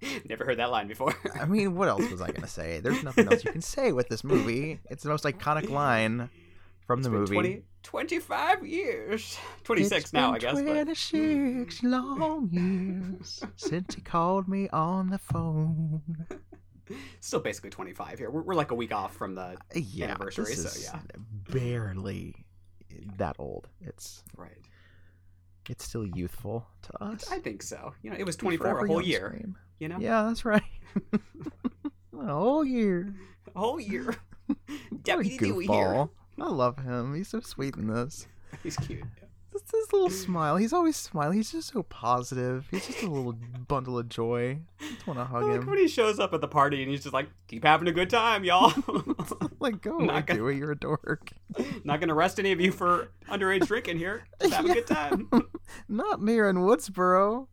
[0.28, 1.14] Never heard that line before.
[1.40, 2.80] I mean, what else was I gonna say?
[2.80, 4.80] There's nothing else you can say with this movie.
[4.90, 6.30] It's the most iconic line
[6.86, 7.34] from the movie.
[7.34, 9.38] 20, 25 years.
[9.64, 10.54] 26 It's now, I guess.
[10.54, 16.02] But 26 long years since he called me on the phone.
[17.20, 18.30] still basically 25 here.
[18.30, 19.56] We're, we're like a week off from the.
[19.74, 21.00] Yeah, Anniversary, so yeah.
[21.50, 22.34] barely
[23.16, 23.68] that old.
[23.80, 24.62] It's Right.
[25.68, 27.30] it's still youthful to us.
[27.30, 27.92] I think so.
[28.02, 29.38] You know, it was 24 forever a whole year.
[29.78, 29.98] You know?
[29.98, 30.62] Yeah, that's right.
[31.12, 33.14] a whole year.
[33.54, 34.14] A whole year.
[35.02, 36.08] Deputy Dewey here.
[36.40, 37.14] I love him.
[37.14, 38.26] He's so sweet in this.
[38.62, 39.02] He's cute.
[39.52, 40.56] Just his little smile.
[40.56, 41.36] He's always smiling.
[41.38, 42.68] He's just so positive.
[42.70, 43.32] He's just a little
[43.66, 44.60] bundle of joy.
[44.80, 45.66] I just want to hug like him.
[45.66, 48.10] when he shows up at the party and he's just like, keep having a good
[48.10, 48.72] time, y'all.
[49.58, 50.56] like, go Not away, gonna- Dewey.
[50.58, 51.32] You're a dork.
[51.84, 54.22] Not gonna arrest any of you for underage drinking here.
[54.40, 55.28] Just have a good time.
[55.88, 57.48] Not near in Woodsboro.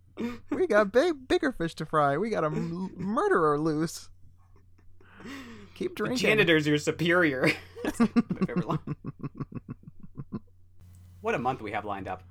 [0.50, 2.18] We got big, bigger fish to fry.
[2.18, 4.10] We got a m- murderer loose.
[5.76, 6.18] Keep The drinking.
[6.28, 7.52] janitor's your superior.
[7.84, 8.08] That's my
[8.46, 8.96] favorite line.
[11.22, 12.24] What a month we have lined up.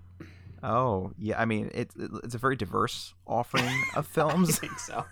[0.63, 1.39] Oh, yeah.
[1.41, 4.59] I mean, it's it's a very diverse offering of I films.
[4.59, 5.05] think so.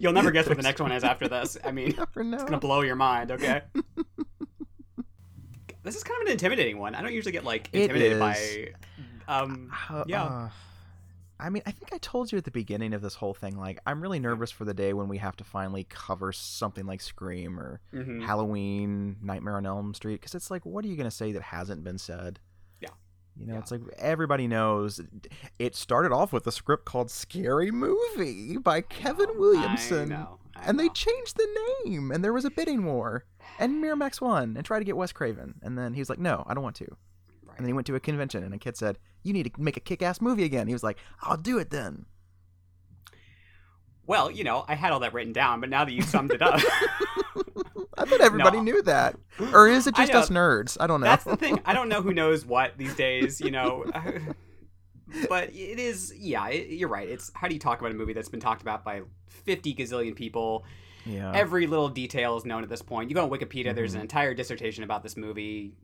[0.00, 1.58] You'll never guess what the next one is after this.
[1.64, 3.30] I mean, it's gonna blow your mind.
[3.32, 3.60] Okay.
[5.82, 6.94] this is kind of an intimidating one.
[6.94, 8.68] I don't usually get like intimidated by.
[9.28, 9.70] Um.
[9.90, 10.24] Uh, Yeah.
[10.24, 10.48] uh,
[11.40, 13.78] I mean, I think I told you at the beginning of this whole thing, like,
[13.86, 17.58] I'm really nervous for the day when we have to finally cover something like Scream
[17.60, 18.24] or mhm.
[18.26, 21.42] Halloween, Nightmare on Elm Street, because it's like, what are you going to say that
[21.42, 22.40] hasn't been said?
[22.80, 22.88] Yeah.
[23.36, 23.58] You know, Yeah.
[23.60, 25.00] it's like everybody knows.
[25.60, 30.12] It started off with a script called Scary Movie by Kevin Williamson.
[30.12, 30.38] I know.
[30.56, 31.48] I And they changed the
[31.84, 33.24] name, and there was a bidding war.
[33.60, 35.54] And Miramax won and tried to get Wes Craven.
[35.62, 36.96] And then he was like, no, I don't want to.
[37.46, 37.56] Right.
[37.56, 39.76] And then he went to a convention, and a kid said, "You need to make
[39.76, 42.06] a kick-ass movie again." He was like, "I'll do it then."
[44.06, 46.40] Well, you know, I had all that written down, but now that you summed it
[46.40, 46.54] up,
[47.98, 48.62] I thought everybody No.
[48.62, 49.16] knew that,
[49.52, 50.78] or is it just us nerds?
[50.80, 51.06] I don't know.
[51.06, 51.60] that's the thing.
[51.66, 53.84] I don't know who knows what these days, you know.
[55.28, 57.08] but it is, yeah, it, you're right.
[57.08, 60.14] It's how do you talk about a movie that's been talked about by 50 gazillion
[60.16, 60.64] people?
[61.04, 63.10] yeah, Every little detail is known at this point.
[63.10, 64.04] You go on Wikipedia, there's an Mhm.
[64.04, 65.74] entire dissertation about this movie,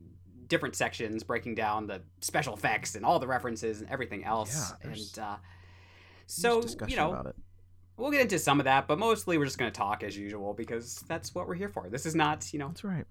[0.47, 4.71] different sections breaking down the special effects and all the references and everything else.
[4.83, 5.35] Yeah, and uh,
[6.27, 7.35] so, you know, about it.
[7.97, 10.53] we'll get into some of that, but mostly we're just going to talk as usual
[10.53, 11.89] because that's what we're here for.
[11.89, 13.05] This is not, you know, That's right.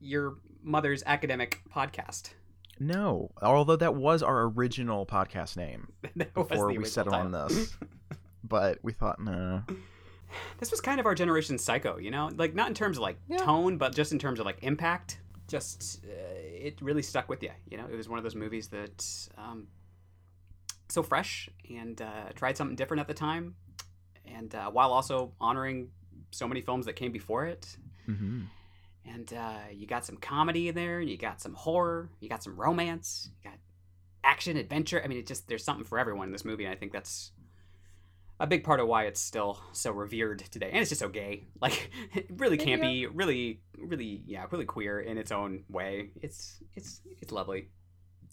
[0.00, 2.30] your mother's academic podcast.
[2.78, 5.88] No, although that was our original podcast name
[6.34, 7.74] before we settled on this,
[8.44, 9.62] but we thought, no,
[10.58, 13.16] this was kind of our generation psycho, you know, like not in terms of like
[13.28, 13.38] Yeah.
[13.38, 15.20] tone, but just in terms of like impact.
[15.48, 17.86] Just uh, it really stuck with you, you know.
[17.90, 19.68] It was one of those movies that um,
[20.88, 23.54] so fresh and uh, tried something different at the time,
[24.24, 25.90] and uh, while also honoring
[26.30, 27.76] so many films that came before it.
[28.06, 28.42] hmm
[29.04, 32.42] And uh, you got some comedy in there, and you got some horror, you got
[32.42, 33.58] some romance, you got
[34.24, 35.00] action, adventure.
[35.02, 37.30] I mean, it just there's something for everyone in this movie, and I think that's
[38.38, 40.68] a big part of why it's still so revered today.
[40.70, 41.90] And it's just so gay, like
[42.30, 42.64] really Yeah.
[42.66, 46.10] campy, really, really, yeah, really queer in its own way.
[46.22, 47.68] It's it's it's lovely.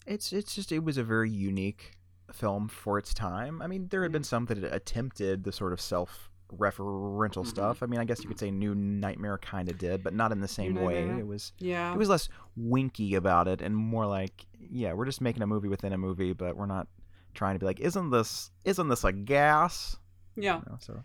[0.06, 1.92] it's it's just it was a very unique
[2.32, 3.62] film for its time.
[3.62, 7.46] I mean, there had been some that had attempted the sort of self-referential Mhm.
[7.46, 7.82] stuff.
[7.82, 10.40] I mean, I guess you could say New Nightmare kind of did, but not in
[10.40, 11.00] the same way.
[11.04, 11.20] Nightmare.
[11.20, 15.20] It was Yeah, it was less winky about it and more like, yeah, we're just
[15.20, 16.88] making a movie within a movie, but we're not
[17.34, 19.96] trying to be like, isn't this isn't this a gas?
[20.36, 20.56] yeah.
[20.58, 21.02] You know, so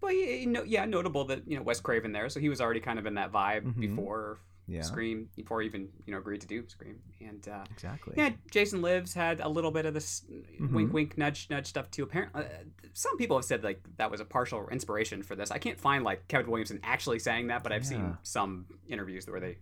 [0.00, 2.60] But yeah, you know, yeah, notable that you know Wes Craven there, so he was
[2.60, 3.80] already kind of in that vibe Mhm.
[3.80, 4.38] before
[4.68, 7.46] yeah, Scream, before he even you know agreed to do Scream, and.
[7.48, 8.14] uh exactly.
[8.16, 10.24] Yeah, Jason Lives had a little bit of this
[10.58, 10.92] wink, Mhm.
[10.92, 12.02] wink, nudge, nudge stuff too.
[12.02, 12.48] Apparently, uh,
[12.92, 15.52] some people have said like that was a partial inspiration for this.
[15.52, 19.38] I can't find like Kevin Williamson actually saying that, but I've seen some interviews where
[19.40, 19.58] they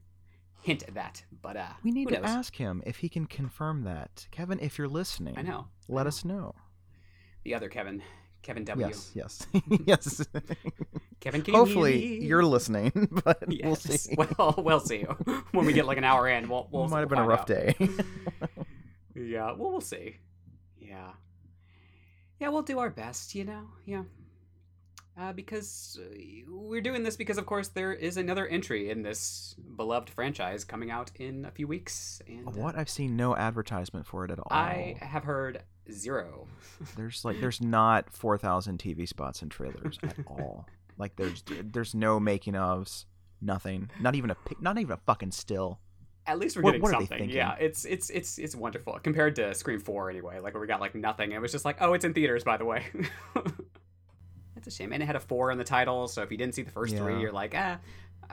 [0.62, 1.22] hint at that.
[1.42, 4.26] But uh, We need to ask him if he can confirm that.
[4.30, 5.68] Kevin, if you're listening, I know.
[5.88, 6.54] Let us know.
[7.44, 8.02] The other Kevin,
[8.42, 8.86] Kevin W.
[8.86, 9.46] Yes, yes,
[9.86, 10.26] yes.
[11.20, 12.26] Kevin, can Hopefully me?
[12.26, 12.92] you're listening,
[13.24, 14.14] but we'll see.
[14.38, 15.02] Well, we'll see
[15.52, 16.48] when we get like an hour in.
[16.48, 17.46] We'll, we'll Might have we'll been a rough out.
[17.46, 17.74] day.
[19.14, 20.16] Yeah, well, we'll see.
[20.78, 21.10] Yeah.
[22.40, 23.68] yeah, we'll do our best, you know.
[23.86, 24.02] Yeah.
[25.16, 26.14] Uh, because uh,
[26.48, 30.90] we're doing this because, of course, there is another entry in this beloved franchise coming
[30.90, 32.20] out in a few weeks.
[32.26, 34.48] And uh, What I've seen no advertisement for it at all.
[34.50, 36.46] I have heard zero.
[36.96, 40.66] There's like there's not four thousand TV spots and trailers at all.
[40.98, 43.04] Like there's there's no making ofs,
[43.40, 43.90] nothing.
[44.00, 45.80] Not even a not even a fucking still.
[46.26, 47.28] At least we're What- getting what something.
[47.30, 50.38] Yeah, it's it's it's it's wonderful compared to Scream Four anyway.
[50.40, 51.32] Like where we got like nothing.
[51.32, 52.84] It was just like, oh, it's in theaters, by the way.
[54.54, 56.08] That's a shame, and it had a four in the title.
[56.08, 57.78] So if you didn't see the first three, you're like, ah.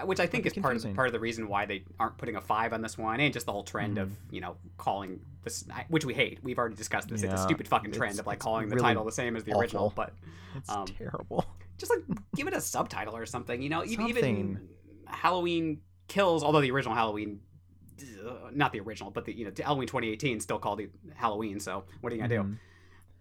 [0.05, 0.95] Which I think is be part of confusing.
[0.95, 3.45] part of the reason why they aren't putting a five on this one, and just
[3.45, 4.35] the whole trend of Mm-hmm.
[4.35, 6.39] you know calling this, which we hate.
[6.43, 7.23] We've already discussed this.
[7.23, 9.43] It's a stupid fucking trend it's- of like calling the really title the same as
[9.43, 9.95] the original, awful.
[10.05, 10.13] but
[10.55, 11.45] It's Um, terrible.
[11.77, 12.03] just like
[12.35, 13.61] give it a subtitle or something.
[13.61, 14.59] You know, E- even
[15.07, 17.39] Halloween Kills, although the original Halloween,
[18.25, 21.59] uh, not the original, but the you know Halloween 2018 still called it Halloween.
[21.59, 22.57] So what are you gonna do?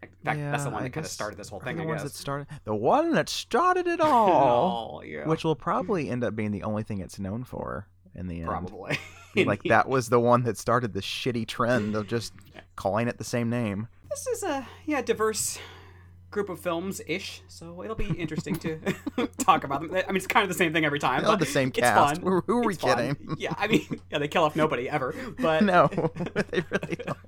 [0.02, 1.76] In fact, that's the one I that kind of started this whole thing.
[1.76, 2.02] the I guess.
[2.02, 5.26] that started the one that started it all, Oh, yeah.
[5.26, 8.46] which will probably end up being the only thing it's known for in the end.
[8.48, 8.98] probably
[9.36, 12.32] Like that was the one that started the shitty trend of just
[12.76, 13.88] calling it the same name.
[14.08, 15.58] This is a yeah diverse
[16.32, 18.78] group of films ish, so it'll be interesting to
[19.38, 19.90] talk about them.
[19.92, 21.22] I mean, it's kind of the same thing every time.
[21.24, 22.20] But the same it's cast.
[22.20, 22.42] fun.
[22.46, 22.96] Who- are we It's fun.
[23.16, 23.36] kidding?
[23.38, 25.88] Yeah, I mean, yeah, they kill off nobody ever, but no,
[26.50, 27.18] they really don't.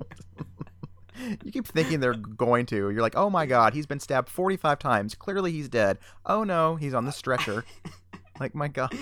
[1.44, 2.90] you keep thinking they're going to.
[2.90, 5.14] You're like, oh my god, he's been stabbed 45 times.
[5.14, 5.98] Clearly he's dead.
[6.26, 7.64] Oh no, he's on the stretcher.
[8.40, 8.94] like my god.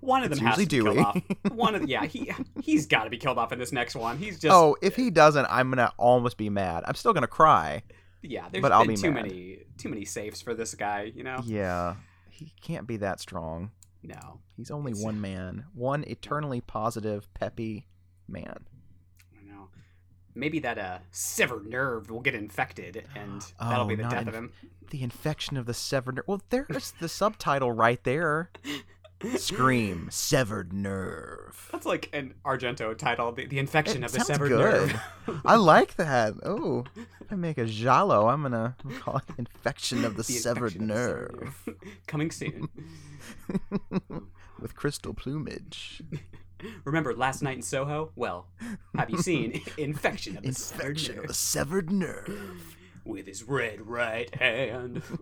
[0.00, 1.20] one of them It's has to be killed off.
[1.52, 2.32] One of yeah, he
[2.62, 4.18] he's got to be killed off in this next one.
[4.18, 6.84] He's just oh, if he doesn't, I'm gonna almost be mad.
[6.86, 7.82] I'm still gonna cry.
[8.22, 8.48] yeah.
[8.50, 9.22] There's but I'll been be too mad.
[9.24, 11.12] many too many safes for this guy.
[11.14, 11.96] You know, Yeah,
[12.30, 13.70] he can't be that strong.
[14.02, 14.40] no.
[14.56, 17.86] He's only It's- one man, one eternally positive, peppy
[18.28, 18.66] man.
[20.34, 24.26] Maybe that uh severed nerve will get infected, and that'll Oh, be the not death
[24.28, 24.52] of him.
[24.90, 26.24] The infection of the severed nerve.
[26.28, 28.50] Well, there's the subtitle right there.
[29.36, 31.68] Scream, severed nerve.
[31.72, 34.58] That's like an Argento title, the, the infection It of the severed good.
[34.58, 35.00] nerve.
[35.44, 36.34] I like that.
[36.42, 36.84] Oh,
[37.30, 40.96] I make a giallo, I'm gonna call it infection of the, The severed infection of
[40.96, 41.68] severed nerve.
[42.06, 42.68] Coming soon.
[44.58, 46.02] with crystal plumage.
[46.84, 48.10] Remember last night in Soho?
[48.16, 48.46] Well,
[48.96, 52.76] have you seen Infection of the Infection Severed of the severed nerve.
[53.04, 55.02] with his red right hand?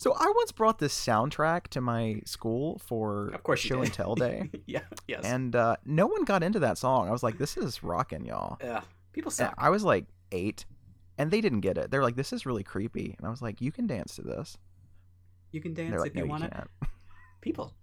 [0.00, 3.86] So I once brought this soundtrack to my school for Of course show did.
[3.86, 5.24] and tell day, yeah, yes.
[5.24, 7.08] and uh, no one got into that song.
[7.08, 9.52] I was like, "This is rocking, y'all." Ugh, people And.
[9.58, 10.66] I was like eight,
[11.18, 11.90] and they didn't get it.
[11.90, 14.56] They're like, "This is really creepy," and I was like, "You can dance to this."
[15.50, 16.66] You can dance like, if "No, you you want to.
[17.40, 17.74] People,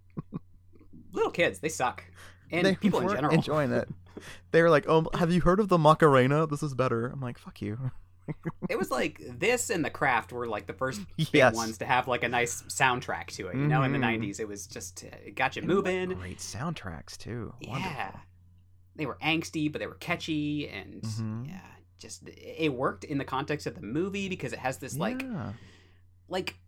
[1.12, 2.04] little kids, they suck,
[2.50, 3.34] and they people in general.
[3.34, 3.88] enjoying it.
[4.50, 6.46] They were like, "Oh, have you heard of the Macarena?
[6.46, 7.90] This is better." I'm like, "Fuck you."
[8.70, 11.54] It was like this and The Craft were like the first big Yes.
[11.54, 13.56] ones to have like a nice soundtrack to it.
[13.56, 14.18] You know, in the Mhm.
[14.22, 16.08] '90s, it was just uh, it got you And moving.
[16.14, 17.52] Great soundtracks too.
[17.60, 18.20] Yeah, Wonderful.
[18.96, 21.48] they were angsty, but they were catchy, and Mhm.
[21.48, 21.60] yeah,
[21.98, 25.52] just it worked in the context of the movie because it has this like Yeah.
[26.28, 26.58] like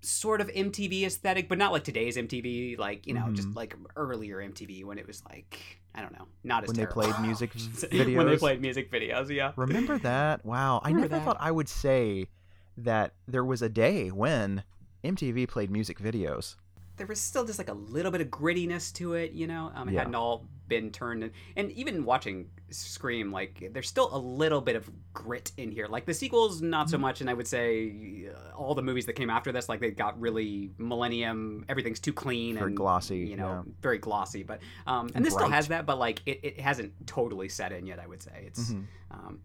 [0.00, 3.56] sort of MTV aesthetic, but not like today's MTV, like you know, just Mhm.
[3.56, 5.58] like earlier MTV when it was like
[5.94, 8.14] I don't know, not as When they played music videos.
[8.16, 9.28] when they played music videos.
[9.34, 10.44] Yeah, Remember that?
[10.44, 10.80] Wow.
[10.84, 11.24] I never that.
[11.24, 12.28] thought I would say
[12.76, 14.62] that there was a day when
[15.02, 16.54] MTV played music videos.
[16.98, 19.72] There was still just like a little bit of grittiness to it, you know.
[19.74, 20.00] Um, it Yeah.
[20.00, 24.76] hadn't all been turned, in, and even watching Scream, like there's still a little bit
[24.76, 25.86] of grit in here.
[25.86, 26.90] Like the sequels, not Mm-hmm.
[26.90, 29.80] so much, and I would say uh, all the movies that came after this, like
[29.80, 31.64] they got really Millennium.
[31.70, 33.72] Everything's too clean Very and glossy, you know, yeah.
[33.80, 34.42] very glossy.
[34.42, 37.72] But um, and, And this still has that, but like it, it hasn't totally set
[37.72, 37.98] in yet.
[37.98, 38.70] I would say it's.
[38.70, 38.84] Mhm.
[39.10, 39.40] Um,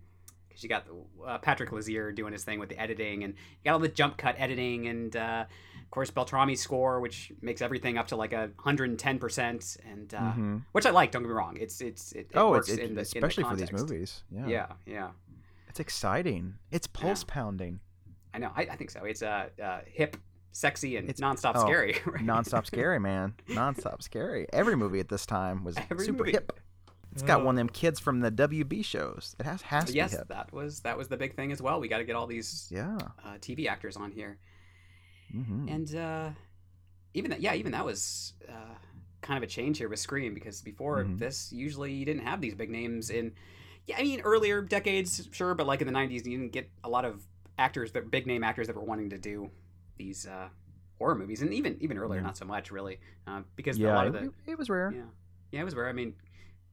[0.50, 0.86] because you got
[1.26, 4.18] uh, Patrick Lussier doing his thing with the editing, and you got all the jump
[4.18, 5.46] cut editing, and uh,
[5.94, 10.14] course Beltrami's score, which makes everything up to like a hundred and ten percent, and
[10.14, 10.62] uh, Mhm.
[10.72, 11.12] which I like.
[11.12, 12.96] Don't get me wrong; it's it's it, it Oh, works it's, it, in the, in
[12.96, 14.24] the especially for these movies.
[14.32, 14.48] Yeah.
[14.48, 15.10] Yeah, yeah,
[15.70, 16.56] It's exciting.
[16.72, 17.80] It's pulse pounding.
[18.34, 18.52] I know.
[18.56, 19.04] I, I think so.
[19.06, 20.18] It's uh, uh, hip,
[20.52, 21.96] sexy, and It's- nonstop oh, scary.
[22.08, 22.24] right?
[22.26, 23.36] Nonstop scary, man.
[23.50, 24.48] Nonstop scary.
[24.52, 26.32] Every movie at this time was Every super movie.
[26.32, 26.60] hip.
[27.12, 29.36] It's got one of them kids from the WB shows.
[29.40, 30.28] It has has to yes, be hip.
[30.30, 31.80] that was that was the big thing as well.
[31.80, 32.98] We got to get all these Yeah.
[33.24, 34.40] uh, TV actors on here.
[35.34, 36.30] Hmm and uh,
[37.14, 38.76] even that, yeah, even that was uh,
[39.22, 41.20] kind of a change here with Scream because before Mhm.
[41.20, 43.34] this, usually you didn't have these big names in.
[43.88, 46.90] Yeah, I mean earlier decades, sure, but like in the '90s, you didn't get a
[46.90, 47.24] lot of
[47.58, 49.50] actors that big name actors that were wanting to do
[49.98, 50.48] these uh,
[50.98, 52.28] horror movies, and even even earlier, Yeah.
[52.28, 54.92] not so much really, uh, because a lot of It, the it was rare.
[54.92, 55.04] yeah,
[55.52, 55.90] yeah, it was rare.
[55.90, 56.16] I mean,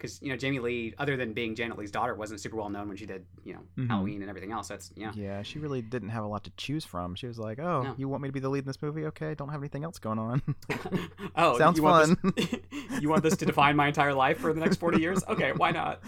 [0.01, 2.89] because you know Jamie Lee, other than being Janet Leigh's daughter, wasn't super well known
[2.89, 3.89] when she did you know Mhm.
[3.89, 4.69] Halloween and everything else.
[4.69, 5.13] That's yeah.
[5.15, 7.15] Yeah, she really didn't have a lot to choose from.
[7.15, 7.95] She was like, "Oh, No.
[7.97, 9.05] you want me to be the lead in this movie?
[9.07, 10.43] Okay, don't have anything else going on."
[11.37, 12.55] oh, Sounds you Want this,
[13.01, 15.23] you want this to define my entire life for the next forty years?
[15.29, 16.01] Okay, why not?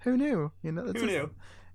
[0.00, 0.50] Who knew?
[0.62, 1.30] You know, it's Who just- knew?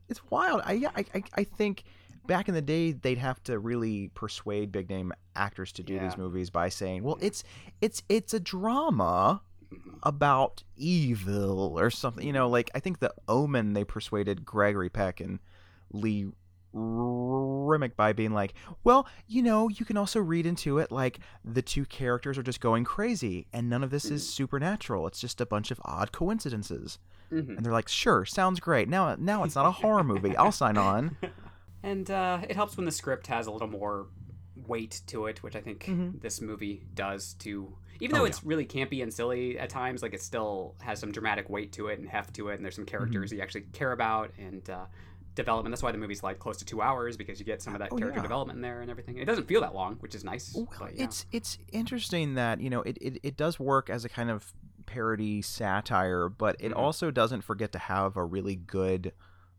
[0.10, 0.62] It's wild.
[0.66, 1.84] I, yeah, I, I, I think
[2.28, 6.18] back in the day they'd have to really persuade big name actors to do these
[6.18, 7.44] movies by saying, "Well, it's
[7.80, 9.42] it's it's a drama.
[10.04, 15.20] About evil or something." You know, like I think the Omen they persuaded Gregory Peck
[15.20, 15.40] and
[15.92, 16.32] Lee
[16.74, 21.62] Remick by being like, "Well, you know, you can also read into it like the
[21.62, 25.06] two characters are just going crazy and none of this is supernatural.
[25.08, 26.98] It's just a bunch of odd coincidences."
[27.32, 27.58] Mhm.
[27.58, 28.90] And they're like, "Sure, sounds great.
[28.90, 30.36] Now now it's not a horror movie.
[30.38, 31.18] I'll sign on."
[31.84, 34.06] And uh, it helps when the script has a little more
[34.68, 36.22] weight to it, which I think Mhm.
[36.22, 37.76] this movie does too.
[38.02, 38.30] Even Oh, though yeah.
[38.30, 41.88] it's really campy and silly at times, like it still has some dramatic weight to
[41.88, 43.38] it and heft to it, and there's some characters Mm-hmm.
[43.38, 44.86] you actually care about and uh,
[45.36, 45.72] development.
[45.72, 47.90] That's why the movie's like close to two hours because you get some of that
[47.92, 48.24] Oh, character yeah.
[48.24, 49.18] development in there and everything.
[49.18, 50.54] It doesn't feel that long, which is nice.
[50.54, 51.06] Well, but, yeah.
[51.06, 54.52] it's it's interesting that you know it, it, it does work as a kind of
[54.88, 56.78] parody satire, but it Mhm.
[56.78, 59.14] also doesn't forget to have a really good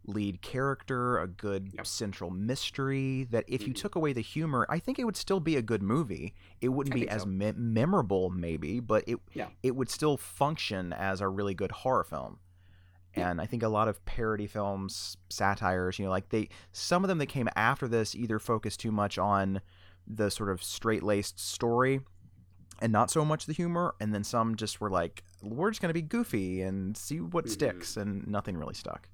[0.06, 1.86] lead character, a good Yep.
[1.86, 3.24] central mystery.
[3.24, 3.76] That if you Mhm.
[3.76, 6.34] took away the humor, I think it would still be a good movie.
[6.60, 7.28] It wouldn't I be as so.
[7.28, 9.48] me- memorable, maybe, but it Yeah.
[9.62, 12.40] it would still function as a really good horror film.
[13.16, 13.30] Yeah.
[13.30, 17.08] And I think a lot of parody films, satires, you know, like they some of
[17.08, 19.60] them that came after this either focused too much on
[20.06, 22.00] the sort of straight laced story
[22.80, 25.94] and not so much the humor, and then some just were like, we're just gonna
[25.94, 27.50] be goofy and see what Mhm.
[27.50, 29.08] sticks, and nothing really stuck.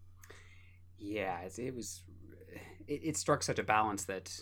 [0.98, 2.02] Yeah, it's, it was.
[2.86, 4.32] It, it struck such a balance that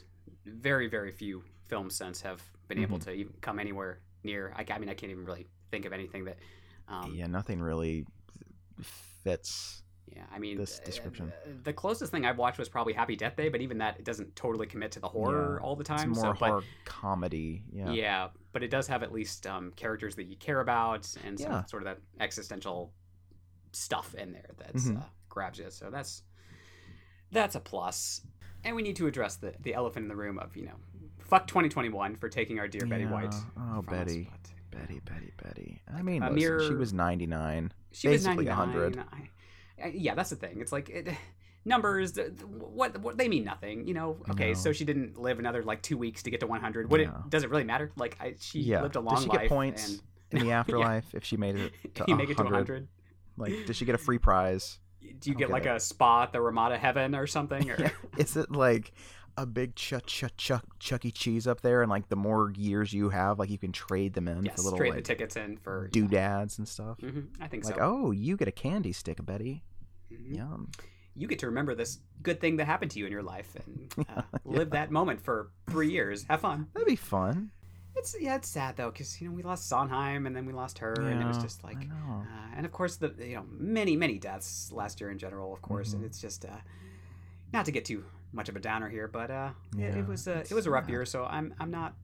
[0.44, 3.10] very, very few film since have been able Mm-hmm.
[3.10, 4.52] to even come anywhere near.
[4.56, 6.38] I, I mean, I can't even really think of anything that.
[6.88, 8.06] Um, yeah, nothing really
[9.22, 9.82] fits.
[10.08, 11.32] Yeah, I mean, this uh, description.
[11.44, 14.04] uh, the closest thing I've watched was probably Happy Death Day, but even that, it
[14.04, 16.10] doesn't totally commit to the horror all the time.
[16.12, 17.64] It's more so, but horror comedy.
[17.72, 17.90] Yeah.
[17.90, 18.28] yeah.
[18.52, 21.64] but it does have at least um, characters that you care about and some Yeah.
[21.64, 22.92] sort of that existential
[23.72, 24.98] stuff in there that Mhm.
[24.98, 25.70] uh, grabs you.
[25.70, 26.22] So that's
[27.32, 28.22] that's a plus.
[28.64, 30.74] And we need to address the the elephant in the room of you know,
[31.18, 33.34] fuck 2021 for taking our dear Betty White.
[33.58, 34.28] Oh, from us, Betty.
[34.30, 35.82] but Betty, Betty, Betty.
[35.94, 37.72] I mean, listen, she was 99.
[37.92, 38.56] She was 99.
[38.56, 38.98] 100.
[38.98, 40.60] I- yeah, that's the thing.
[40.60, 41.08] It's like it,
[41.64, 42.12] numbers.
[42.12, 43.86] th- th- What, what they mean nothing.
[43.86, 44.16] You know.
[44.30, 44.54] Okay, know.
[44.54, 46.90] so she didn't live another like two weeks to get to 100.
[46.90, 47.08] Would Yeah.
[47.10, 47.30] it?
[47.30, 47.92] Does it really matter?
[47.96, 48.82] Like I, she Yeah.
[48.82, 49.40] lived a long Does she life.
[49.42, 50.00] get points and
[50.32, 50.60] in the Yeah.
[50.60, 52.88] afterlife if she made it to you make it to 100?
[52.88, 52.88] 100.
[53.38, 54.78] Like, does she get a free prize?
[55.20, 55.76] Do you get like it.
[55.76, 57.70] a spa at the Ramada Heaven or something?
[57.70, 57.90] Or Yeah.
[58.18, 58.92] Is it like
[59.38, 61.10] a big chuck chuck chuck Chuck E.
[61.10, 64.28] Cheese up there, and like the more years you have, like you can trade them
[64.28, 66.98] in yes, for little trade the tickets in for doodads and stuff.
[67.00, 67.70] hmm I think so.
[67.70, 67.84] Like, so.
[67.84, 69.62] oh, you get a candy stick, Betty.
[70.12, 70.36] Mhm.
[70.36, 70.70] Yum.
[71.18, 73.94] You get to remember this good thing that happened to you in your life and
[73.98, 74.22] uh, Yeah.
[74.44, 76.24] live that moment for three years.
[76.28, 76.68] Have fun.
[76.74, 77.50] That'd be fun.
[77.96, 80.78] It's yeah, it's sad though because you know we lost Sondheim and then we lost
[80.78, 82.22] her and it was just like Uh,
[82.56, 85.92] and of course, the you know many many deaths last year in general, of course,
[85.92, 86.06] and Mhm.
[86.06, 86.56] it's just uh,
[87.52, 90.26] not to get too much of a downer here, but uh, it, Yeah, it was
[90.26, 90.90] a it was a rough sad.
[90.90, 91.94] year, so I'm I'm not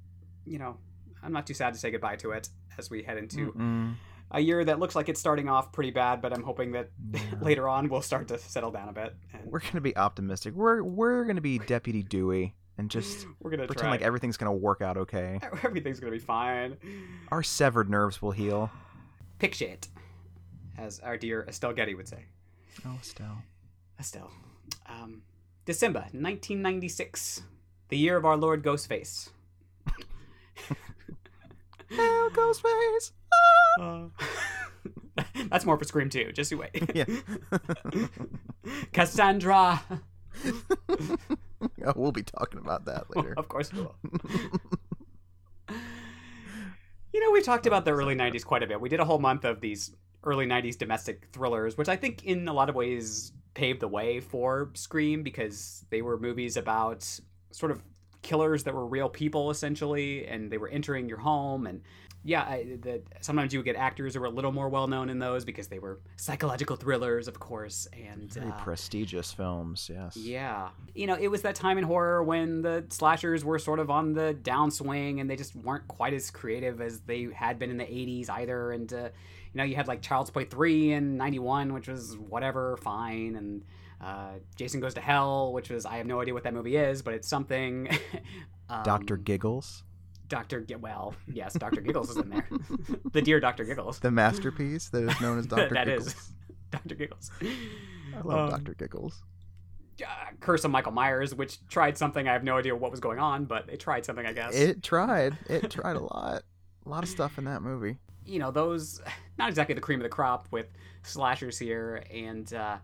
[0.47, 0.79] you know
[1.23, 3.95] I'm not too sad to say goodbye to it as we head into Mm-mm.
[4.31, 7.21] a year that looks like it's starting off pretty bad, but I'm hoping that Yeah.
[7.41, 9.15] later on we'll start to settle down a bit.
[9.35, 10.55] And We're gonna be optimistic.
[10.55, 13.91] We're we're gonna be Deputy Dewey and just we're gonna pretend try.
[13.91, 15.39] like everything's gonna work out okay.
[15.63, 16.77] everything's gonna be fine.
[17.31, 18.71] Our severed nerves will heal.
[19.39, 19.89] Pick shit,
[20.79, 22.25] as our dear Estelle Getty would say.
[22.87, 23.43] Oh, Estelle.
[23.99, 24.31] Estelle.
[24.87, 25.23] Um,
[25.65, 27.43] December 1996,
[27.89, 29.31] the year of our Lord Ghostface.
[31.91, 33.13] Hell, Ghostface.
[33.81, 34.05] Uh,
[35.51, 36.91] that's more for Scream 2, just you wait.
[36.95, 37.05] Yeah.
[38.93, 39.83] Cassandra.
[41.85, 43.35] Oh, we'll be talking about that later.
[43.37, 43.97] of course we will.
[47.15, 48.81] You know, we talked about the early 90s quite a bit.
[48.81, 52.49] We did a whole month of these early 90s domestic thrillers, which I think in
[52.49, 57.07] a lot of ways paved the way for Scream because they were movies about
[57.51, 57.83] sort of
[58.23, 61.83] killers that were real people essentially and they were entering your home and
[62.25, 65.11] yeah, I, that sometimes you would get actors who were a little more well known
[65.11, 70.17] in those because they were psychological thrillers, of course, and Very uh, prestigious films, yes.
[70.17, 70.69] yeah.
[70.95, 74.13] You know, it was that time in horror when the slashers were sort of on
[74.13, 77.85] the downswing and they just weren't quite as creative as they had been in the
[77.85, 78.71] 80s either.
[78.71, 82.77] And, uh, you know, you had like Child's Play 3 in 91, which was whatever,
[82.77, 83.35] fine.
[83.35, 83.65] And
[84.01, 87.03] uh, Jason Goes to Hell, which was, I have no idea what that movie is,
[87.03, 87.89] but it's something.
[88.71, 89.17] um, Dr.
[89.17, 89.83] Giggles,
[90.33, 90.63] Dr.
[90.63, 91.81] G- well, yes, Dr.
[91.87, 92.49] Giggles is in there.
[93.13, 93.65] the dear Dr.
[93.65, 93.99] Giggles.
[93.99, 95.69] the masterpiece that is known as Dr.
[95.75, 96.07] That Giggles.
[96.15, 96.33] is.
[96.71, 96.95] Dr.
[96.95, 97.31] Giggles.
[97.43, 98.75] I love Um, Dr.
[98.75, 99.23] Giggles.
[100.03, 100.07] uh,
[100.41, 102.27] Curse of Michael Myers, which tried something.
[102.27, 104.55] I have no idea what was going on, but they tried something, I guess.
[104.55, 105.37] It tried.
[105.51, 106.43] It tried a lot.
[106.87, 107.99] A lot of stuff in that movie.
[108.25, 109.03] you know, those
[109.39, 110.67] not exactly the cream of the crop with
[111.03, 112.79] slashers here, and uh,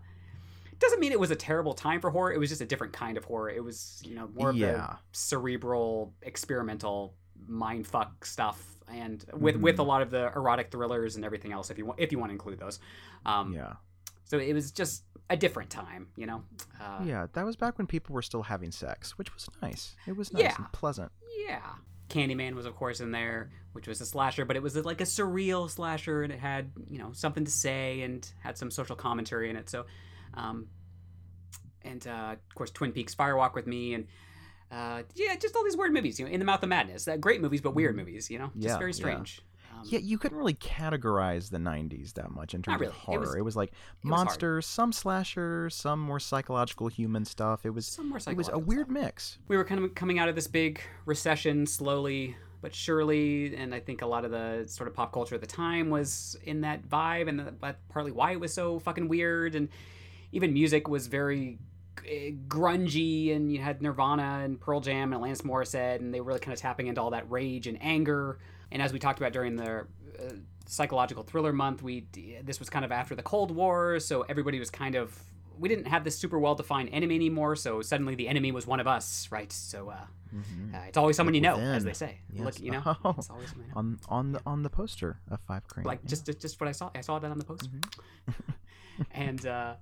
[0.77, 2.31] doesn't mean it was a terrible time for horror.
[2.31, 3.49] It was just a different kind of horror.
[3.49, 7.15] It was, you know, more of the cerebral, experimental
[7.49, 11.69] mind fuck stuff, and with with a lot of the erotic thrillers and everything else.
[11.69, 12.79] If you want, if you want to include those,
[13.25, 13.73] um, Yeah.
[14.25, 16.43] so it was just a different time, you know.
[16.79, 19.95] Uh, Yeah, that was back when people were still having sex, which was nice.
[20.07, 20.55] It was nice Yeah.
[20.57, 21.11] and pleasant.
[21.47, 21.61] Yeah.
[22.09, 25.03] Candyman was, of course, in there, which was a slasher, but it was like a
[25.03, 29.51] surreal slasher, and it had, you know, something to say and had some social commentary
[29.51, 29.69] in it.
[29.69, 29.85] So,
[30.33, 30.69] um,
[31.83, 34.07] and uh, of course, Twin Peaks Firewalk with Me, and
[34.71, 37.07] uh, yeah, just all these weird movies, you know, In the Mouth of Madness.
[37.07, 38.95] Uh, great movies, but weird movies, you know, just Yeah, very yeah.
[38.95, 39.41] strange.
[39.73, 42.89] Um, Yeah, you couldn't really categorize the 90s that much in terms really.
[42.91, 43.19] of It horror.
[43.21, 44.25] was- It was, like was hard.
[44.25, 47.65] monsters, some slashers, some more psychological human stuff.
[47.65, 48.93] It was Some more it was a weird stuff.
[48.93, 49.37] mix.
[49.47, 53.79] we were kind of coming out of this big recession slowly but surely and i
[53.79, 56.83] think a lot of the sort of pop culture at the time was in that
[56.89, 59.69] vibe and that's partly why it was so fucking weird and
[60.33, 61.57] even music was very
[62.47, 66.39] grungy and you had nirvana and pearl jam and alanis morissette and they were really
[66.39, 68.37] kind of tapping into all that rage and anger
[68.71, 70.33] and as we talked about during the uh,
[70.65, 72.05] psychological thriller month we
[72.43, 75.17] this was kind of after the cold war so everybody was kind of
[75.57, 78.79] we didn't have this super well defined enemy anymore so suddenly the enemy was one
[78.79, 79.95] of us right so uh,
[80.35, 80.75] Mhm.
[80.75, 82.19] uh, it's always someone you know, as they say.
[82.31, 82.45] Yes.
[82.45, 83.15] Look, you know, Oh.
[83.17, 83.71] it's always someone.
[83.75, 85.87] On on the on the poster of Five Crane.
[85.87, 86.09] Like yeah.
[86.09, 86.91] just, just just what I saw.
[86.93, 87.67] I saw that on the poster.
[87.67, 89.01] Mm-hmm.
[89.11, 89.73] and uh,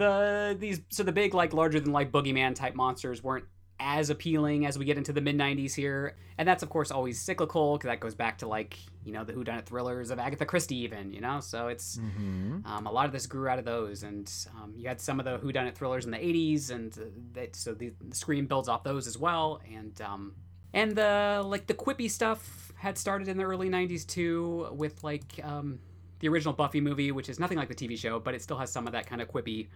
[0.00, 3.44] the these so the big like larger than life boogeyman type monsters weren't
[3.82, 6.14] as appealing as we get into the mid 90s here.
[6.36, 8.76] And that's of course always cyclical because that goes back to like
[9.06, 11.40] you know the whodunit thrillers of agatha christie even you know?
[11.40, 12.66] So it's Mhm.
[12.66, 15.24] um, a lot of this grew out of those, and um, you had some of
[15.24, 18.82] the whodunit thrillers in the '80s, and uh, that, so the, the Scream builds off
[18.84, 20.34] those as well, and um,
[20.74, 25.40] and the like the quippy stuff had started in the early '90s too, with like
[25.42, 25.78] um,
[26.20, 28.70] the original Buffy movie, which is nothing like the TV show, but it still has
[28.70, 29.68] some of that kind of quippy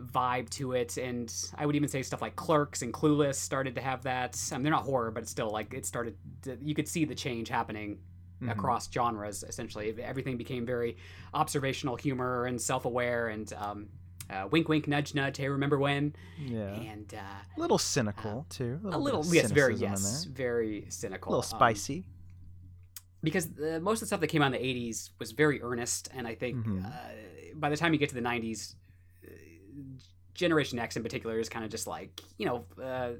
[0.00, 3.80] vibe to it, and I would even say stuff like Clerks and Clueless started to
[3.80, 4.40] have that.
[4.52, 6.16] I mean, they're not horror, but it's still like it started.
[6.42, 7.98] To, you could see the change happening
[8.42, 8.52] Mhm.
[8.52, 10.96] across genres essentially everything became very
[11.34, 13.88] observational humor and self-aware and um,
[14.30, 16.72] uh, wink wink nudge nudge hey remember when Yeah.
[16.72, 17.18] and uh,
[17.58, 18.80] A little cynical too.
[18.90, 22.06] a little of yes very yes very cynical A little Um, spicy.
[23.22, 26.08] because the, most of the stuff that came out in the 80s was very earnest
[26.14, 26.86] and i think Mhm.
[26.86, 26.90] uh,
[27.56, 28.76] by the time you get to the 90s uh,
[30.34, 33.10] generation x in particular is kind of just like you know uh,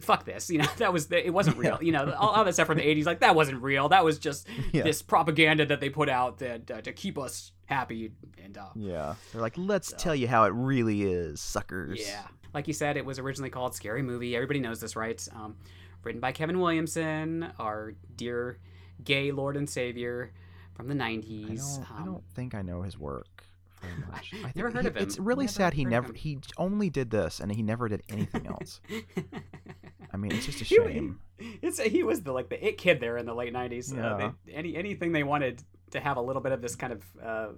[0.00, 2.54] fuck this you know that was the, it wasn't real you know all, all that
[2.54, 4.82] stuff from the 80s like that wasn't real that was just Yeah.
[4.84, 9.14] this propaganda that they put out that uh, to keep us happy and uh, Yeah.
[9.32, 12.00] They're like, let's So- tell you how it really is, suckers.
[12.00, 12.22] yeah
[12.54, 15.56] like you said it was originally called scary movie everybody knows this right um,
[16.04, 18.58] written by kevin williamson our dear
[19.04, 20.32] gay lord and savior
[20.74, 23.44] from the 90s I don't, I Um, don't think I know his work
[23.80, 24.32] very much.
[24.34, 25.02] I Never think heard he- of him.
[25.02, 26.14] It's really Never sad he never him.
[26.14, 28.80] he only did this and he never did anything else.
[30.12, 31.20] I mean, it's just a He- shame.
[31.38, 33.92] it's he was the like the it kid there in the late '90s.
[33.92, 34.32] Uh, Yeah.
[34.46, 35.62] they, any anything they wanted
[35.92, 37.48] to have a little bit of this kind of uh,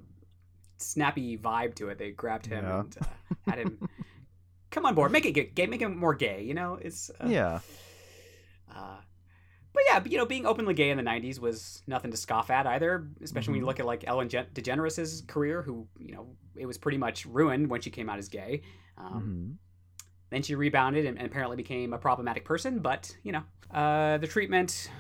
[0.77, 2.81] snappy vibe to it, they grabbed him Yeah.
[2.81, 3.05] and uh,
[3.51, 3.89] had him
[4.71, 6.43] come on board, make it gay, make him more gay.
[6.43, 7.61] You know, it's uh, yeah.
[9.81, 12.67] But yeah, you know, being openly gay in the '90s was nothing to scoff at
[12.67, 13.07] either.
[13.23, 13.69] Especially when you Mhm.
[13.69, 17.71] look at like Ellen Gen- DeGeneres' career, who you know it was pretty much ruined
[17.71, 18.61] when she came out as gay.
[18.99, 19.57] Um, Mhm.
[20.31, 24.27] then she rebounded and, and apparently became a problematic person, but, you know, uh, the
[24.27, 24.91] treatment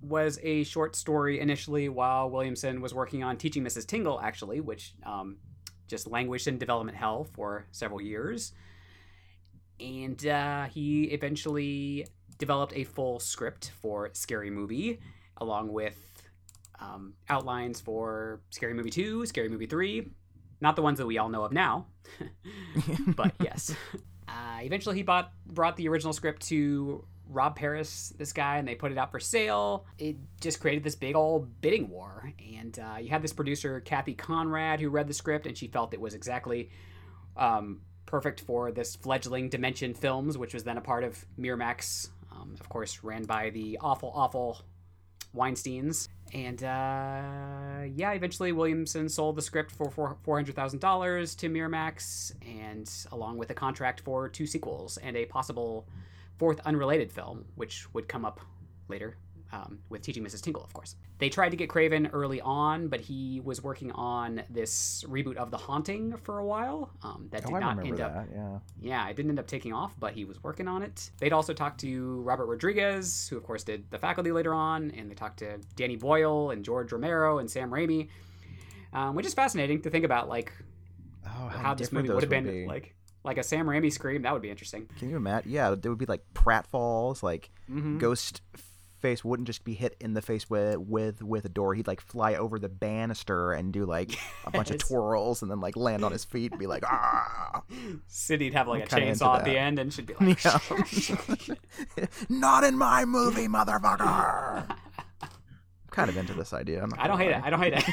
[0.00, 3.86] was a short story initially while Williamson was working on Teaching Mrs.
[3.86, 5.38] Tingle, actually, which um,
[5.86, 8.52] just languished in development hell for several years.
[9.80, 12.06] And uh, he eventually
[12.44, 15.00] developed a full script for Scary Movie,
[15.38, 15.96] along with
[16.78, 20.10] um, outlines for Scary Movie 2, Scary Movie 3,
[20.60, 21.86] not the ones that we all know of now,
[23.16, 23.74] but yes.
[24.28, 28.74] Uh, eventually, he bought brought the original script to Rob Paris, this guy, and they
[28.74, 29.86] put it out for sale.
[29.98, 34.14] It just created this big old bidding war, and uh, you had this producer Cathy
[34.14, 36.68] Konrad who read the script, and she felt it was exactly
[37.38, 42.56] um, perfect for this fledgling Dimension Films, which was then a part of Miramax, um,
[42.60, 44.62] of course, ran by the awful, awful
[45.32, 46.08] Weinstein's.
[46.32, 52.32] And uh, yeah, eventually Williamson sold the script for four hundred thousand dollars to Miramax,
[52.44, 55.86] and along with a contract for two sequels and a possible
[56.38, 58.40] fourth unrelated film, which would come up
[58.88, 59.16] later.
[59.54, 60.42] Um, with Teaching Mrs.
[60.42, 60.96] Tingle, of course.
[61.18, 65.50] They tried to get Craven early on, but he was working on this reboot of
[65.52, 66.90] The Haunting for a while.
[67.02, 68.26] Um, that Oh, did I not end up.
[68.34, 68.58] Yeah.
[68.80, 71.10] yeah, it didn't end up taking off, but he was working on it.
[71.20, 75.08] They'd also talked to Robert Rodriguez, who of course did The Faculty later on, and
[75.10, 78.08] they talked to Danny Boyle and George Romero and Sam Raimi,
[78.92, 80.52] um, which is fascinating to think about, like
[81.26, 82.66] Oh, how, how, this movie would have been be.
[82.66, 84.22] like like a Sam Raimi scream.
[84.22, 84.86] That would be interesting.
[84.98, 85.50] Can you imagine?
[85.50, 87.98] Yeah, there would be like pratfalls, like Mhm.
[87.98, 88.42] ghost
[89.04, 91.74] face wouldn't just be hit in the face with with with a door.
[91.74, 95.60] He'd like fly over the banister and do like a bunch of twirls and then
[95.60, 97.62] like land on his feet and be like ah.
[98.06, 100.58] Sidney'd have like I'm a chainsaw at the end and should be like, Yeah.
[102.30, 104.70] Not in my movie, motherfucker.
[104.70, 105.28] I'm
[105.90, 106.86] kind of into this idea.
[106.98, 107.42] I don't hate it.
[107.44, 107.84] I don't hate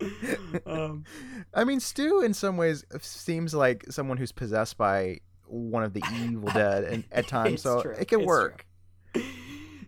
[0.00, 0.62] it.
[0.66, 1.04] um,
[1.52, 6.02] I mean, Stu in some ways seems like someone who's possessed by one of the
[6.24, 7.92] evil dead, and at times, so true.
[7.92, 8.66] it can It's work.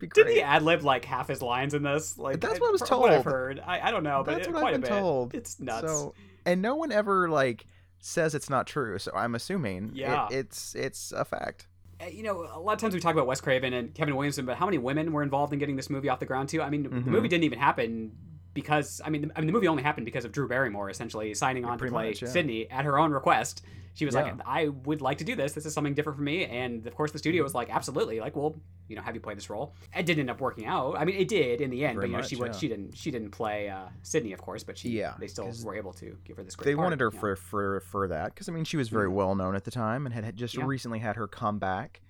[0.01, 2.17] Didn't he ad lib like half his lines in this?
[2.19, 3.03] Like That's what I was told.
[3.03, 4.91] What I've heard, I, I don't know, but That's it, what quite I've a been
[4.93, 4.99] bit.
[5.01, 5.35] told.
[5.35, 5.89] It's nuts.
[5.89, 6.15] So,
[6.47, 7.67] and no one ever like
[8.01, 8.99] says it's not true.
[9.01, 10.29] So I'm assuming it- Yeah.
[10.31, 11.67] it's it's a fact.
[12.01, 14.47] Uh, you know, a lot of times we talk about Wes Craven and Kevin Williamson,
[14.47, 16.63] but how many women were involved in getting this movie off the ground too?
[16.63, 17.05] I mean, Mhm.
[17.05, 18.13] the movie didn't even happen
[18.55, 21.35] because I mean, the, I mean, the movie only happened because of Drew Barrymore essentially
[21.35, 22.29] signing on to play much, yeah.
[22.29, 23.63] Sidney at her own request.
[23.99, 24.23] She was Yeah.
[24.23, 25.55] like, "I would like to do this.
[25.55, 28.21] This is something different for me." And of course, the studio was like, "Absolutely!
[28.21, 30.97] Like, we'll, you know, have you play this role." It didn't end up working out.
[30.97, 32.53] I mean, it did in the end, Very but you know, much, she yeah.
[32.53, 35.75] she didn't she didn't play uh, Sidney, of course, but she Yeah, they still were
[35.75, 36.67] able to give her this great.
[36.67, 39.15] They part, wanted her for for for that because I mean she was very Mhm.
[39.15, 40.65] well known at the time and had- had just Yeah.
[40.65, 42.01] recently had her comeback,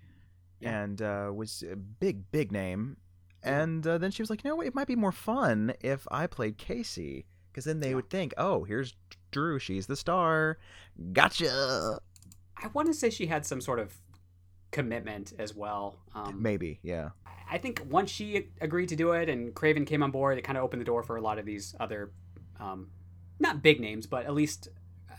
[0.61, 0.83] Yeah.
[0.83, 2.99] and uh, was a big big name.
[3.43, 4.61] And uh, then she was like, you know?
[4.61, 8.65] It might be more fun if I played Casey because then they would think, oh,
[8.65, 8.95] here's
[9.31, 10.59] Drew, she's the star.
[11.13, 12.01] Gotcha.
[12.57, 13.95] I want to say she had some sort of
[14.71, 15.97] commitment as well.
[16.15, 17.11] Um, Maybe, yeah.
[17.51, 20.59] I think once she agreed to do it and Craven came on board, it kind
[20.59, 22.11] of opened the door for a lot of these other,
[22.61, 22.91] um,
[23.39, 24.69] not big names, but at least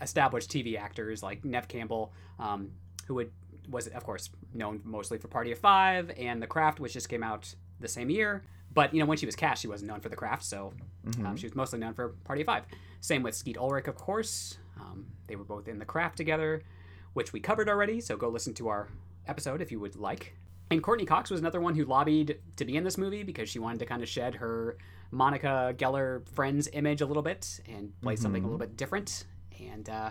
[0.00, 2.70] established TV actors like Neve Campbell, um,
[3.06, 3.32] who would
[3.68, 7.22] was of course known mostly for Party of Five and The Craft, which just came
[7.22, 8.42] out the same year.
[8.72, 10.72] But you know when she was cast, she wasn't known for The Craft, so
[11.06, 11.24] Mhm.
[11.26, 12.64] um, she was mostly known for Party of Five.
[13.00, 14.58] Same with Skeet Ulrich, of course.
[14.80, 16.62] Um, they were both in The Craft together,
[17.14, 18.00] which we covered already.
[18.00, 18.88] So go listen to our
[19.26, 20.36] episode if you would like.
[20.70, 23.58] And Courteney Cox was another one who lobbied to be in this movie because she
[23.58, 24.76] wanted to kind of shed her
[25.10, 29.24] Monica Geller friends image a little bit and play something a little bit different.
[29.60, 30.10] And uh,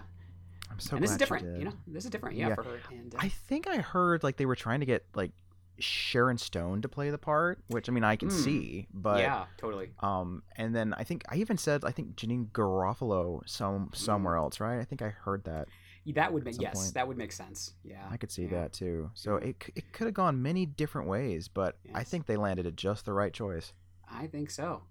[0.69, 1.73] I'm so and this is different, you know.
[1.87, 2.55] This is different, yeah, Yeah.
[2.55, 2.79] for her.
[2.91, 5.31] And uh, I think I heard like they were trying to get like
[5.79, 8.43] Sharon Stone to play the part, which I mean I can Mm.
[8.43, 9.91] see, but yeah, totally.
[9.99, 14.59] um, and then I think I even said I think Janeane Garofalo some somewhere else,
[14.59, 14.79] right?
[14.79, 15.67] I think I heard that.
[16.15, 16.93] That would make yes, point.
[16.95, 17.73] that would make sense.
[17.83, 18.61] Yeah, I could see yeah.
[18.61, 19.11] that too.
[19.13, 22.75] So it it could have gone many different ways, but I think they landed at
[22.75, 23.73] just the right choice.
[24.11, 24.83] I think so.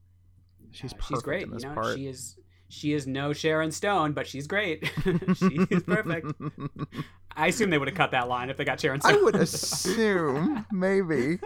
[0.70, 1.48] She's Uh, she's great.
[1.48, 1.96] you know, part.
[1.96, 4.84] she is she is no Sharon Stone, but she's great.
[5.34, 6.30] she's perfect.
[7.38, 9.14] I assume they would have cut that line if they got Sharon Stone.
[9.14, 9.36] I would
[9.82, 11.38] assume maybe,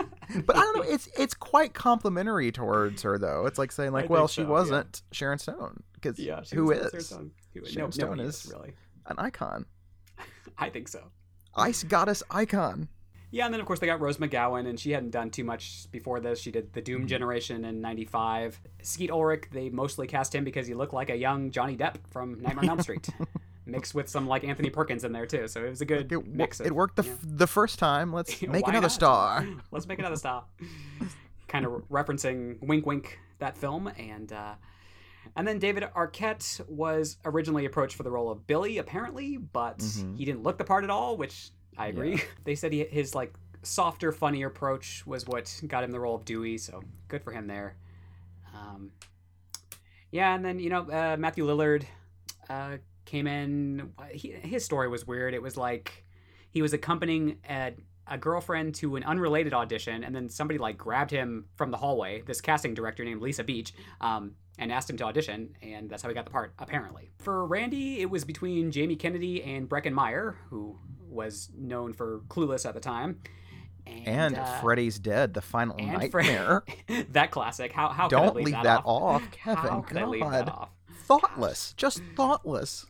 [0.47, 0.83] but I don't know.
[0.83, 3.47] It's it's quite complimentary towards her though.
[3.47, 6.79] It's like saying I like, well, she so, wasn't Sharon Stone because yeah, who was
[6.79, 7.31] Sharon Stone.
[7.55, 8.73] Who, Sharon no, Stone nobody is- really.
[9.07, 9.67] an icon,
[10.59, 11.03] I think so.
[11.55, 12.89] ice goddess icon.
[13.31, 15.91] Yeah, and then of course they got Rose McGowan, and she hadn't done too much
[15.91, 16.39] before this.
[16.39, 16.85] She did the Mm-hmm.
[17.01, 18.61] Doom Generation in '95.
[18.83, 22.41] Skeet Ulrich, they mostly cast him because he looked like a young Johnny Depp from
[22.43, 23.09] Nightmare on Elm Street,
[23.67, 25.47] mixed with some like Anthony Perkins in there too.
[25.49, 26.61] So it was a good It, mix.
[26.61, 27.13] Of, it worked the, yeah.
[27.13, 28.13] f- the first time.
[28.13, 28.93] Let's make another not?
[28.93, 29.47] star.
[29.71, 30.45] Let's make another star.
[31.49, 34.55] kind of referencing wink wink that film and uh
[35.37, 40.17] and then David Arquette was originally approached for the role of Billy apparently, but Mhm.
[40.17, 42.21] he didn't look the part at all, which I agree.
[42.45, 46.25] They said he, his like softer, funnier approach was what got him the role of
[46.25, 47.77] Dewey, so good for him there.
[48.55, 48.91] Um,
[50.11, 51.85] yeah, and then you know uh, Matthew Lillard
[52.51, 52.79] uh,
[53.13, 53.93] came in.
[54.11, 55.35] He, his story was weird.
[55.35, 56.07] It was like
[56.51, 57.73] he was accompanying a,
[58.07, 62.23] a girlfriend to an unrelated audition, and then somebody like grabbed him from the hallway.
[62.23, 63.75] This casting director named Lisa Beach.
[64.01, 67.11] Um, and asked him to audition, and that's how he got the part, apparently.
[67.21, 72.67] For Randy, it was between Jamie Kennedy and Breckin Meyer, who was known for Clueless
[72.67, 73.21] at the time.
[73.87, 76.65] And, And uh, Freddy's Dead, the final and Fre- nightmare.
[77.13, 77.73] that classic.
[77.73, 79.23] How, how Don't leave, leave that, that off?
[79.23, 79.57] off, Kevin.
[79.57, 80.49] How could I leave that God.
[80.51, 80.69] off?
[81.03, 82.87] thoughtless, just thoughtless.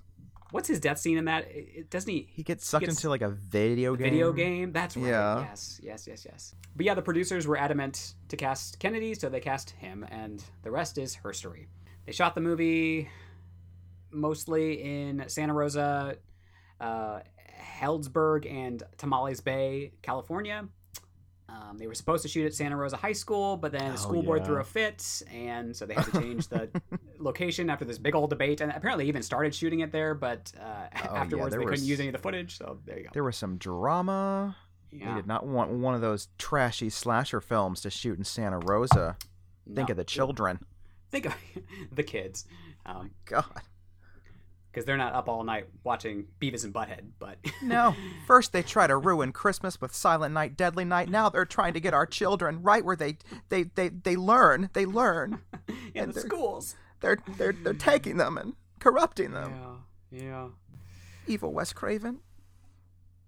[0.52, 1.48] What's his death scene in that?
[1.50, 2.28] It- Doesn't he?
[2.32, 4.04] He gets sucked gets- into like a video game.
[4.04, 4.72] Video game.
[4.72, 5.06] That's right.
[5.08, 5.40] Yeah.
[5.40, 6.54] Yes, yes, yes, yes.
[6.76, 10.70] But yeah, the producers were adamant to cast Kennedy, so they cast him, and the
[10.70, 11.66] rest is herstory.
[12.06, 13.08] They shot the movie
[14.10, 16.16] mostly in Santa Rosa,
[16.80, 17.20] uh,
[17.80, 20.68] Healdsburg, and Tomales Bay, California.
[21.52, 23.96] Um, they were supposed to shoot at Santa Rosa High School, but then the Oh,
[23.96, 26.70] school board threw a fit, and so they had to change the
[27.18, 28.60] location after this big old debate.
[28.62, 30.62] And apparently, even started shooting it there, but uh,
[31.10, 32.56] Oh, afterwards there they couldn't use any of the footage.
[32.56, 33.10] So there you go.
[33.12, 34.56] There was some drama.
[34.90, 39.16] They did not want one of those trashy slasher films to shoot in Santa Rosa.
[39.74, 40.58] Think of the children.
[41.10, 41.34] Think of
[41.92, 42.46] the kids,
[42.84, 43.62] because God.
[44.84, 47.10] They're not up all night watching Beavis and Butthead.
[47.18, 47.94] But No.
[48.26, 51.08] First they try to ruin Christmas with Silent Night, Deadly Night.
[51.08, 53.16] Now they're trying to get our children right where they
[53.48, 54.70] they they, they learn.
[54.72, 55.40] They learn.
[55.94, 56.74] in the they're- schools.
[57.00, 59.52] They're they're they're taking them and corrupting them.
[60.10, 60.48] Yeah, yeah.
[61.26, 62.20] Evil Wes Craven.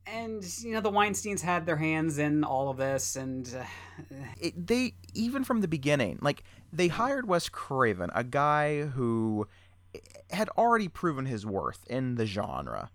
[0.06, 4.66] And you know the Weinstein's had their hands in all of this, and uh, it,
[4.66, 6.42] they even from the beginning like
[6.74, 9.48] they hired wes craven a guy who
[10.30, 12.90] had already proven his worth in the genre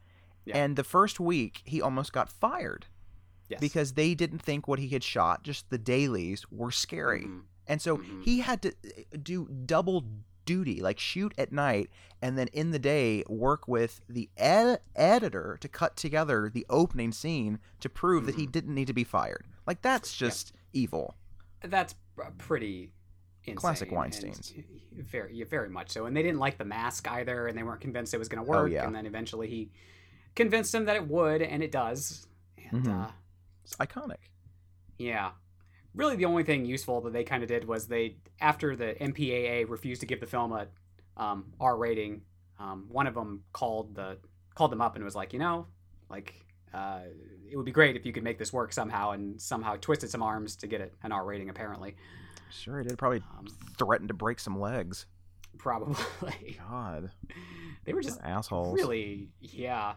[0.45, 0.57] Yeah.
[0.57, 2.85] and the first week he almost got fired
[3.49, 3.59] yes.
[3.59, 7.41] because they didn't think what he had shot just the dailies were scary Mhm.
[7.67, 8.23] and so Mhm.
[8.23, 10.05] he had to uh, do double
[10.45, 11.89] duty like shoot at night
[12.21, 17.11] and then in the day work with the ed- editor to cut together the opening
[17.11, 18.51] scene to prove that he Mhm.
[18.51, 21.15] didn't need to be fired like that's just evil
[21.61, 21.93] that's
[22.37, 22.91] pretty insane.
[23.55, 24.63] Classic Weinsteins.
[24.93, 26.05] Very, very much so.
[26.05, 28.49] And they didn't like the mask either, and they weren't convinced it was going to
[28.49, 28.59] work.
[28.59, 28.71] Oh, work.
[28.71, 28.85] yeah.
[28.85, 29.71] And then eventually he
[30.35, 32.27] convinced them that it would, and it does.
[32.71, 33.05] And Mhm.
[33.07, 33.11] uh,
[33.63, 34.15] it's iconic
[34.97, 35.31] yeah,
[35.95, 39.63] really the only thing useful that they kind of did was they, after the MPAA
[39.69, 40.67] refused to give the film a
[41.15, 42.21] um, R rating,
[42.59, 44.17] um, one of them called the
[44.55, 45.67] called them up and was like, you know,
[46.09, 46.35] like.
[46.71, 46.99] Uh,
[47.51, 50.21] it would be great if you could make this work somehow, and somehow twisted some
[50.21, 51.49] arms to get it an R rating.
[51.49, 51.95] Apparently,
[52.51, 53.45] Sure, he did probably um,
[53.77, 55.05] threaten to break some legs.
[55.57, 57.11] probably God,
[57.85, 58.73] they were just assholes.
[58.75, 59.93] really yeah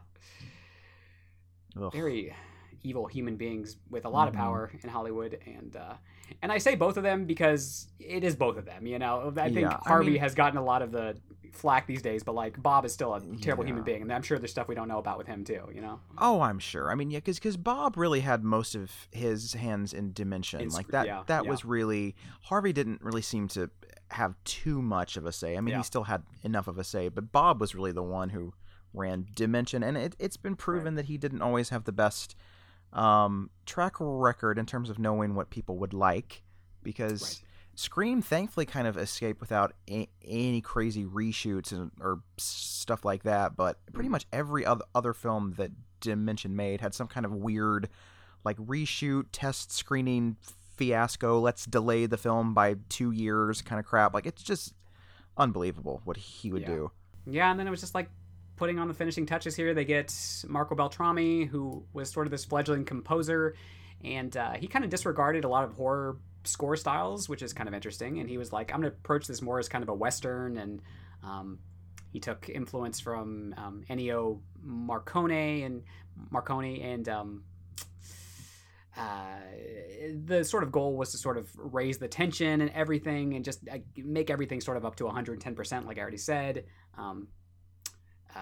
[1.81, 1.93] Ugh.
[1.93, 2.35] very
[2.83, 4.31] evil human beings with a lot Mhm.
[4.31, 5.95] of power in hollywood and uh
[6.43, 9.45] and i say both of them because it is both of them you know i
[9.49, 11.17] think Yeah, I harvey mean- has gotten a lot of the
[11.53, 14.39] flack these days but like bob is still a terrible human being and i'm sure
[14.39, 16.91] there's stuff we don't know about with him too you know Oh, I'm sure.
[16.91, 20.61] I mean, yeah, because because Bob really had most of his hands in Dimension.
[20.61, 21.07] In like that.
[21.07, 21.51] yeah, that yeah.
[21.51, 23.71] was really Harvey didn't really seem to
[24.11, 25.57] have too much of a say.
[25.57, 25.79] I mean, Yeah.
[25.79, 28.53] he still had enough of a say, but Bob was really the one who
[28.95, 32.37] ran Dimension, and it, it's been proven that he didn't always have the best
[32.93, 36.43] um, track record in terms of knowing what people would like,
[36.83, 37.23] because.
[37.23, 37.49] Right.
[37.75, 43.57] Scream thankfully kind of escaped without a- any crazy reshoots and, or stuff like that,
[43.57, 44.13] but pretty Mhm.
[44.13, 47.89] much every other other film that Dimension made had some kind of weird,
[48.45, 50.37] like reshoot, test screening
[50.77, 51.39] fiasco.
[51.41, 54.13] Let's delay the film by two years, kind of crap.
[54.13, 54.75] Like it's just
[55.37, 56.69] unbelievable what he would Yeah.
[56.69, 56.91] do.
[57.25, 58.11] yeah and then it was just like
[58.57, 60.13] putting on the finishing touches here they get
[60.49, 63.55] marco beltrami who was sort of this fledgling composer
[64.05, 67.69] and uh, he kind of disregarded a lot of horror score styles which is kind
[67.69, 68.19] of interesting.
[68.21, 70.59] And he was like i'm going to approach this more as kind of a western.
[70.59, 70.83] And
[71.23, 71.59] um,
[72.11, 75.83] he took influence from um, ennio morricone and
[76.31, 77.45] marconi and um,
[78.97, 79.39] uh,
[80.27, 83.67] the sort of goal was to sort of raise the tension and everything and just
[83.71, 86.65] uh, make everything sort of up to 110% like i already said.
[86.99, 87.29] Um,
[88.35, 88.41] uh,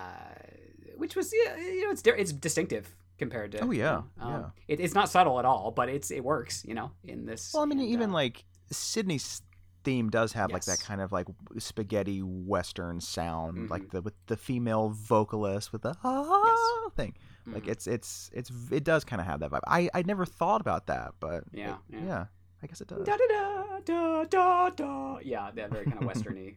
[0.96, 4.44] which was you know it's it's distinctive compared to Oh, yeah, um, yeah.
[4.66, 7.62] It, it's not subtle at all but it's it works you know in this Well,
[7.62, 9.42] I mean, and, even uh, like Sidney's
[9.84, 11.26] theme does have like that kind of like
[11.58, 13.70] spaghetti western sound, Mhm.
[13.70, 17.14] like the with the female vocalist with the ah thing.
[17.46, 17.72] Like mhm.
[17.72, 19.64] it's it's it's it does kind of have that vibe.
[19.66, 22.04] I I never thought about that, but Yeah, it- yeah.
[22.10, 22.24] yeah,
[22.62, 23.06] I guess it does.
[23.08, 26.56] da da da da da da yeah that very kind of westerny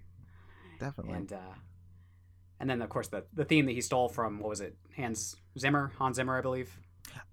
[0.79, 1.13] Definitely.
[1.15, 1.55] and uh
[2.63, 5.35] and then of course the the theme that he stole from what was it Hans
[5.59, 6.79] Zimmer Hans Zimmer I believe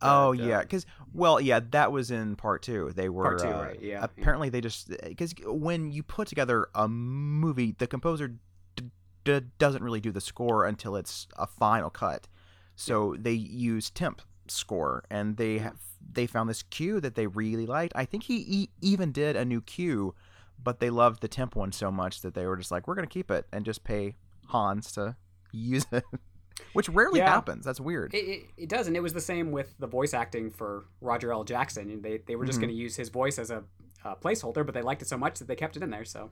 [0.03, 2.91] Oh the- yeah, because well, yeah, that was in part two.
[2.95, 4.05] They were Part two, uh, right, yeah, yeah.
[4.05, 8.35] Apparently, they just because when you put together a movie, the composer
[8.77, 8.91] d-
[9.25, 12.29] d- doesn't really do the score until it's a final cut.
[12.77, 15.79] So they use temp score, and they have
[16.13, 17.93] they found this cue that they really liked.
[17.95, 20.15] I think he e- even did a new cue,
[20.63, 23.07] but they loved the temp one so much that they were just like, we're gonna
[23.07, 24.17] keep it and just pay
[24.51, 25.17] Hans to
[25.53, 26.05] use it.
[26.75, 27.31] Which rarely Yeah.
[27.31, 27.65] happens.
[27.65, 28.13] That's weird.
[28.15, 31.33] It, it, it does, and it was the same with the voice acting for Roger
[31.33, 31.43] L.
[31.45, 32.03] Jackson.
[32.03, 32.63] They they were just Mhm.
[32.63, 33.65] going to use his voice as a
[34.05, 36.05] uh, placeholder, but they liked it so much that they kept it in there.
[36.05, 36.31] So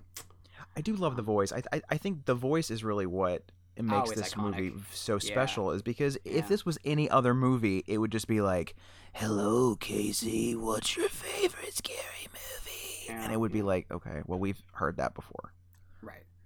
[0.76, 1.50] I do love the voice.
[1.52, 3.42] I, I I think the voice is really what
[3.76, 4.56] it makes Oh, this iconic.
[4.56, 5.18] movie so Yeah.
[5.20, 5.70] special.
[5.70, 6.32] Is because Yeah.
[6.40, 8.74] if this was any other movie, it would just be like,
[9.14, 14.38] "Hello, Casey, what's your favorite scary movie?" Yeah, and it would be like, "Okay, well,
[14.38, 15.52] we've heard that before."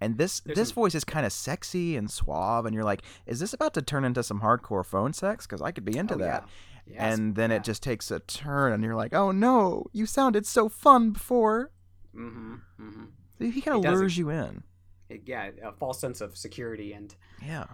[0.03, 3.03] And this There's this some- voice is kind of sexy and suave, and you're like,
[3.27, 5.47] is this about to turn into some hardcore phone sex?
[5.47, 6.45] Because I could be into Oh, that.
[6.87, 6.95] yeah.
[6.95, 7.57] Yes, and then yeah.
[7.59, 11.71] it just takes a turn, and you're like, oh no, you sounded so fun before.
[12.15, 12.55] Mm-hmm.
[12.81, 13.51] Mm-hmm.
[13.51, 14.65] He kind of lures you in.
[15.09, 17.67] It, Yeah, a false sense of security and Yeah.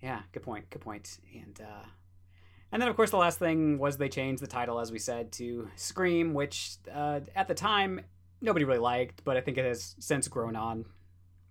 [0.00, 0.70] Yeah, good point.
[0.70, 1.18] Good point.
[1.34, 1.86] And uh,
[2.70, 5.32] and then of course the last thing was they changed the title, as we said,
[5.32, 8.00] to Scream, which uh, at the time
[8.40, 10.84] nobody really liked, but I think it has since grown on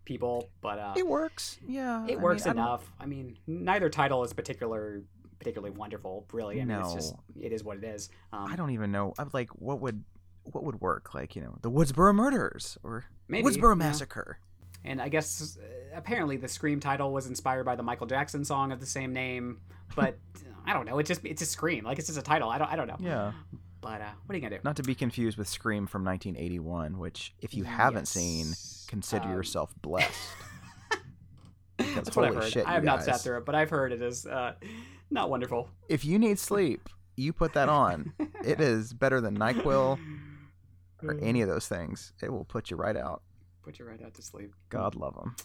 [0.06, 0.50] people.
[0.62, 1.58] But uh, It works.
[1.68, 2.04] Yeah.
[2.08, 2.92] I it works mean, I enough.
[3.00, 5.02] I mean, neither title is particular
[5.40, 6.62] particularly wonderful, really.
[6.62, 7.20] I mean, it's just No.
[7.46, 8.10] it is what it is.
[8.32, 9.14] Um, I don't even know.
[9.20, 10.04] I'm like, what would
[10.52, 11.14] what would work?
[11.14, 13.88] Like, you know, the Woodsboro Murders or Maybe, Woodsboro yeah.
[13.88, 14.40] Massacre.
[14.84, 18.72] And I guess uh, apparently the Scream title was inspired by the Michael Jackson song
[18.72, 19.60] of the same name,
[19.96, 20.18] but
[20.66, 21.00] I don't know.
[21.00, 22.50] It just it's a Scream, like it's just a title.
[22.50, 22.98] I don't I don't know.
[23.00, 23.32] Yeah.
[23.82, 24.62] But uh, what are you gonna do?
[24.64, 28.75] Not to be confused with Scream from 1981, which, if you haven't seen, Yes.
[28.86, 30.30] Consider Um, yourself blessed.
[31.78, 32.54] That's what I've holy heard.
[32.54, 34.54] shit, I have not sat through it, but I've heard it is uh,
[35.12, 35.70] not wonderful.
[35.90, 38.14] If you need sleep, you put that on.
[38.44, 40.00] it is better than NyQuil
[41.04, 42.14] or any of those things.
[42.22, 43.22] It will put you right out.
[43.64, 44.54] Put you right out to sleep.
[44.70, 45.36] God love them.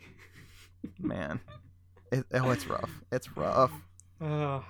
[0.98, 1.40] Man.
[2.12, 2.90] It, oh, it's rough.
[3.12, 3.72] It's rough.
[4.20, 4.60] Uh,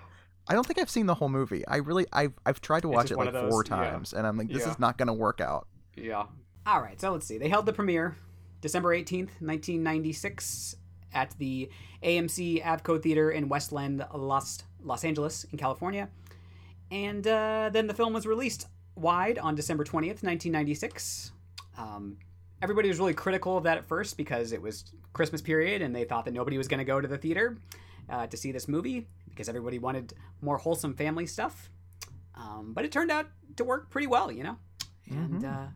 [0.49, 1.67] I don't think I've seen the whole movie.
[1.69, 3.77] I really, I've, I've tried to watch it like those- four yeah.
[3.77, 4.71] times, and I'm like, this Yeah.
[4.71, 5.69] is not going to work out.
[5.97, 6.25] yeah.
[6.67, 7.39] All right, so let's see.
[7.39, 8.17] They held the premiere
[8.61, 10.75] December 18th, 1996
[11.15, 11.71] at the
[12.03, 16.09] AMC Avco Theater in Westwood, Los, Los Angeles, in California.
[16.91, 21.31] And uh, then the film was released wide on December 20th, 1996.
[21.79, 22.17] Um,
[22.61, 26.03] everybody was really critical of that at first because it was Christmas period and they
[26.03, 27.59] thought that nobody was going to go to the theater
[28.11, 31.71] uh, to see this movie because everybody wanted more wholesome family stuff.
[32.35, 33.27] Um, but it turned out
[33.57, 34.57] to work pretty well, you know?
[35.09, 35.45] And Mhm.
[35.45, 35.69] uh,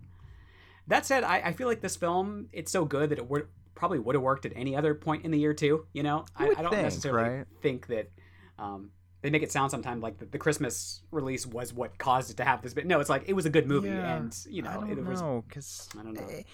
[0.90, 3.98] that said, I, I feel like this film, it's so good that it would probably
[3.98, 5.86] would have worked at any other point in the year too.
[5.92, 7.46] You know, I, I don't think, necessarily right?
[7.62, 8.10] think that
[8.58, 8.90] um,
[9.22, 12.44] they make it sound sometimes like the, the Christmas release was what caused it to
[12.44, 12.74] have this.
[12.74, 14.90] But no, it's like it was a good movie, Yeah, and you know, I don't
[14.98, 15.20] it was.
[15.22, 16.26] know because I don't know.
[16.28, 16.46] It,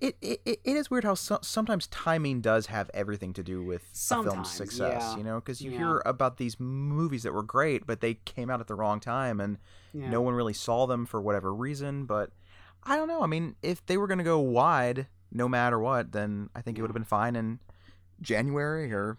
[0.00, 3.62] it, it, it, it is weird how so, sometimes timing does have everything to do
[3.62, 5.02] with a film's success.
[5.12, 5.16] yeah.
[5.18, 5.78] You know, because you Yeah.
[5.78, 9.40] hear about these movies that were great, but they came out at the wrong time,
[9.40, 9.58] and
[9.92, 12.04] no one really saw them for whatever reason.
[12.06, 12.30] But
[12.86, 13.22] I don't know.
[13.22, 16.78] I mean, if they were going to go wide, no matter what, then I think
[16.78, 17.58] it would have been fine in
[18.20, 19.18] January or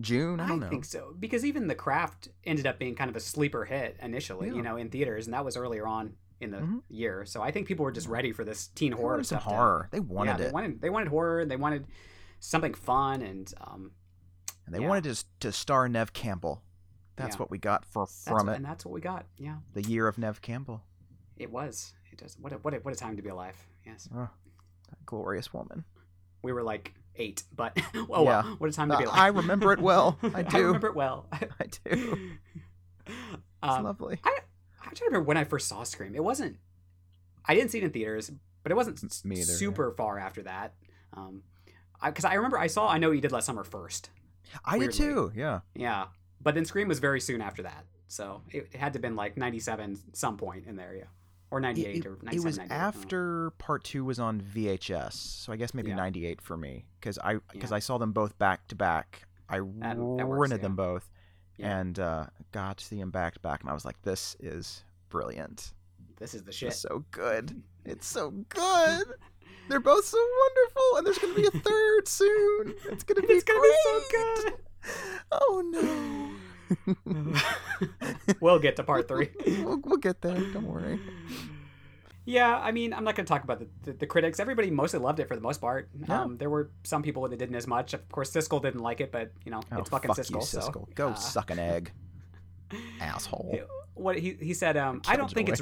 [0.00, 0.40] June.
[0.40, 0.66] I I don't know.
[0.66, 3.96] I think so because even The Craft ended up being kind of a sleeper hit
[4.02, 4.54] initially, Yeah.
[4.54, 6.82] you know, in theaters, and that was earlier on in the Mhm.
[6.88, 7.24] year.
[7.24, 9.44] So I think people were just ready for this teen They horror wanted some to-
[9.44, 9.88] horror.
[9.92, 10.52] They wanted yeah, they it.
[10.52, 11.44] wanted they wanted horror.
[11.46, 11.86] They wanted
[12.40, 13.92] something fun, and um,
[14.66, 14.88] and they yeah.
[14.88, 16.62] wanted to, to star Neve Campbell.
[17.16, 18.56] That's what we got for that's, from it.
[18.56, 19.26] and that's what we got.
[19.38, 20.82] Yeah, The year of Neve Campbell.
[21.36, 21.94] it was.
[22.14, 22.36] It does.
[22.40, 23.56] What a, what a, what a time to be alive.
[23.84, 24.28] Yes, Oh,
[25.04, 25.84] glorious woman.
[26.42, 28.42] we were like eight, but oh Yeah.
[28.44, 29.18] well, what a time to be Uh, alive.
[29.20, 30.16] I remember it well.
[30.34, 30.56] I do.
[30.56, 31.26] I remember it well.
[31.32, 31.46] I
[31.84, 32.30] do.
[33.06, 33.16] It's
[33.62, 34.20] um, lovely.
[34.24, 34.32] I'm
[34.82, 36.14] trying to remember when I first saw Scream.
[36.14, 36.56] It wasn't.
[37.46, 38.30] I didn't see it in theaters,
[38.62, 39.42] but it wasn't either, yeah.
[39.44, 40.74] super far after that.
[41.14, 41.42] Um,
[42.04, 44.10] because I, remember I saw I know you did last summer first.
[44.64, 45.32] I did too.
[45.34, 45.60] Yeah.
[45.74, 46.06] Yeah,
[46.40, 49.16] but then Scream was very soon after that, so it, it had to have been
[49.16, 51.04] like '97 some point in there, yeah,
[51.54, 55.12] or '98 it- or it was 98, I don't after part two was on VHS,
[55.14, 55.96] so I guess maybe Yeah.
[55.96, 57.76] '98 for me because I because Yeah.
[57.76, 59.22] I saw them both back to back.
[59.48, 60.62] I That- that rented yeah.
[60.62, 61.10] them both
[61.58, 64.82] and uh, got to see them back to back, and I was like, "This is
[65.08, 65.72] brilliant.
[66.16, 66.72] This is the It's shit.
[66.74, 67.62] so good.
[67.84, 69.04] It's so good.
[69.68, 72.74] They're both so wonderful, and there's gonna be a third soon.
[72.90, 74.54] It's gonna be It's gonna be so great.
[75.32, 76.34] Oh no.
[78.40, 79.30] we'll get to part three.
[79.46, 80.38] we'll, we'll get there.
[80.52, 81.00] Don't worry.
[82.26, 84.40] Yeah, I mean, I'm not going to talk about the, the, the critics.
[84.40, 85.90] Everybody mostly loved it for the most part.
[86.08, 86.22] Yeah.
[86.22, 87.92] Um, there were some people that didn't as much.
[87.92, 90.40] Of course, Siskel didn't like it, but you know, Oh, it's fucking fuck Siskel.
[90.40, 91.92] you, so, Go uh, suck an egg,
[93.00, 93.60] asshole.
[93.92, 95.60] What he he said, um, I don't think it's.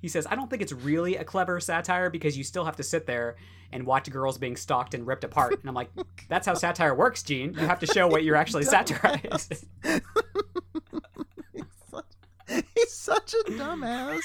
[0.00, 2.82] He says, I don't think it's really a clever satire because you still have to
[2.82, 3.36] sit there
[3.72, 5.52] and watch girls being stalked and ripped apart.
[5.58, 5.88] And I'm like,
[6.28, 7.54] that's how satire works, Gene.
[7.54, 9.66] You have to show what you're actually satirizing.
[12.84, 14.20] He's, such, a dumbass.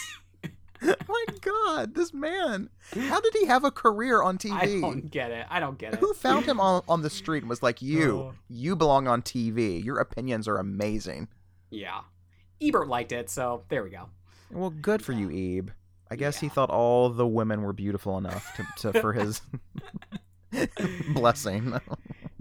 [0.82, 2.70] My God, this man.
[2.94, 4.54] How did he have a career on TV?
[4.54, 5.46] I don't get it.
[5.50, 6.00] I don't get it.
[6.00, 8.34] Who found him on, on the street and was like, You, Oh.
[8.48, 9.84] you belong on TV.
[9.84, 11.28] Your opinions are amazing.
[11.70, 12.02] Yeah.
[12.62, 14.10] Ebert liked it, so there we go.
[14.52, 15.72] Well, good for you, Ebe.
[16.10, 19.42] I guess he thought all the women were beautiful enough to, to for his
[21.14, 21.80] blessing.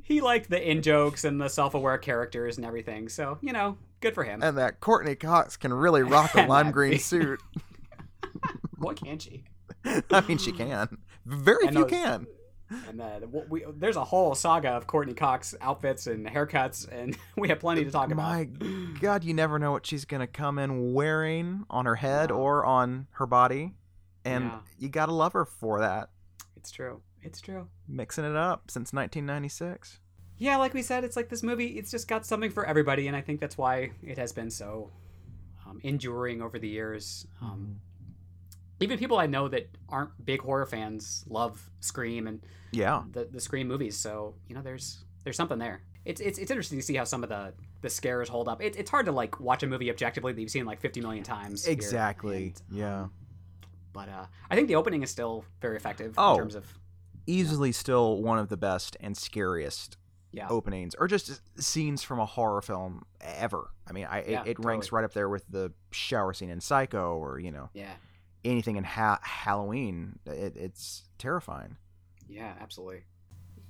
[0.03, 3.77] He liked the in jokes and the self aware characters and everything, so, you know,
[4.01, 4.43] good for him.
[4.43, 7.41] and that Courteney Cox can really rock a lime green suit.
[8.79, 9.45] what can't she?
[9.85, 10.99] I mean, she can.
[11.25, 12.27] Very And few those- can.
[12.87, 17.49] And uh, we, there's a whole saga of Courteney Cox outfits and haircuts, and we
[17.49, 18.29] have plenty to talk about.
[18.29, 18.45] My
[19.01, 23.07] God, you never know what she's gonna come in wearing on her head or on
[23.13, 23.73] her body,
[24.23, 24.59] and Yeah.
[24.79, 26.11] you gotta love her for that.
[26.59, 27.01] It's true.
[27.23, 27.69] It's true.
[27.89, 30.01] Mixing it up since 1996.
[30.39, 31.79] Yeah, like we said, it's like this movie.
[31.79, 34.91] It's just got something for everybody, and I think that's why it has been so
[35.67, 37.27] um, enduring over the years.
[37.43, 37.81] Um,
[38.81, 43.41] even people I know that aren't big horror fans love Scream and Yeah, the, the
[43.41, 43.97] Scream movies.
[43.97, 45.83] So you know, there's there's something there.
[46.05, 48.63] It's it's, it's interesting to see how some of the the scares hold up.
[48.63, 51.23] It, it's hard to like watch a movie objectively that you've seen like 50 million
[51.25, 51.67] times.
[51.67, 52.55] exactly.
[52.71, 53.13] and, yeah, um,
[53.93, 56.33] but uh, I think the opening is still very effective Oh.
[56.35, 56.67] in terms of
[57.27, 59.97] easily still one of the best and scariest
[60.33, 60.49] yeah.
[60.49, 63.71] openings or just scenes from a horror film ever.
[63.87, 66.61] I mean, I Yeah, it, it ranks right up there with the shower scene in
[66.61, 67.93] Psycho or you know Yeah.
[68.45, 70.19] anything in ha- Halloween.
[70.27, 71.77] It, it's terrifying.
[72.29, 73.05] Yeah, absolutely.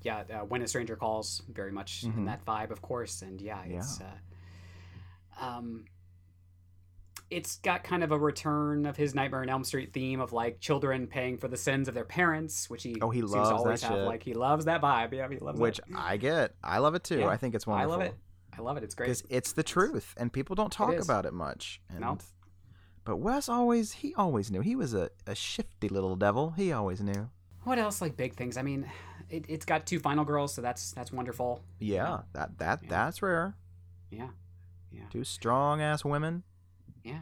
[0.02, 2.16] Yeah, uh, when a stranger calls, very much Mhm.
[2.18, 5.84] in that vibe, of course, and yeah, it's uh, um,
[7.30, 10.60] it's got kind of a return of his Nightmare on Elm Street theme of like
[10.60, 13.54] children paying for the sins of their parents, which he Oh, he seems loves to
[13.54, 13.92] that always have.
[13.92, 14.06] shit.
[14.06, 15.12] Like he loves that vibe.
[15.12, 15.62] Yeah, he loves that.
[15.62, 15.84] Which it.
[15.94, 16.54] I get.
[16.64, 17.18] I love it too.
[17.20, 18.14] Yeah, I think it's one of the I wonderful.
[18.14, 18.18] love
[18.54, 18.58] it.
[18.58, 18.82] I love it.
[18.84, 19.06] It's great.
[19.06, 21.80] because it's the truth, and people don't talk about it much.
[21.90, 22.18] And, No.
[23.04, 26.50] But Wes always he always knew he was a, a shifty little devil.
[26.56, 27.30] He always knew.
[27.64, 28.00] What else?
[28.02, 28.56] Like big things.
[28.56, 28.90] I mean,
[29.30, 31.62] it, it's got two final girls, so that's that's wonderful.
[31.78, 32.88] Yeah, that that Yeah.
[32.90, 33.54] that's rare.
[34.10, 34.28] Yeah,
[34.90, 36.42] yeah, Two strong ass women,
[37.04, 37.20] yeah.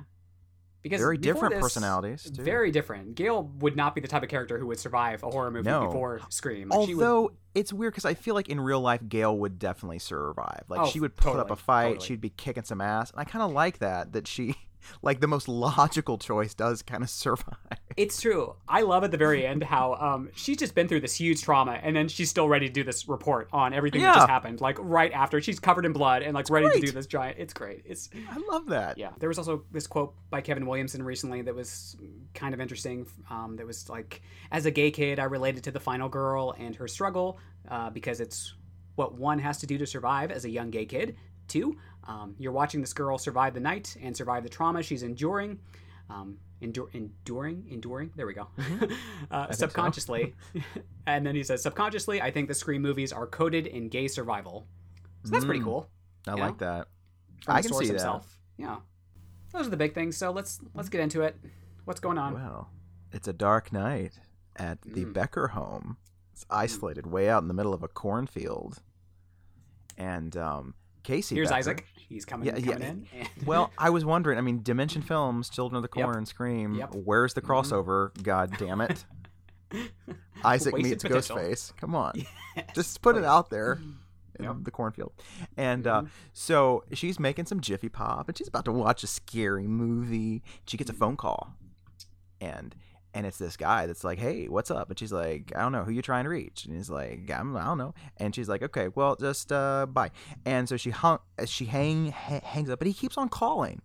[0.83, 2.31] Because very different this- personalities.
[2.31, 2.43] Too.
[2.45, 3.17] Very different.
[3.17, 5.87] Gale would not be the type of character who would survive a horror movie No.
[5.87, 6.69] before Scream.
[6.69, 9.59] Like, she would- Although it's weird because I feel like in real life Gale would
[9.59, 10.63] definitely survive.
[10.69, 12.07] Like Oh, she would put up a fight, totally.
[12.07, 14.13] she'd be kicking some ass, and I kind of like that.
[14.13, 14.55] That she,
[15.03, 17.57] like the most logical choice, does kind of survive.
[17.97, 18.55] It's true.
[18.69, 21.81] I love at the very end how um, she's just been through this huge trauma,
[21.83, 24.61] and then she's still ready to do this report on everything that just happened.
[24.61, 27.39] Like right after, she's covered in blood and like ready to do this giant.
[27.39, 27.83] It's great.
[27.87, 28.99] It's I love that.
[28.99, 29.11] yeah.
[29.19, 31.97] There was also this quote by Kevin Williamson recently that was
[32.35, 33.07] kind of interesting.
[33.31, 34.21] Um, that was like,
[34.51, 37.39] as a gay kid, I related to the final girl and her struggle
[37.69, 38.55] uh, because it's
[38.97, 41.17] what one has to do to survive as a young gay kid.
[41.49, 41.77] Two,
[42.07, 45.61] um, you're watching this girl survive the night and survive the trauma she's enduring.
[46.11, 48.11] Um, endure, enduring, enduring.
[48.17, 48.49] There we go.
[49.31, 49.53] uh, so.
[49.67, 50.35] subconsciously,
[51.07, 54.67] and then he says, subconsciously, I think the Scream movies are coded in gay survival.
[55.25, 55.89] So that's pretty Mm, cool
[56.29, 56.87] I like that.
[57.45, 58.39] from I can see himself.
[58.59, 58.77] Yeah,
[59.53, 60.17] those are the big things.
[60.17, 61.37] So let's let's get into it.
[61.85, 62.35] What's going on?
[62.35, 62.71] Well,
[63.13, 64.13] it's a dark night
[64.57, 65.13] at the Mm.
[65.13, 65.97] Becker home.
[66.33, 68.83] It's isolated way out in the middle of a cornfield,
[69.97, 71.35] and um, Casey.
[71.35, 71.87] Here's Becker- Isaac.
[72.09, 72.77] He's coming, Yeah, yeah.
[72.77, 72.83] in.
[72.83, 73.07] And
[73.47, 74.39] Well, I was wondering.
[74.39, 76.05] I mean, Dimension Films, Children of the Yep.
[76.07, 76.75] Corn, Scream.
[76.75, 76.95] Yep.
[76.95, 77.47] Where's the Mhm.
[77.49, 78.23] crossover?
[78.23, 79.05] God damn it!
[80.45, 81.37] Isaac Wasted meets potential.
[81.37, 81.77] Ghostface.
[81.77, 82.13] Come on,
[82.57, 83.81] Yes, just put it out there
[84.39, 84.57] in Yep.
[84.63, 85.13] the cornfield.
[85.57, 86.09] And uh, Mhm.
[86.33, 90.43] so she's making some Jiffy Pop, and she's about to watch a scary movie.
[90.67, 91.55] She gets a phone call,
[92.41, 92.75] and
[93.17, 95.85] and it's this guy that's like, "Hey, what's up?" And she's like, "I don't know
[95.85, 98.63] who you trying to reach." And he's like, I'm, "I don't know." And she's like,
[98.63, 100.11] "Okay, well, just uh, bye."
[100.45, 103.81] And so she hung, she hang ha- hangs up, but he keeps on calling.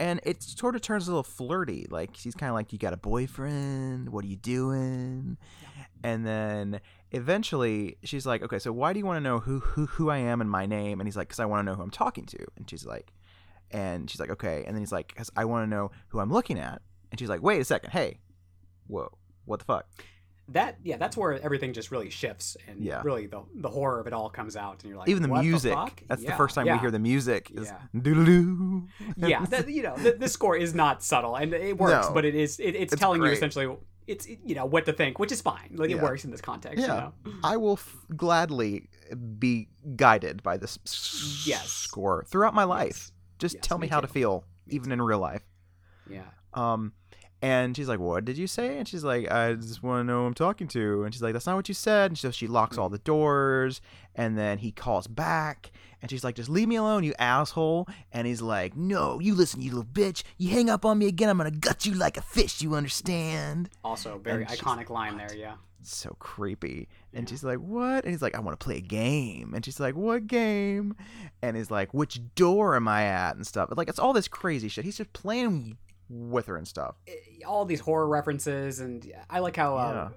[0.00, 1.86] And it sort of turns a little flirty.
[1.88, 4.08] Like she's kind of like, "You got a boyfriend?
[4.08, 5.38] What are you doing?"
[6.02, 6.80] And then
[7.12, 10.18] eventually she's like, "Okay, so why do you want to know who who who I
[10.18, 12.26] am and my name?" And he's like, "Cause I want to know who I'm talking
[12.26, 13.12] to." And she's like,
[13.70, 16.32] and she's like, "Okay." And then he's like, "Cause I want to know who I'm
[16.32, 16.82] looking at."
[17.12, 18.18] And she's like, "Wait a second, hey,
[18.90, 19.86] whoa, what the fuck?"
[20.48, 23.02] That yeah, that's where everything just really shifts, and Yeah.
[23.04, 25.44] really the the horror of it all comes out, and you're like, Even the "What
[25.44, 25.72] music.
[25.74, 26.74] fuck?" That's the first time yeah.
[26.74, 27.50] we hear the music.
[27.54, 28.00] Is Yeah.
[28.02, 32.14] doo yeah, that, you know, the, the score is not subtle, and it works, No.
[32.14, 33.76] but it is it, it's, It's telling you essentially
[34.08, 35.70] it's you know what to think, which is fine.
[35.76, 36.80] Like it works in this context.
[36.80, 37.10] Yeah.
[37.24, 37.38] You know?
[37.44, 38.88] I will f- gladly
[39.38, 41.68] be guided by this s- Yes.
[41.68, 43.12] score throughout my life.
[43.38, 45.44] Just Yes, tell me me how to feel, Me even in real life.
[46.08, 46.24] Yeah.
[46.54, 46.92] Um,
[47.42, 50.20] and she's like, "What did you say?" And she's like, "I just want to know
[50.22, 52.46] who I'm talking to." And she's like, "That's not what you said." And so she
[52.46, 53.80] locks all the doors,
[54.14, 55.70] and then he calls back,
[56.02, 59.62] and she's like, "Just leave me alone, you asshole." And he's like, "No, you listen,
[59.62, 60.22] you little bitch.
[60.38, 62.60] You hang up on me again, I'm gonna gut you like a fish.
[62.62, 65.36] You understand?" Also, very And iconic line "What?" there.
[65.38, 65.54] Yeah.
[65.82, 66.88] so creepy.
[67.14, 67.30] And Yeah.
[67.30, 69.96] she's like, "What?" And he's like, "I want to play a game." And she's like,
[69.96, 70.94] "What game?"
[71.40, 73.70] And he's like, "Which door am I at?" and stuff.
[73.74, 74.84] Like it's all this crazy shit.
[74.84, 75.78] He's just playing
[76.10, 76.96] with her and stuff.
[77.08, 77.12] Eh,
[77.46, 80.08] all these horror references, and I like how uh,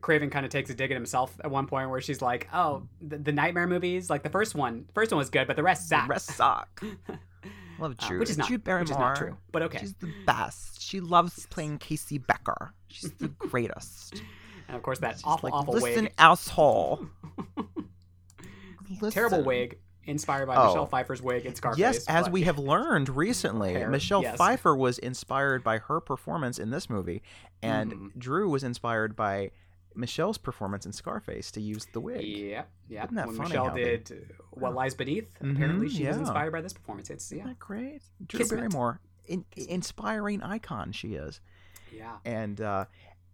[0.00, 2.88] Craven kind of takes a dig at himself at one point, where she's like, "Oh,
[3.00, 5.88] the, the Nightmare movies, like the first one, first one was good, but the rest
[5.88, 6.82] The sucked." rest suck.
[7.78, 8.20] Love Uh, Jude.
[8.20, 8.82] which is not, Drew Barrymore.
[8.84, 9.78] which is not true, but okay.
[9.78, 10.80] She's the best.
[10.82, 12.72] She loves playing Casey Becker.
[12.88, 14.22] She's the greatest.
[14.66, 16.12] And of course, that She's awful, like, awful listen, wig.
[16.18, 17.06] asshole.
[19.10, 20.66] Terrible wig, inspired by Oh.
[20.68, 21.78] Michelle Pfeiffer's wig in Scarface.
[21.78, 24.36] Yes, as but- we have learned recently, Hair, Michelle yes.
[24.36, 27.22] Pfeiffer was inspired by her performance in this movie,
[27.62, 28.18] and Mhm.
[28.18, 29.50] Drew was inspired by
[29.94, 32.22] Michelle's performance in Scarface to use the wig.
[32.22, 33.04] Yeah, yeah.
[33.04, 36.16] Isn't that when funny Michelle they- did uh, What Lies Beneath, Mhm, apparently she was
[36.18, 37.08] inspired by this performance.
[37.10, 38.02] It's yeah, Isn't that great?
[38.26, 38.58] Drew Kismet.
[38.60, 41.40] Barrymore, in, inspiring icon she is.
[41.92, 42.18] yeah.
[42.26, 42.84] and uh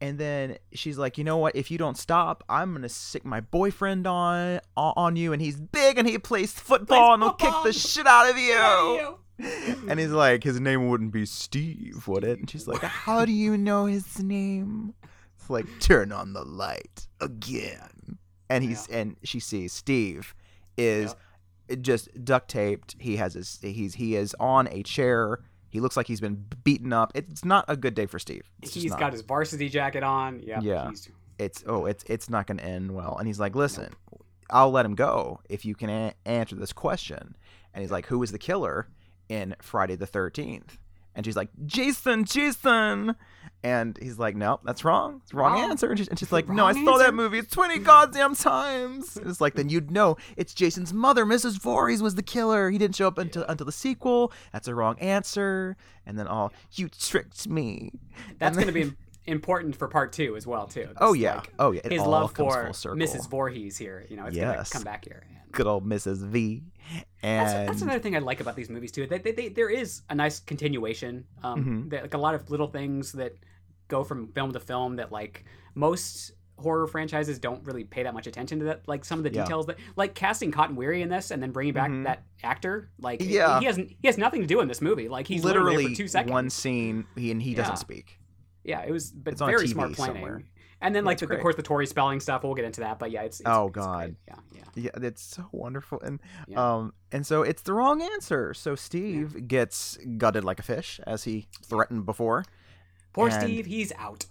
[0.03, 1.55] and then she's like you know what?
[1.55, 5.96] If you don't stop i'm gonna sick my boyfriend on on you and he's big
[5.96, 8.50] and he plays football and he'll kick the shit out of you.
[9.38, 12.40] Yeah, and he's like his name wouldn't be steve would it?
[12.40, 14.92] And she's like how do you know his name?
[15.38, 18.18] It's like turn on the light again.
[18.50, 20.34] And he's and she sees steve
[20.76, 21.14] is
[21.80, 22.96] just duct taped.
[22.98, 25.38] He has his he's he is on a chair
[25.73, 27.11] he looks like he's been beaten up.
[27.16, 28.45] It's not a good day for steve.
[28.62, 30.39] It's He's got his varsity jacket on.
[30.41, 30.89] Yeah, Yeah.
[30.91, 31.09] he's-
[31.39, 33.16] it's oh it's it's not going to end well.
[33.18, 33.89] And he's like listen
[34.51, 37.35] i'll let him go if you can a- answer this question.
[37.75, 38.87] And he's like who was the killer
[39.29, 40.77] in friday the 13th
[41.14, 43.16] and she's like jason jason
[43.64, 45.70] and he's like no that's wrong it's the wrong Wrong.
[45.70, 49.28] answer and she's, and she's like no i saw that movie 20 goddamn times And
[49.28, 52.96] it's like then you'd know it's jason's mother mrs Voorhees was the killer he didn't
[52.96, 57.48] show up until until the sequel that's a wrong answer and then all you tricked
[57.48, 57.92] me
[58.38, 58.92] That's going to be
[59.26, 60.88] important for part two as well too.
[61.00, 62.72] oh yeah like, oh yeah it his love for.
[62.72, 63.28] Mrs.
[63.30, 64.04] Voorhees here.
[64.08, 65.22] You know, it's going to come back here.
[65.28, 66.26] And good old Mrs.
[66.26, 66.64] V.
[67.22, 69.06] that's, And that's another thing I like about these movies too.
[69.06, 71.24] They, they, they, there is a nice continuation.
[71.44, 71.90] Um, Mhm.
[71.90, 73.36] there- like a lot of little things that
[73.93, 78.26] go from film to film that like most horror franchises don't really pay that much
[78.26, 79.43] attention to that like some of the Yeah.
[79.45, 82.05] details that like casting Cotton Weary in this and then bringing back Mhm.
[82.05, 83.59] that actor like Yeah.
[83.61, 86.03] he hasn't he has nothing to do in this movie like he's literally, literally for
[86.03, 87.57] two seconds one scene, he, and he Yeah.
[87.59, 88.18] doesn't speak.
[88.64, 90.43] yeah it was but It's very smart planning somewhere.
[90.80, 93.11] and then like the, of course the Tori Spelling stuff we'll get into that but
[93.11, 93.99] yeah it's, it's Oh, it's God.
[93.99, 94.16] great.
[94.28, 96.64] yeah yeah Yeah, it's so wonderful, and Yeah.
[96.76, 98.55] um, and so it's the wrong answer.
[98.55, 102.45] So Steve gets gutted like a fish, as he threatened before.
[103.12, 104.26] Poor And- Steve he's out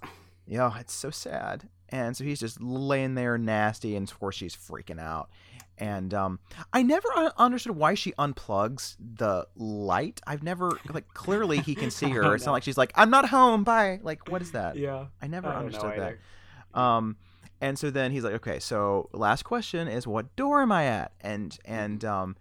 [0.48, 1.70] Yeah, it's so sad.
[1.90, 5.30] And so he's just laying there nasty, and of course she's freaking out.
[5.78, 6.40] And um,
[6.72, 7.08] I never
[7.38, 10.22] understood why she unplugs the light.
[10.28, 12.34] I've never like clearly he can see her.
[12.36, 12.52] It's know.
[12.52, 13.64] not like she's like I'm not home.
[13.64, 14.00] Bye.
[14.04, 14.78] Like what is that?
[14.78, 16.80] yeah I never I understood that.
[16.80, 17.18] Um,
[17.60, 21.12] and so then he's like, okay, so last question is what door am I at?
[21.22, 22.36] And and um,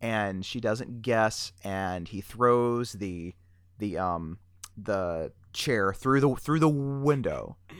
[0.00, 3.34] and she doesn't guess, and he throws the
[3.78, 4.38] the um
[4.76, 7.56] the chair through the through the window.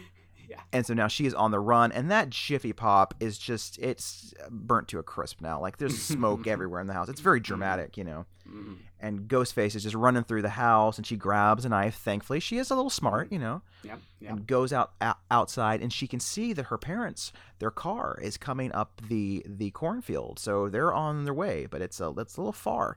[0.48, 0.60] Yeah.
[0.72, 4.32] And so now she is on the run, and that Jiffy Pop is just it's
[4.48, 5.60] burnt to a crisp now.
[5.60, 7.08] Like there's smoke everywhere in the house.
[7.08, 8.26] It's very dramatic, you know.
[8.48, 8.76] Mhm.
[9.00, 11.96] And Ghostface is just running through the house, and she grabs a knife.
[11.96, 13.98] Thankfully, she is a little smart, you know Yep.
[14.20, 14.30] Yep.
[14.30, 18.36] and goes out, out outside and she can see that her parents their car is
[18.36, 22.40] coming up the the cornfield so they're on their way but it's a it's a
[22.40, 22.96] little far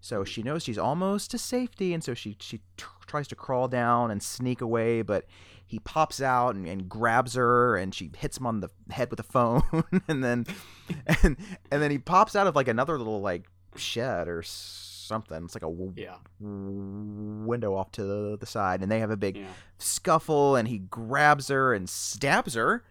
[0.00, 3.68] so she knows she's almost to safety and so she she tr- tries to crawl
[3.68, 5.24] down and sneak away but
[5.66, 9.18] he pops out and, and grabs her and she hits him on the head with
[9.20, 9.62] a phone
[10.08, 10.46] and then
[11.22, 11.36] and
[11.70, 15.62] and then he pops out of like another little like shed or something it's like
[15.62, 16.16] a w- Yeah.
[16.40, 19.46] window off to the, the side and they have a big Yeah.
[19.78, 22.84] scuffle and he grabs her and stabs her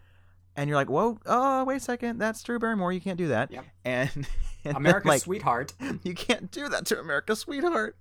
[0.56, 3.52] and you're like whoa oh wait a second that's drew barrymore you can't do that
[3.52, 3.66] Yep.
[3.86, 4.28] and,
[4.66, 5.74] and America's like sweetheart.
[6.04, 7.98] you can't do that to america's sweetheart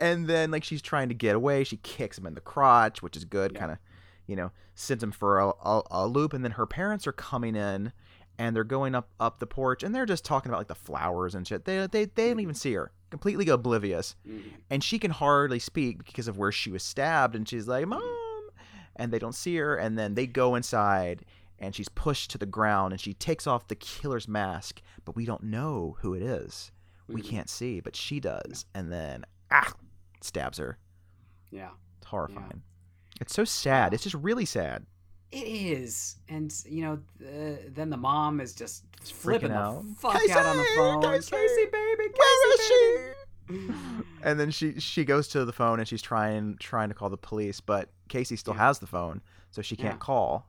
[0.00, 3.16] and then like she's trying to get away she kicks him in the crotch which
[3.16, 3.58] is good Yeah.
[3.60, 3.78] kind of
[4.26, 7.54] you know sends him for a, a, a loop and then her parents are coming
[7.54, 7.92] in
[8.38, 11.34] and they're going up up the porch and they're just talking about like the flowers
[11.34, 12.40] and shit they they, they don't mm-hmm.
[12.40, 14.42] even see her completely oblivious Mhm.
[14.70, 17.90] and she can hardly speak because of where she was stabbed and she's like mm-hmm.
[17.90, 18.48] mom
[18.96, 21.24] and they don't see her and then they go inside
[21.64, 25.24] and she's pushed to the ground and she takes off the killer's mask but we
[25.24, 26.70] don't know who it is.
[27.08, 27.28] We Mhm.
[27.28, 29.72] can't see but she does and then ah
[30.20, 30.78] stabs her.
[31.50, 31.70] Yeah.
[31.98, 32.62] it's horrifying.
[33.20, 33.94] It's so sad.
[33.94, 34.86] It's just really sad.
[35.30, 39.82] It is, and you know, uh, then the mom is just flipping freaking out.
[39.84, 41.02] the fuck Casey, out on the phone.
[41.02, 43.74] Casey, Casey, baby, Casey, where is she?
[44.22, 47.16] and then she she goes to the phone and she's trying trying to call the
[47.18, 48.66] police but casey still Yeah.
[48.66, 49.98] has the phone so she can't Yeah.
[49.98, 50.48] call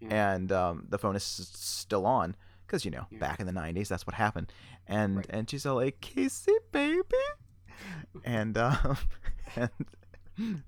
[0.00, 0.32] Yeah.
[0.34, 2.36] and um, the phone is still on
[2.66, 3.18] because you know Yeah.
[3.18, 4.52] back in the 90s that's what happened
[4.86, 5.26] and Right.
[5.30, 7.02] and she's all like casey baby
[8.24, 8.96] and um
[9.56, 9.70] and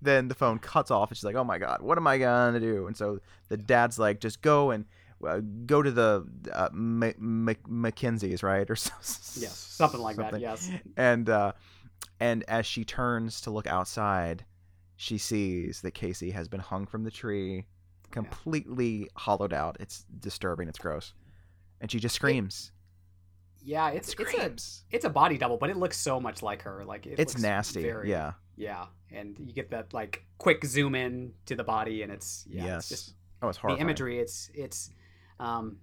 [0.01, 2.61] then the phone cuts off and she's like oh my god what am i gonna
[2.61, 3.19] do and so
[3.49, 4.85] the dad's like just go and
[5.27, 8.93] uh, go to the uh, M- M- McKenzie's right or so,
[9.41, 10.39] Yes, something like that.
[10.41, 10.71] Yes.
[10.97, 11.53] and uh
[12.21, 14.45] and as she turns to look outside
[14.97, 17.67] she sees that casey has been hung from the tree
[18.25, 19.77] completely hollowed out.
[19.81, 20.69] It's disturbing.
[20.69, 21.13] It's gross,
[21.81, 22.73] and she just screams.
[23.63, 24.85] Yeah, it's it's a screams.
[24.91, 26.85] it's a body double, but it looks so much like her.
[26.85, 27.83] Like it It's nasty.
[27.83, 28.33] very- Yeah.
[28.57, 32.65] yeah, and you get that like quick zoom in to the body, and it's yeah,
[32.65, 32.79] yes.
[32.79, 34.19] it's just oh, it's the imagery.
[34.21, 34.91] It's it's
[35.41, 35.79] um,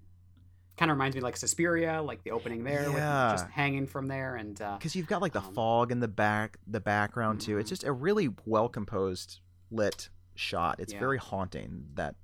[0.77, 3.31] kind of reminds me like Suspiria, like the opening there, Yeah.
[3.31, 5.99] with just hanging from there, and uh, because you've got like the Um, fog in
[5.99, 7.57] the back, the background too.
[7.57, 7.69] It's Mhm.
[7.69, 10.79] just a really well composed lit shot.
[10.79, 10.99] It's Yeah.
[10.99, 12.15] very haunting that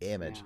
[0.00, 0.36] image.
[0.38, 0.42] Yeah.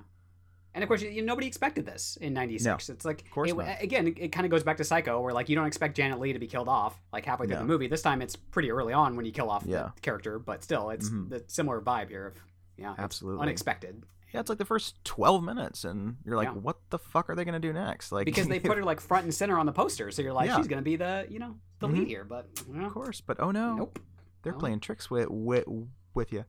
[0.74, 2.88] And of course, you, nobody expected this in '96.
[2.88, 5.50] No, It's like, course it- again, it, kind of goes back to Psycho, where like
[5.50, 7.60] you don't expect Janet Leigh to be killed off like halfway through No.
[7.62, 7.88] the movie.
[7.88, 9.90] This time, it's pretty early on when you kill off Yeah.
[9.94, 11.28] the character, but still, it's Mhm.
[11.28, 12.34] the similar vibe here of
[12.78, 13.42] yeah, Absolutely.
[13.42, 14.02] unexpected.
[14.32, 16.54] Yeah, it's like the first twelve minutes, and you're like, Yeah.
[16.54, 18.10] what the fuck are they gonna do next?
[18.10, 20.46] Like because they put her like front and center on the poster, so you're like,
[20.46, 20.56] Yeah.
[20.56, 21.92] she's gonna be the you know the Mhm.
[21.98, 23.98] lead here, but you know, of course, but oh no, nope.
[24.42, 24.58] they're No.
[24.58, 25.66] playing tricks with with
[26.14, 26.46] with you.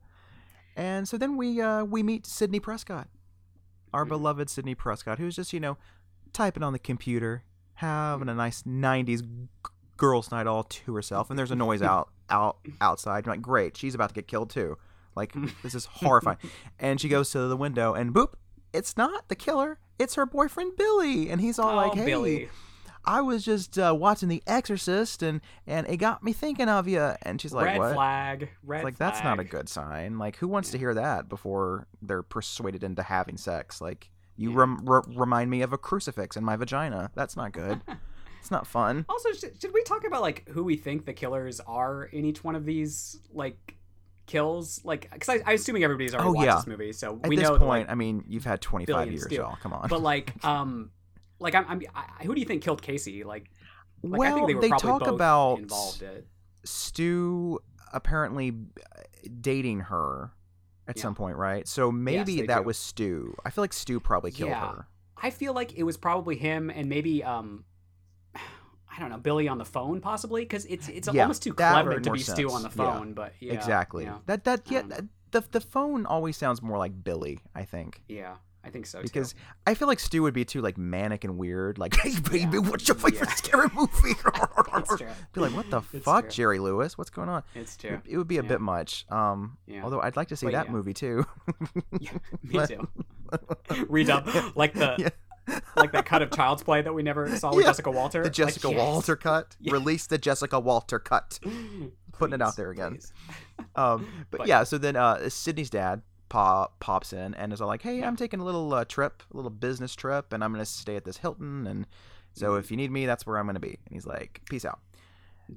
[0.76, 3.08] And so then we uh we meet Sidney Prescott,
[3.92, 4.08] our Mhm.
[4.08, 5.76] beloved Sidney Prescott, who's just you know
[6.32, 7.44] typing on the computer,
[7.74, 9.28] having a nice '90s g-
[9.96, 13.24] girls' night all to herself, and there's a noise out out outside.
[13.26, 14.76] You're like, great, she's about to get killed too.
[15.14, 16.38] Like this is horrifying.
[16.78, 18.32] and she goes to the window, and boop,
[18.72, 19.78] it's not the killer.
[19.96, 22.48] It's her boyfriend Billy, and he's all oh, like, "Hey, Billy.
[23.06, 27.12] I was just uh, watching The Exorcist, and and it got me thinking of you."
[27.22, 28.48] And she's like, red "What?" flag.
[28.62, 30.18] Red It's like that's not a good sign.
[30.18, 33.80] Like who wants to hear that before they're persuaded into having sex?
[33.80, 34.58] Like you Yeah.
[34.60, 37.10] rem- r- remind me of a crucifix in my vagina.
[37.14, 37.80] That's not good.
[38.40, 39.04] it's not fun.
[39.08, 42.42] Also, should, should we talk about like who we think the killers are in each
[42.42, 43.76] one of these like
[44.26, 44.80] kills?
[44.84, 46.54] Like, because I, I'm assuming everybody's already Oh, watched yeah.
[46.56, 47.50] this movie, so At we this know.
[47.58, 49.36] point, that, like, I mean, you've had 25 years, do.
[49.36, 49.56] y'all.
[49.62, 49.88] Come on.
[49.88, 50.90] but like, um,
[51.44, 53.22] like I'm, I'm I, who do you think killed Casey?
[53.22, 53.50] Like,
[54.02, 56.02] like well, I think they were they probably talk about involved.
[56.02, 56.22] In,
[56.64, 57.60] Stu
[57.92, 59.00] apparently uh,
[59.40, 60.32] dating her
[60.88, 61.02] at Yeah.
[61.02, 61.68] some point, right?
[61.68, 62.64] So maybe they that do.
[62.64, 63.34] was Stu.
[63.44, 64.66] I feel like Stu probably killed Yeah.
[64.72, 64.88] her.
[65.22, 67.64] I feel like it was probably him and maybe um.
[68.96, 71.98] I don't know Billy on the phone possibly because it's it's Yeah, almost too clever
[71.98, 72.74] to be Stu on the sense.
[72.76, 74.08] Phone, but yeah, exactly.
[74.26, 74.82] That that yeah.
[75.32, 77.40] The the phone always sounds more like Billy.
[77.56, 78.02] I think.
[78.08, 79.02] yeah, I think so too.
[79.04, 79.34] because
[79.66, 81.78] I feel like Stu would be too like manic and weird.
[81.78, 82.58] Like, hey baby, Yeah.
[82.60, 83.34] what's your favorite Yeah.
[83.34, 84.14] scary movie?
[85.32, 86.30] be like, what the It's fuck, true.
[86.30, 86.96] Jerry Lewis?
[86.96, 87.42] What's going on?
[87.54, 88.00] It's true.
[88.06, 88.48] It would be a Yeah.
[88.48, 89.04] bit much.
[89.10, 91.24] Um, although I'd like to see But that movie too.
[92.00, 92.12] Yeah,
[92.42, 92.88] me too.
[93.68, 95.12] Redub like the
[95.76, 97.66] like that cut of Child's Play that we never saw with.
[97.66, 98.20] Jessica Walter.
[98.22, 98.78] the Like, Jessica yes.
[98.78, 99.56] Walter cut.
[99.70, 101.38] Release the Jessica Walter cut.
[102.12, 102.98] Putting it out there again.
[103.76, 107.68] Um, but, But- yeah, so then uh, Sidney's dad pop, pops in and is all
[107.68, 110.64] like, "Hey, I'm taking a little uh, trip, a little business trip, and I'm gonna
[110.66, 111.86] stay at this Hilton, and
[112.32, 112.58] so Mm.
[112.60, 114.80] if you need me, that's where I'm gonna be." And he's like, "Peace out."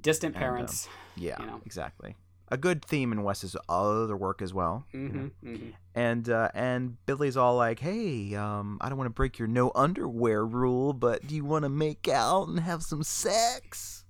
[0.00, 0.88] Distant And, um, parents.
[1.16, 1.60] Yeah, you know.
[1.64, 2.14] exactly.
[2.50, 4.86] A good theme in Wes's other work as well.
[4.92, 5.30] you know.
[5.42, 9.38] hmm hmm And uh, and Billy's all like, "Hey, um, I don't want to break
[9.38, 14.04] your no underwear rule, but do you want to make out and have some sex?"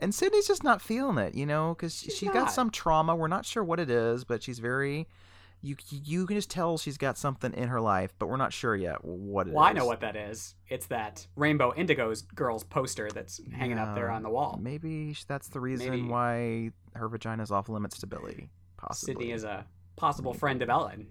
[0.00, 3.16] And Sidney's just not feeling it, you know, because She's she's got some trauma.
[3.16, 5.08] We're not sure what it is, but she's very.
[5.60, 8.76] You you can just tell she's got something in her life, but we're not sure
[8.76, 9.56] yet what it is.
[9.56, 10.54] Well, I know what that is.
[10.68, 14.58] It's that Rainbow Indigo's girls poster that's hanging up there on the wall.
[14.62, 16.02] Maybe that's the reason Maybe.
[16.02, 18.50] why her vagina's off limits to Billy.
[18.76, 19.14] Possibly.
[19.14, 21.08] Sidney is a possible friend of Ellen.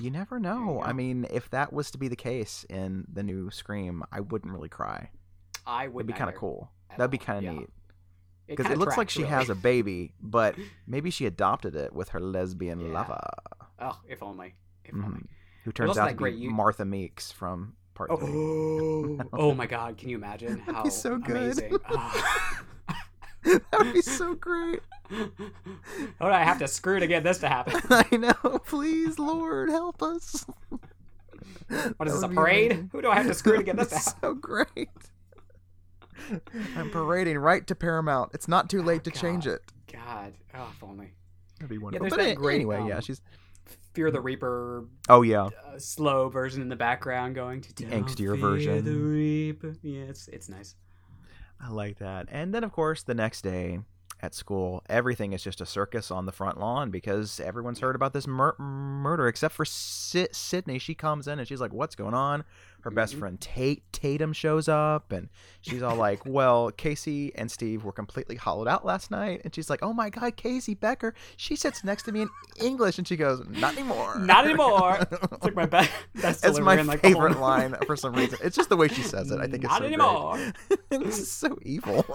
[0.00, 0.82] You never you know.
[0.84, 4.52] I mean, if that was to be the case in the new Scream, I wouldn't
[4.52, 5.08] really cry.
[5.66, 6.70] I would It'd be kind of cool.
[6.98, 7.58] That'd be kind of yeah.
[7.60, 7.70] neat
[8.46, 9.30] because it kinda looks like she really.
[9.32, 10.54] has a baby, but
[10.86, 12.92] maybe she adopted it with her lesbian Yeah.
[12.92, 13.20] lover,
[13.78, 14.54] Oh, if only.
[14.84, 15.04] If Mhm.
[15.04, 15.26] only.
[15.64, 18.28] who turns out to be great you- Martha Meeks from Part Three.
[18.28, 19.96] Oh, oh my God!
[19.98, 21.36] Can you imagine That'd how be so good.
[21.36, 21.76] amazing?
[21.88, 22.44] Oh.
[23.44, 24.80] that would be so great.
[26.20, 27.80] oh, I have to screw to get this to happen.
[27.90, 28.58] I know.
[28.66, 30.44] Please, Lord, help us.
[31.96, 32.72] What is this, a parade?
[32.72, 32.90] amazing.
[32.92, 34.20] Who do I have to screw to get this to That's happen?
[34.22, 34.88] so great.
[36.76, 38.30] I'm parading right to Paramount.
[38.34, 39.60] It's not too late to change it.
[39.92, 41.12] God, oh, if only.
[41.58, 42.04] That'd be wonderful.
[42.04, 43.20] there's but that a- great, anyway, yeah, um, she's.
[43.96, 48.04] Fear the Reaper Oh yeah, uh, slow version in the background going to The "Don't
[48.04, 48.84] angstier version.
[48.84, 49.74] The Reaper.
[49.82, 50.74] Yeah, it's it's nice.
[51.58, 52.28] I like that.
[52.30, 53.80] And then of course the next day
[54.20, 58.12] at school, everything is just a circus on the front lawn because everyone's heard about
[58.12, 60.78] this mur- murder except for Sy- Sidney.
[60.78, 62.44] She comes in and she's like, "What's going on?"
[62.86, 63.18] Her best Mhm.
[63.18, 65.28] friend Tate Tatum shows up and
[65.60, 69.68] she's all like, "Well, Casey and Steve were completely hollowed out last night." And she's
[69.68, 71.12] like, "Oh my God, Casey Becker!
[71.36, 72.28] She sits next to me in
[72.62, 74.16] English." And she goes, "Not anymore.
[74.20, 75.00] Not anymore.
[75.32, 75.90] It's like my best.
[76.14, 78.38] best It's my in, like, favorite line for some reason.
[78.40, 79.40] It's just the way she says it.
[79.40, 79.92] I think it's Not so great.
[79.94, 80.52] anymore.
[80.92, 82.06] it's so evil.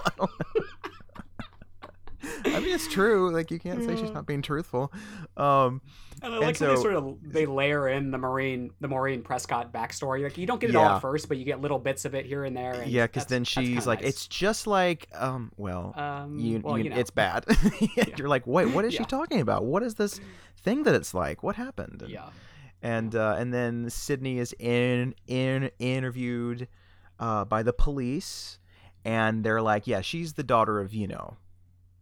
[2.22, 2.56] I, don't know.
[2.58, 3.32] I mean, it's it's true.
[3.32, 4.92] Like you can't say she's not being truthful.
[5.36, 5.80] Um,
[6.22, 8.88] And I And like how they so- sort of they layer in the Marine, the
[8.88, 10.22] Maureen Prescott backstory.
[10.22, 12.26] Like you don't get it all at first, but you get little bits of it
[12.26, 12.74] here and there.
[12.74, 14.10] And yeah, because then she's like, nice.
[14.10, 16.96] it's just like, um, well, um, you, well, you, you know.
[16.96, 17.44] it's bad.
[18.16, 19.64] You're like, wait, what is she talking about?
[19.64, 20.20] What is this
[20.58, 21.42] thing that it's like?
[21.42, 22.02] What happened?
[22.02, 22.28] And- yeah,
[22.82, 26.68] and uh, and then Sidney is in in interviewed
[27.18, 28.58] uh, by the police,
[29.04, 31.36] and they're like, yeah, she's the daughter of you know,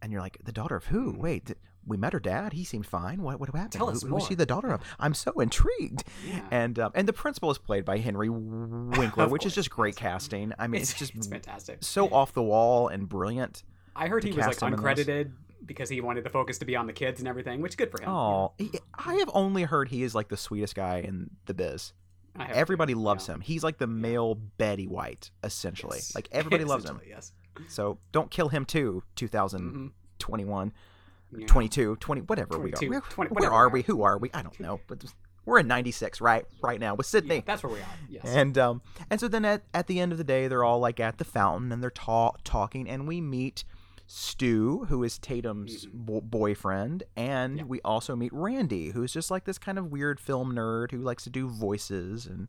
[0.03, 1.15] and you're like, the daughter of who?
[1.19, 2.53] Wait, th- we met her dad.
[2.53, 3.23] He seemed fine.
[3.23, 3.73] What what happened?
[3.73, 4.37] Tell who, us who is she more.
[4.37, 4.83] the daughter of?
[4.99, 6.05] I'm so intrigued.
[6.27, 6.43] yeah.
[6.51, 10.53] And um, and the principal is played by Henry Winkler, which is just great casting.
[10.59, 11.79] I mean, it's, it's, just it's fantastic.
[11.81, 13.63] so off the wall and brilliant.
[13.97, 15.07] I heard he was like cast him in this.
[15.07, 15.33] uncredited
[15.67, 17.91] because he wanted the focus to be on the kids and everything, which is good
[17.91, 18.09] for him.
[18.09, 18.53] Oh,
[18.95, 21.93] I have only heard he is like the sweetest guy in the biz.
[22.37, 23.35] I have- Everybody loves yeah.
[23.35, 23.41] him.
[23.41, 25.99] He's like the male Betty White, essentially.
[25.99, 26.15] Yes.
[26.15, 27.01] Like everybody loves him.
[27.07, 27.33] Yes.
[27.69, 29.03] So don't kill him too.
[29.17, 31.41] 2021, Mhm.
[31.41, 31.47] Yeah.
[31.47, 32.89] 22, 20, whatever we are.
[32.89, 33.83] Where, 20 where are we?
[33.83, 34.31] Who are we?
[34.35, 34.81] I don't know.
[34.89, 35.05] But
[35.45, 37.37] we're in 96 right right now with Sidney.
[37.37, 37.87] Yeah, that's where we are.
[38.09, 38.25] Yes.
[38.27, 41.01] And um and so then at, at the end of the day they're all like
[41.01, 43.65] at the fountain and they're ta- talking and we meet
[44.07, 47.59] Stu who is Tatum's bo- boyfriend and Mm-hmm.
[47.59, 47.65] Yeah.
[47.65, 51.23] we also meet Randy who's just like this kind of weird film nerd who likes
[51.25, 52.49] to do voices and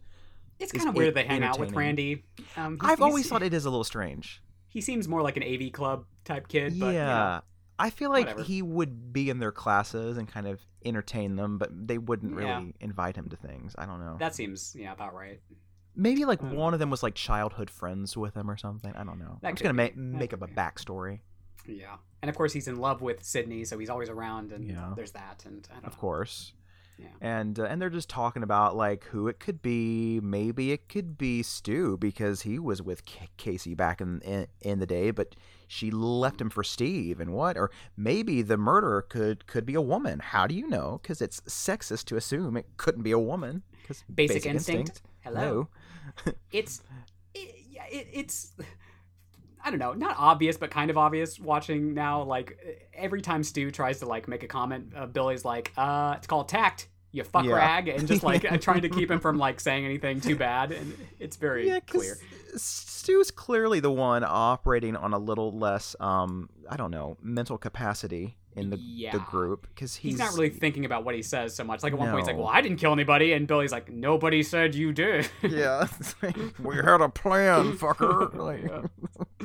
[0.60, 1.72] it's kind of weird they hang out with.
[1.74, 2.24] Randy.
[2.58, 4.42] Um, I've always thought it is a little strange.
[4.72, 6.80] He seems more like an AV club type kid.
[6.80, 7.00] But, yeah.
[7.02, 7.06] You
[7.36, 7.42] know,
[7.78, 8.44] I feel like whatever.
[8.44, 12.48] he would be in their classes and kind of entertain them, but they wouldn't really
[12.50, 12.64] Yeah.
[12.80, 13.76] invite him to things.
[13.78, 14.18] I don't know.
[14.20, 15.40] that seems yeah about right.
[15.96, 18.94] Maybe like don't one of them was like childhood friends with him or something.
[18.96, 19.40] I don't know.
[19.42, 21.20] That I'm just gonna ma- make up a backstory.
[21.68, 24.94] Yeah, and of course he's in love with Sidney, so he's always around, and Yeah.
[24.96, 26.00] there's that, and I don't of know.
[26.00, 26.54] course.
[27.02, 27.08] Yeah.
[27.20, 30.20] And uh, and they're just talking about like who it could be.
[30.22, 34.80] Maybe it could be Stu because he was with K- Casey back in, in in
[34.80, 35.36] the day, but
[35.68, 37.20] she left him for Steve.
[37.20, 37.58] And what?
[37.58, 40.20] Or maybe the murderer could could be a woman.
[40.20, 41.00] How do you know?
[41.02, 43.64] Because it's sexist to assume it couldn't be a woman.
[43.82, 45.02] Because Basic, instinct.
[45.22, 45.70] Hello.
[46.26, 46.34] No.
[46.52, 46.84] It's
[47.34, 48.54] it, yeah, it, it's
[49.64, 51.40] I don't know, not obvious, but kind of obvious.
[51.40, 55.72] Watching now, like every time Stu tries to like make a comment, uh, Billy's like,
[55.78, 57.54] "Uh, it's called tact." You fuck Yeah.
[57.56, 60.96] rag, and just like trying to keep him from like saying anything too bad, and
[61.20, 62.18] it's very Yeah, clear.
[62.56, 68.38] Stu's clearly the one operating on a little less, um, I don't know, mental capacity
[68.56, 68.78] in the
[69.12, 71.84] the group because He's, not really thinking about what he says so much.
[71.84, 74.44] Like at one point, he's like, "Well, I didn't kill anybody," and Billy's like, "Nobody
[74.44, 75.88] said you did." yeah,
[76.60, 78.32] we had a plan, fucker.
[78.42, 78.64] Like,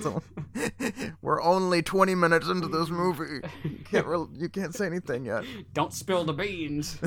[1.22, 3.40] we're only twenty minutes into this movie.
[3.62, 5.44] You can't real you can't say anything yet.
[5.72, 6.98] Don't spill the beans.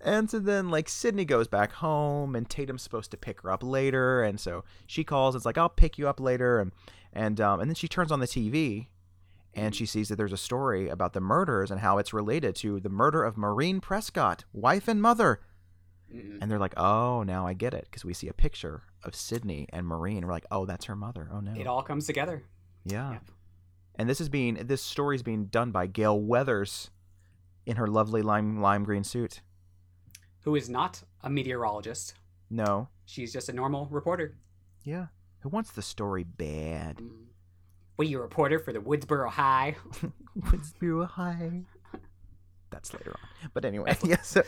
[0.00, 3.62] and so then like Sidney goes back home and Tatum's supposed to pick her up
[3.62, 6.72] later and so she calls it's like I'll pick you up later and
[7.12, 8.86] and um and then she turns on the TV
[9.54, 12.80] and she sees that there's a story about the murders and how it's related to
[12.80, 15.40] the murder of Maureen Prescott, wife and mother.
[16.14, 16.38] Mm-mm.
[16.40, 19.66] And they're like, "Oh, now I get it because we see a picture of Sidney
[19.72, 20.26] and Maureen.
[20.26, 21.28] We're like, "Oh, that's her mother.
[21.32, 22.44] Oh no." It all comes together.
[22.84, 23.12] yeah.
[23.12, 23.24] Yep.
[23.96, 26.90] And this is being this story is being done by Gale Weathers
[27.66, 29.40] in her lovely lime lime green suit.
[30.42, 32.14] Who is not a meteorologist?
[32.48, 32.88] No.
[33.04, 34.36] She's just a normal reporter.
[34.84, 35.06] Yeah.
[35.40, 36.98] Who wants the story bad?
[36.98, 37.10] Mm.
[37.98, 39.74] What are you, a reporter for the Woodsboro High?
[40.40, 41.62] Woodsboro High.
[42.70, 43.50] That's later on.
[43.54, 44.20] But anyway, yeah.
[44.22, 44.42] So,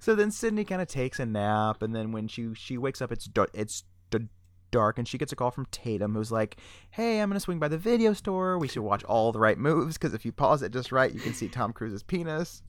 [0.00, 3.12] so then Sidney kind of takes a nap, and then when she she wakes up,
[3.12, 3.50] it's dark.
[3.52, 4.28] It's d-
[4.70, 6.56] dark, and she gets a call from Tatum, who's like,
[6.90, 8.56] "Hey, I'm gonna swing by the video store.
[8.58, 11.20] We should watch all the right moves because if you pause it just right, you
[11.20, 12.62] can see Tom Cruise's penis."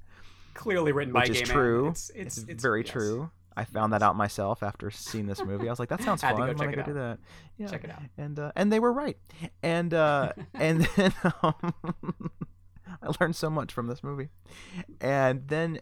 [0.56, 1.56] Clearly written by which is gay man.
[1.56, 1.88] true.
[1.88, 2.92] It's, it's, It's, it's- very yes.
[2.92, 3.30] true.
[3.58, 5.68] I found that out myself after seeing this movie.
[5.68, 6.36] I was like, "That sounds fun.
[6.36, 7.18] go I'm check gonna go do that."
[7.58, 7.68] Yeah.
[7.68, 8.03] Check it out.
[8.16, 9.18] and uh, and they were right.
[9.64, 11.74] And uh, and then um,
[13.01, 14.30] I learned so much from this movie.
[15.01, 15.80] And then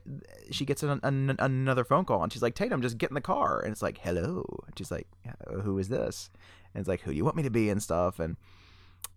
[0.51, 3.21] she gets an, an, another phone call, and she's like, "Tatum, just get in the
[3.21, 6.29] car." And it's like, "Hello." And she's like, "Uh, "Who is this?"
[6.73, 8.37] And it's like, "Who do you want me to be?" and stuff, and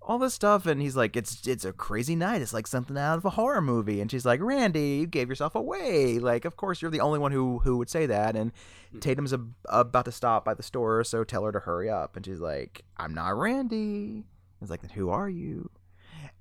[0.00, 0.66] all this stuff.
[0.66, 2.42] And he's like, "It's it's a crazy night.
[2.42, 5.54] It's like something out of a horror movie." And she's like, "Randy, you gave yourself
[5.54, 6.18] away.
[6.18, 8.52] Like, of course you're the only one who who would say that." And
[8.92, 8.98] hmm.
[9.00, 12.16] Tatum's a, about to stop by the store, so tell her to hurry up.
[12.16, 14.24] And she's like, I'm not Randy.
[14.60, 15.70] He's like, then who are you?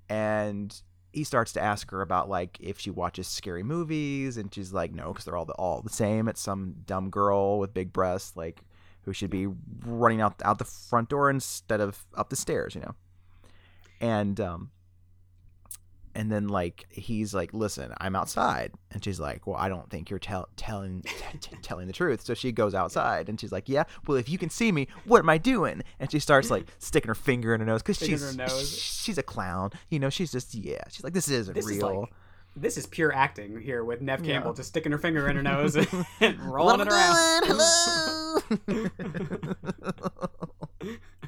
[0.10, 0.80] And
[1.12, 4.93] he starts to ask her about like if she watches scary movies, and she's like,
[4.93, 6.28] no, because they're all the, all the same.
[6.28, 8.62] It's some dumb girl with big breasts, like
[9.04, 9.56] who should be hmm.
[9.84, 12.95] running out out the front door instead of up the stairs, you know.
[14.00, 14.72] And um,
[16.14, 20.10] and then like he's like, "Listen, I'm outside," and she's like, "Well, I don't think
[20.10, 23.70] you're tell- telling t- t- telling the truth." So she goes outside, and she's like,
[23.70, 26.66] "Yeah, well, if you can see me, what am I doing?" And she starts like
[26.80, 28.78] sticking her finger in her nose because she's nose.
[28.78, 30.10] she's a clown, you know.
[30.10, 32.10] She's just yeah, she's like, "This isn't This is real." like
[32.56, 34.34] this is pure acting here with Neve Yeah.
[34.34, 37.45] Campbell just sticking her finger in her nose and rolling it around.
[37.45, 38.38] Hello.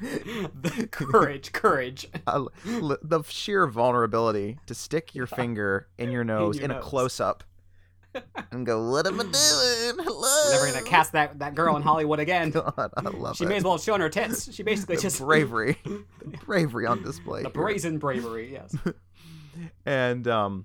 [0.00, 2.08] the courage, courage.
[2.26, 2.50] I l-
[3.02, 6.84] the sheer vulnerability to stick your finger in your nose in, your a nose.
[6.88, 7.44] close up
[8.50, 10.04] and go, "What am I doing?
[10.04, 12.50] Hello." We're never gonna cast that, that girl in Hollywood again.
[12.50, 13.48] God, I love She it.
[13.48, 14.52] may as well have shown her tits.
[14.52, 16.04] She basically the just bravery, the
[16.44, 17.42] bravery on display.
[17.42, 17.62] the here.
[17.62, 18.52] brazen bravery.
[18.52, 18.74] Yes.
[19.86, 20.64] and um,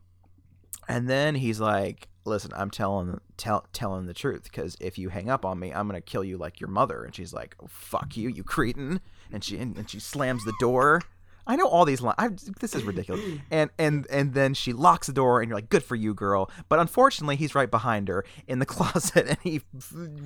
[0.87, 5.29] and then he's like, "Listen, I'm telling tell, telling the truth because if you hang
[5.29, 8.17] up on me, I'm gonna kill you like your mother." And she's like, oh, "Fuck
[8.17, 8.99] you, you cretin!"
[9.31, 11.01] And she and, and she slams the door.
[11.47, 12.15] I know all these lines.
[12.17, 13.23] I, this is ridiculous.
[13.51, 16.49] And and and then she locks the door, and you're like, "Good for you, girl."
[16.69, 19.61] But unfortunately, he's right behind her in the closet, and he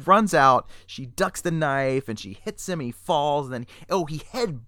[0.05, 0.69] runs out.
[0.87, 3.47] She ducks the knife, and she hits him, and he falls.
[3.47, 4.61] And then oh, he head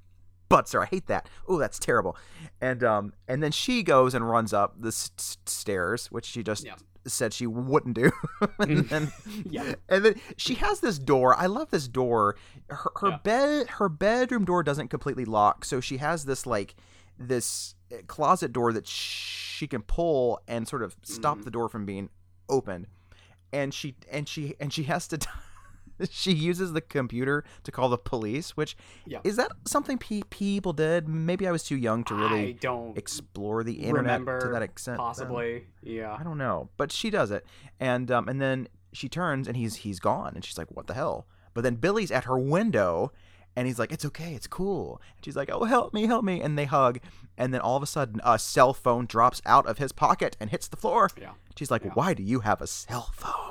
[0.50, 0.82] butts her.
[0.82, 1.30] I hate that.
[1.48, 2.18] Oh, that's terrible.
[2.60, 6.44] And um and then she goes and runs up the s- s- stairs, which she
[6.44, 6.76] just Yeah.
[7.08, 8.12] Said she wouldn't do.
[8.60, 9.12] and then
[9.50, 9.76] Yeah.
[9.90, 11.36] and then she has this door.
[11.36, 12.36] I love this door.
[12.70, 13.18] Her, her Yeah.
[13.24, 16.76] bed her bedroom door doesn't completely lock, so she has this like
[17.18, 21.44] this uh, closet door that she can pull and sort of stop Mhm.
[21.46, 22.10] the door from being
[22.50, 22.88] opened.
[23.54, 25.18] And she and she and she has to
[26.12, 28.76] she uses the computer to call the police, which
[29.06, 29.20] Yeah.
[29.24, 31.08] is that something pe- people did?
[31.08, 34.98] Maybe I was too young to I really don't explore the internet to that extent.
[34.98, 35.66] Possibly.
[35.82, 36.16] Yeah.
[36.20, 37.46] I don't know, but she does it,
[37.80, 40.94] and um, and then she turns and he's he's gone, and she's like, "What the
[40.94, 43.12] hell?" But then Billy's at her window,
[43.56, 46.42] and he's like, "It's okay, it's cool." And she's like, "Oh, help me, help me!"
[46.42, 47.00] And they hug,
[47.38, 50.50] and then all of a sudden, a cell phone drops out of his pocket and
[50.50, 51.10] hits the floor.
[51.20, 51.32] Yeah.
[51.58, 51.92] She's like, Yeah.
[51.94, 53.51] "Why do you have a cell phone?"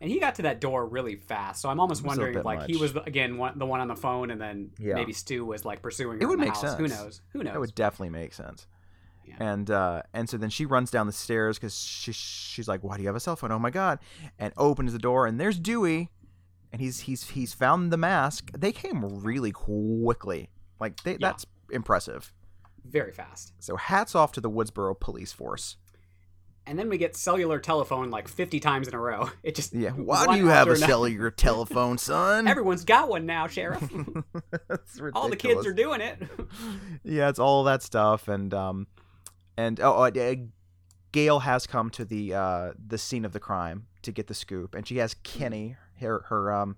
[0.00, 2.38] And he got to that door really fast, so I'm almost It was a wondering
[2.38, 4.94] if like he was the, again one, the one on the phone, and then Yeah.
[4.94, 6.74] maybe Stu was like pursuing her It would make house.
[6.76, 7.20] Who knows?
[7.32, 7.54] Who knows?
[7.54, 8.66] It would definitely make sense.
[9.26, 9.34] Yeah.
[9.38, 12.96] And uh, and so then she runs down the stairs because she she's like, "Why
[12.96, 13.52] do you have a cell phone?
[13.52, 13.98] Oh my god!"
[14.38, 16.08] And opens the door, and there's Dewey,
[16.72, 18.50] and he's he's he's found the mask.
[18.58, 20.48] They came really quickly,
[20.80, 21.18] like they, Yeah.
[21.20, 22.32] that's impressive.
[22.84, 23.52] Very fast.
[23.60, 25.76] So hats off to the Woodsboro police force.
[26.66, 29.30] And then we get cellular telephone like 50 times in a row.
[29.42, 32.46] It just Yeah, why do you have a cellular telephone, son?
[32.46, 33.82] Everyone's got one now, sheriff.
[35.14, 36.22] All the kids are doing it.
[37.02, 38.86] yeah, it's all that stuff, and um,
[39.56, 40.34] and oh, uh, uh,
[41.12, 44.74] Gale has come to the uh the scene of the crime to get the scoop,
[44.74, 46.76] and she has Kenny, her her um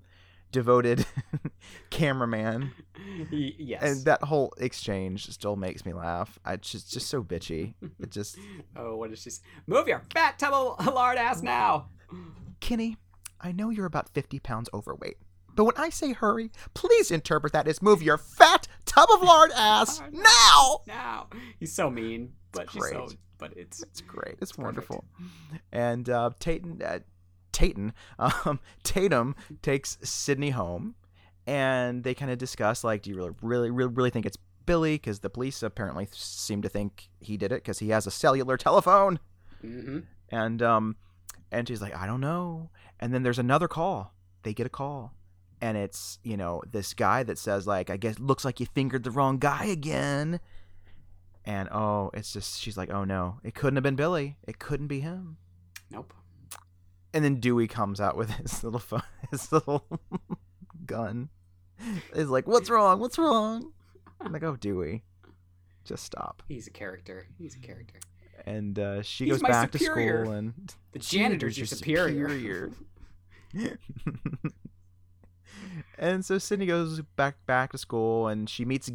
[0.53, 1.07] devoted
[1.90, 2.72] cameraman,
[3.30, 3.82] yes.
[3.82, 6.38] and that whole exchange still makes me laugh.
[6.44, 7.74] I it's just just so bitchy.
[7.98, 8.38] It just
[8.76, 9.30] oh, what is she?
[9.66, 11.88] Move your fat tub of lard ass now.
[12.61, 12.96] Kenny,
[13.40, 15.16] I know you're about fifty pounds overweight.
[15.55, 19.50] But when I say hurry, please interpret that as move your fat tub of lard
[19.57, 20.80] ass now.
[20.86, 21.26] Now.
[21.59, 23.07] He's so mean, but she's so.
[23.07, 23.16] great.
[23.38, 24.36] But it's It's great.
[24.40, 25.05] It's, wonderful.
[25.72, 27.00] And uh, Tatum, uh,
[27.53, 30.94] Tatum, um, Tatum takes Sidney home,
[31.46, 34.94] and they kind of discuss like, do you really, really, really, really think it's Billy?
[34.94, 38.57] Because the police apparently seem to think he did it because he has a cellular
[38.57, 39.18] telephone.
[39.61, 40.00] hmm
[40.30, 40.96] And um,
[41.50, 42.70] and she's like, I don't know.
[42.98, 44.14] And then there's another call.
[44.42, 45.12] They get a call.
[45.61, 49.05] And it's, you know, this guy that says, like, I guess looks like you fingered
[49.05, 50.40] the wrong guy again.
[51.44, 54.36] And oh, it's just she's like, Oh no, it couldn't have been Billy.
[54.46, 55.36] It couldn't be him.
[55.90, 56.14] Nope.
[57.14, 59.86] And then Dewey comes out with his little phone, his little
[60.86, 61.28] gun.
[62.14, 63.00] Is like, What's wrong?
[63.00, 63.72] What's wrong?
[64.20, 65.02] I'm like, Oh Dewey.
[65.84, 66.42] Just stop.
[66.48, 67.26] He's a character.
[67.38, 67.98] He's a character.
[68.46, 70.18] And uh, she He's goes back superior.
[70.18, 72.28] to school and The janitor's your superior.
[72.28, 72.70] superior.
[75.98, 78.90] and so Sidney goes back back to school and she meets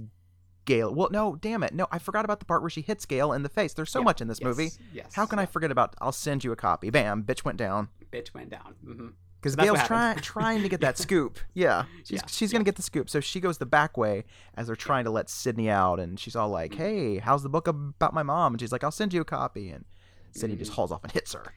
[0.65, 0.93] Gale.
[0.93, 1.73] Well, no, damn it.
[1.73, 3.73] No, I forgot about the part where she hits Gale in the face.
[3.73, 4.71] There's so Yeah, much in this yes, movie.
[4.93, 5.13] Yes.
[5.13, 6.89] How can I forget about I'll send you a copy.
[6.89, 7.89] Bam, bitch went down.
[8.11, 8.75] Bitch went down.
[8.83, 9.07] hmm
[9.41, 11.39] Because Gale's trying trying to get that scoop.
[11.53, 11.85] Yeah.
[12.03, 13.09] She's Yeah, she's gonna get the scoop.
[13.09, 14.23] So she goes the back way
[14.55, 16.73] as they're trying to let Sidney out and she's all like.
[16.75, 18.53] Hey, how's the book about my mom?
[18.53, 19.85] And she's like, I'll send you a copy and
[20.31, 20.75] Sidney just Mhm.
[20.75, 21.53] hauls off and hits her.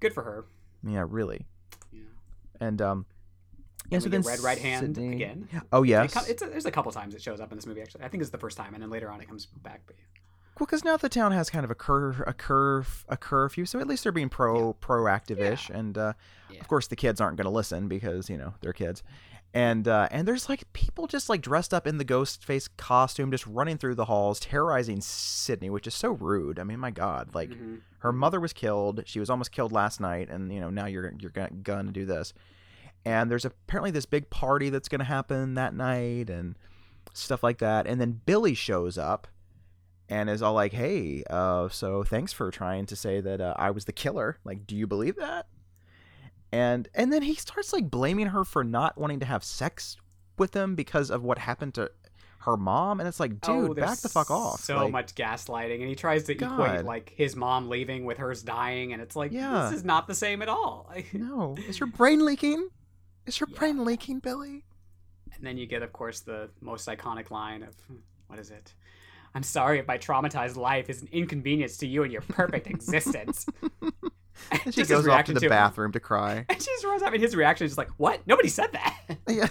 [0.00, 0.44] Good for her.
[0.86, 1.46] Yeah, really.
[1.92, 2.00] Yeah.
[2.60, 3.06] And um
[3.90, 5.48] yeah, so then red right hand Sidney- again.
[5.72, 6.14] Oh It yes.
[6.14, 8.02] co- it's a, there's a couple times it shows up in this movie actually.
[8.04, 9.82] I think it's the first time, and then later on it comes back.
[9.86, 9.96] But
[10.58, 13.80] Well, because now the town has kind of a cur a curve a curfew, so
[13.80, 16.12] at least they're being pro proactive ish, and uh,
[16.50, 16.60] Yeah.
[16.60, 19.02] of course the kids aren't going to listen because you know they're kids,
[19.52, 23.32] and uh, and there's like people just like dressed up in the ghost face costume,
[23.32, 26.60] just running through the halls, terrorizing Sidney, which is so rude.
[26.60, 27.80] I mean, my God, like Mhm.
[27.98, 29.02] her mother was killed.
[29.06, 32.04] She was almost killed last night, and you know now you're you're gonna, gonna do
[32.06, 32.32] this.
[33.04, 36.54] And there's apparently this big party that's gonna happen that night, and
[37.12, 37.86] stuff like that.
[37.88, 39.26] And then Billy shows up
[40.08, 43.70] and is all like, "Hey, uh, so thanks for trying to say that uh, I
[43.70, 44.38] was the killer.
[44.44, 45.46] Like, do you believe that?"
[46.52, 49.96] And and then he starts like blaming her for not wanting to have sex
[50.38, 51.90] with him because of what happened to
[52.40, 53.00] her mom.
[53.00, 54.60] And it's like, Oh, dude, there's back the fuck off.
[54.60, 56.60] So Like, much gaslighting, and he tries to God.
[56.60, 59.68] equate like his mom leaving with hers dying, and it's like Yeah.
[59.70, 60.92] this is not the same at all.
[61.12, 62.68] No, is your brain leaking?
[63.26, 63.58] Is your Yeah.
[63.58, 64.64] brain leaking, Billy?
[65.34, 67.74] And then you get, of course, the most iconic line of
[68.28, 68.74] what is it?
[69.34, 73.46] I'm sorry if my traumatized life is an inconvenience to you and your perfect existence.
[74.50, 76.44] And she goes off to the to bathroom to cry.
[76.48, 78.26] And she just runs up, and his reaction is just like, "What?
[78.26, 79.46] Nobody said that." Yeah.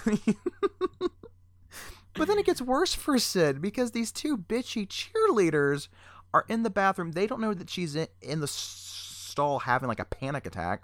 [2.14, 5.88] but then it gets worse for Sid because these two bitchy cheerleaders
[6.34, 7.12] are in the bathroom.
[7.12, 10.82] They don't know that she's in, in the stall having like a panic attack.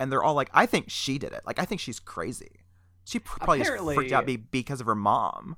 [0.00, 1.42] And they're all like, I think she did it.
[1.46, 2.60] Like, I think she's crazy.
[3.04, 5.56] She pr- probably just freaked out because of her mom.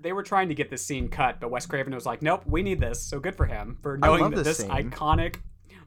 [0.00, 2.62] They were trying to get this scene cut, but Wes Craven was like, "Nope, we
[2.62, 4.70] need this." So good for him for knowing that this this scene.
[4.70, 5.36] iconic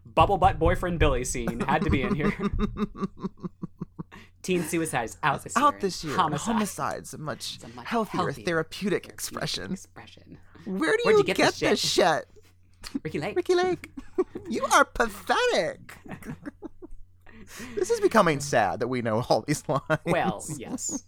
[0.06, 2.34] bubble butt boyfriend Billy scene had to be in here.
[4.42, 5.66] Teen suicides out this year.
[5.66, 6.16] Out this year.
[6.16, 6.54] Homicide.
[6.54, 9.72] Homicide's a much a much healthier, healthier therapeutic expression.
[9.72, 10.40] Expression.
[10.66, 12.26] Where do you, you get get, this this shit?
[13.04, 13.36] Ricki Lake.
[13.36, 13.92] Ricki Lake,
[14.50, 15.98] you are pathetic.
[17.76, 19.84] this is becoming sad that we know all these lines.
[20.06, 21.04] Well, yes.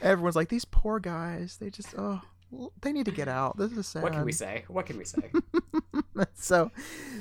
[0.00, 1.56] Everyone's like, these poor guys.
[1.58, 2.20] They just, oh,
[2.80, 3.56] they need to get out.
[3.56, 4.02] This is sad.
[4.02, 4.64] What can we say?
[4.68, 5.30] What can we say?
[6.34, 6.70] so,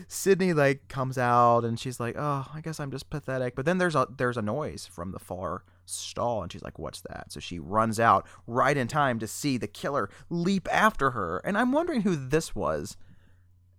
[0.07, 3.55] Sidney like comes out and she's like, oh, I guess I'm just pathetic.
[3.55, 7.01] But then there's a there's a noise from the far stall and she's like, what's
[7.01, 7.32] that?
[7.32, 11.39] So she runs out right in time to see the killer leap after her.
[11.43, 12.95] And I'm wondering who this was.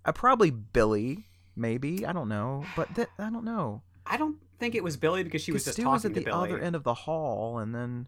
[0.05, 1.27] Uh, probably Billy,
[1.57, 2.05] maybe.
[2.07, 3.83] I don't know, but th- I don't know.
[4.07, 6.23] I don't think it was Billy because she was just Stu talking was at the
[6.23, 6.51] Billy.
[6.53, 8.07] other end of the hall, and then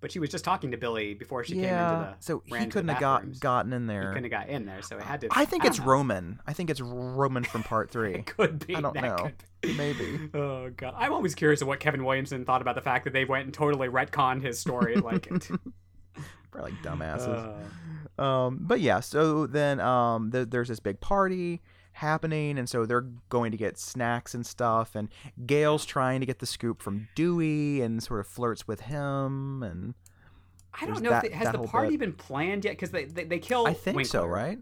[0.00, 2.16] But she was just talking to Billy before she yeah, came into the.
[2.20, 4.02] so he couldn't have got gotten in there.
[4.02, 5.28] He couldn't have got in there, so it had to.
[5.32, 5.86] I think don't it's know.
[5.86, 6.40] Roman.
[6.46, 8.14] I think it's Roman from part three.
[8.14, 8.76] It could be.
[8.76, 9.30] I don't know.
[9.76, 10.30] Maybe.
[10.34, 13.24] Oh god, I'm always curious of what Kevin Williamson thought about the fact that they
[13.24, 14.96] went and totally retconned his story.
[15.00, 15.50] Like it.
[16.54, 17.58] We're like dumbasses.
[18.18, 21.60] Uh, Um, but yeah, so then um, th- there's this big party
[21.98, 25.08] happening, and so they're going to get snacks and stuff, and
[25.46, 29.94] Gale's trying to get the scoop from Dewey, and sort of flirts with him, and
[30.80, 32.00] I don't know that- if they, has the party bit.
[32.00, 33.66] been planned yet because they, they they kill.
[33.66, 34.58] I think so, right?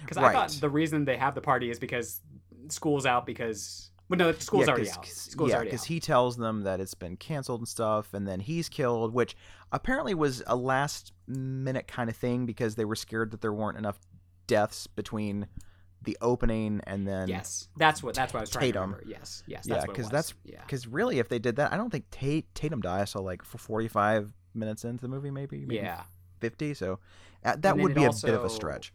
[0.00, 2.20] Because I thought the reason they have the party is because
[2.68, 5.06] school's out because well no school's yeah, already out.
[5.06, 8.68] School's yeah, because he tells them that it's been canceled and stuff, and then he's
[8.68, 9.36] killed, which
[9.72, 13.78] apparently was a last minute kind of thing because they were scared that there weren't
[13.78, 13.98] enough
[14.46, 15.46] deaths between
[16.04, 18.90] the opening and then yes, that's what that's what I was trying Tatum.
[18.90, 19.04] to remember.
[19.06, 20.60] Yes, yes, yeah, that's what because that's yeah.
[20.60, 23.88] because really, if they did that, I don't think Tate, Tatum dies till like forty
[23.88, 26.02] five minutes into the movie, maybe, maybe Yeah,
[26.40, 26.74] fifty.
[26.74, 27.00] So
[27.44, 28.92] uh, that would be it a bit of a stretch.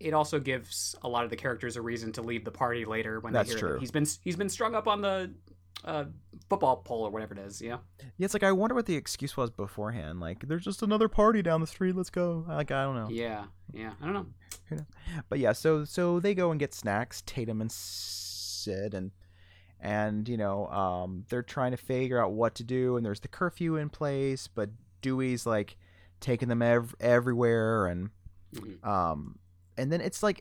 [0.00, 3.20] it also gives a lot of the characters a reason to leave the party later
[3.20, 3.72] when That's they hear true.
[3.74, 5.30] that he's been he's been strung up on the
[5.84, 6.04] uh,
[6.48, 7.60] football pole or whatever it is.
[7.60, 7.80] You know,
[8.16, 10.18] Yeah, it's like I wonder what the excuse was beforehand.
[10.18, 11.94] Like, there's just another party down the street.
[11.94, 12.44] Let's go.
[12.48, 13.08] Like, I don't know.
[13.10, 13.92] yeah, yeah.
[14.00, 14.26] I don't know.
[15.28, 19.10] But yeah, so so they go and get snacks, Tatum and Sid, and
[19.80, 23.28] and you know um, they're trying to figure out what to do, and there's the
[23.28, 24.70] curfew in place, but
[25.02, 25.76] Dewey's like
[26.20, 28.10] taking them ev- everywhere, and
[28.54, 28.84] Mhm.
[28.86, 29.38] um,
[29.76, 30.40] and then it's like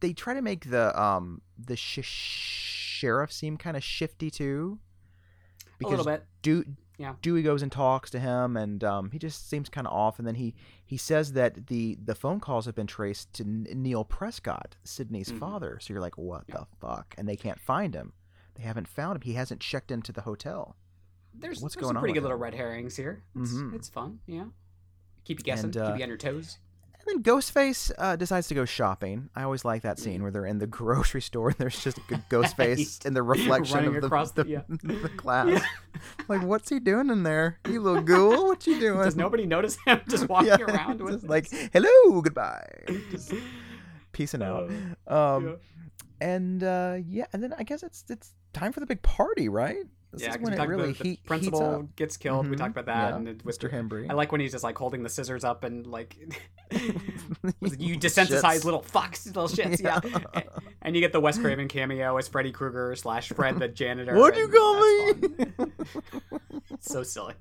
[0.00, 4.78] they try to make the um the sh- sheriff seem kind of shifty too,
[5.80, 6.26] A little bit.
[7.02, 7.14] Yeah.
[7.20, 10.18] Dewey goes and talks to him, and um, he just seems kind of off.
[10.20, 13.66] And then he he says that the the phone calls have been traced to N-
[13.74, 15.38] Neil Prescott, Sidney's Mhm.
[15.40, 15.78] father.
[15.80, 16.58] So you're like, what Yeah.
[16.58, 17.14] the fuck?
[17.18, 18.12] And they can't find him.
[18.54, 19.22] They haven't found him.
[19.22, 20.76] He hasn't checked into the hotel.
[21.34, 22.42] There's, What's there's going some on pretty good little him?
[22.42, 23.24] red herrings here.
[23.34, 23.74] It's, Mhm.
[23.74, 24.20] it's fun.
[24.26, 24.44] Yeah.
[25.24, 25.64] Keep you guessing.
[25.66, 26.58] And, uh, keep you on your toes.
[27.12, 29.28] Then Ghostface uh, decides to go shopping.
[29.36, 30.00] I always like that Mm.
[30.00, 32.00] scene where they're in the grocery store and there's just a
[32.30, 34.62] Ghostface in the reflection of the, across the, the- yeah.
[34.68, 35.62] the glass.
[36.28, 37.58] Like, what's he doing in there?
[37.68, 39.00] You little ghoul, what you doing?
[39.02, 42.66] Does nobody notice him just walking Yeah, around with just like, hello, goodbye.
[43.10, 43.32] Just
[44.12, 44.70] peacing out.
[45.08, 45.54] Uh, Um, yeah.
[46.20, 49.84] and uh, yeah, and then I guess it's it's time for the big party, right?
[50.12, 52.46] This yeah, is when we it really about the heat, principal gets killed.
[52.46, 53.72] We Mhm, talked about that, yeah, and it, Mr.
[53.72, 54.10] Himbry.
[54.10, 56.16] I like when he's just like holding the scissors up and like,
[57.78, 58.64] you shits.
[58.64, 60.00] little fucks, little shits, yeah.
[60.34, 60.44] And,
[60.82, 64.14] and you get the Wes Craven cameo as Freddy Krueger slash Fred the janitor.
[64.14, 65.72] What'd you call me?
[66.80, 67.34] so silly.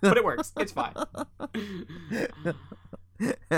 [0.00, 0.52] but it works.
[0.56, 0.94] It's fine.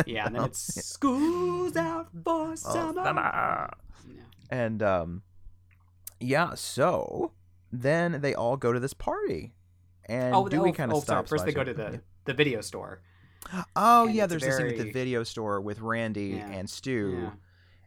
[0.07, 3.71] yeah, and then it's school's out for summer.
[4.09, 4.23] Yeah.
[4.51, 5.23] And um,
[6.21, 6.55] yeah.
[6.55, 7.33] So
[7.73, 9.55] then they all go to this party,
[10.07, 11.17] and Oh, Dewey oh, kind oh, of sorry.
[11.27, 11.31] stops.
[11.31, 13.03] First, they go to the the video store.
[13.77, 16.49] Oh and yeah, there's a scene at the video store with Randy Yeah.
[16.51, 17.31] and Stu, Yeah.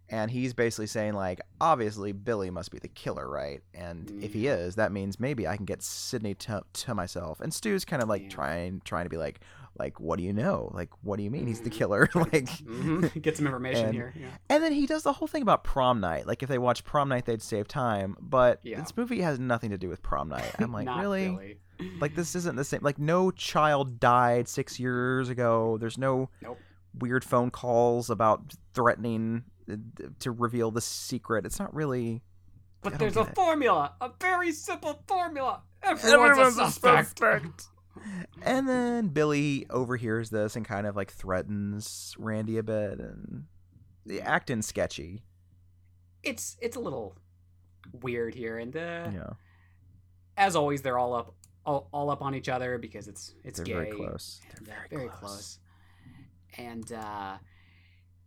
[0.08, 3.62] and he's basically saying like, obviously Billy must be the killer, right?
[3.74, 7.42] And if he is, that means maybe I can get Sidney to, to myself.
[7.42, 9.42] And Stu's kind of like trying trying to be like,
[9.78, 10.72] like what do you know?
[10.74, 11.74] Like what do you mean he's the Mhm.
[11.74, 12.10] killer?
[12.16, 13.22] like, Mhm.
[13.22, 14.14] Get some information And- here.
[14.16, 14.28] Yeah.
[14.50, 16.26] and then he does the whole thing about prom night.
[16.28, 18.16] Like if they watch prom night, they'd save time.
[18.20, 18.80] But Yeah.
[18.82, 20.52] this movie has nothing to do with prom night.
[20.60, 21.58] I'm like, Not really?
[22.02, 22.82] Like this isn't the same.
[22.84, 25.78] Like no child died six years ago.
[25.80, 26.58] There's no Nope.
[26.98, 29.76] weird phone calls about threatening uh,
[30.20, 31.46] to reveal the secret.
[31.46, 32.22] It's not really.
[32.82, 33.36] But there's a it.
[33.36, 35.62] formula, a very simple formula.
[35.84, 37.22] Everyone's, a suspect.
[38.44, 43.46] And then Billy overhears this and kind of like threatens Randy a bit and
[44.06, 45.24] the acting sketchy.
[46.24, 47.16] It's it's a little
[48.02, 49.30] weird here, and uh, Yeah,
[50.38, 51.34] as always, they're all up
[51.66, 53.74] all, all up on each other because it's it's they're gay.
[53.74, 54.40] very close.
[54.58, 55.20] and, They're uh, very, very close.
[55.20, 55.60] close.
[56.58, 57.38] And uh,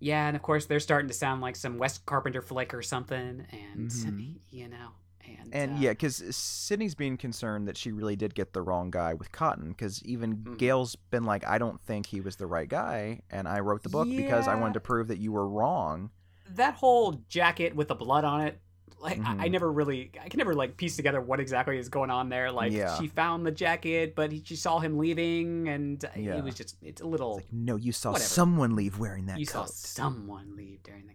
[0.00, 3.46] yeah, and of course they're starting to sound like some Wes Carpenter flick or something,
[3.50, 4.38] and Mhm.
[4.50, 4.90] you know,
[5.24, 8.90] and And uh, yeah, because Sidney's being concerned that she really did get the wrong
[8.90, 9.68] guy with Cotton.
[9.70, 10.58] Because even Mhm.
[10.58, 13.88] Gale's been like, I don't think he was the right guy, and I wrote the
[13.88, 16.10] book because I wanted to prove that you were wrong.
[16.54, 18.60] that whole jacket with the blood on it.
[19.00, 19.52] Like I, I Mhm.
[19.52, 22.52] never really, I can never like piece together what exactly is going on there.
[22.52, 22.98] Like Yeah.
[22.98, 26.36] she found the jacket, but he, she saw him leaving, and Yeah.
[26.36, 27.38] it was just, it's a little.
[27.38, 28.28] It's like, no, you saw Whatever.
[28.28, 29.70] someone leave wearing that you coat.
[29.70, 31.14] saw someone leave during the,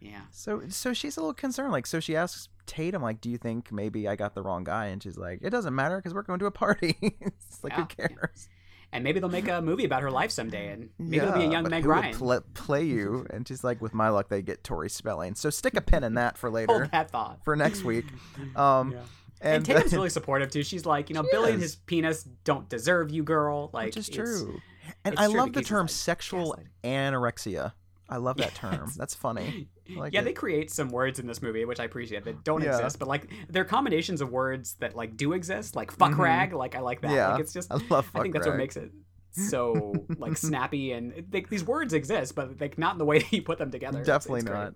[0.00, 0.22] yeah.
[0.30, 1.70] So, so she's a little concerned.
[1.72, 4.86] Like, so she asks Tatum, like, "Do you think maybe I got the wrong guy?"
[4.86, 7.78] And she's like, "It doesn't matter because we're going to a party." it's like, Yeah,
[7.78, 8.06] who yeah.
[8.08, 8.48] cares?
[8.92, 11.50] And maybe they'll make a movie about her life someday, and maybe it'll be a
[11.50, 12.14] young but Meg Ryan.
[12.14, 13.26] pla- play you?
[13.30, 16.14] And she's like, "With my luck, they get Tori Spelling." So stick a pin in
[16.14, 17.40] that for later, Hold that thought.
[17.44, 18.04] for next week.
[18.56, 18.98] Um, Yeah.
[19.42, 20.62] and, And, Tatum's really supportive too.
[20.62, 23.70] She's like, you know, She Billy and his penis don't deserve you, girl.
[23.72, 24.60] Like, which is it's- true.
[25.04, 27.12] And it's I true love the term like, sexual gaslighting.
[27.12, 27.72] anorexia.
[28.08, 28.90] I love that term.
[28.96, 29.68] That's funny.
[29.96, 30.24] Like yeah, it.
[30.24, 32.76] they create some words in this movie, which I appreciate that don't Yeah.
[32.76, 36.18] exist, but like they're combinations of words that like do exist, like fuck Mhm.
[36.18, 36.52] rag.
[36.52, 37.10] Like I like that.
[37.12, 38.10] Yeah, Like it's just, I love.
[38.14, 38.90] I think that's what makes it
[39.30, 43.32] so like snappy and they, these words exist, but like not in the way that
[43.32, 44.02] you put them together.
[44.04, 44.58] Definitely it's great.
[44.58, 44.74] not.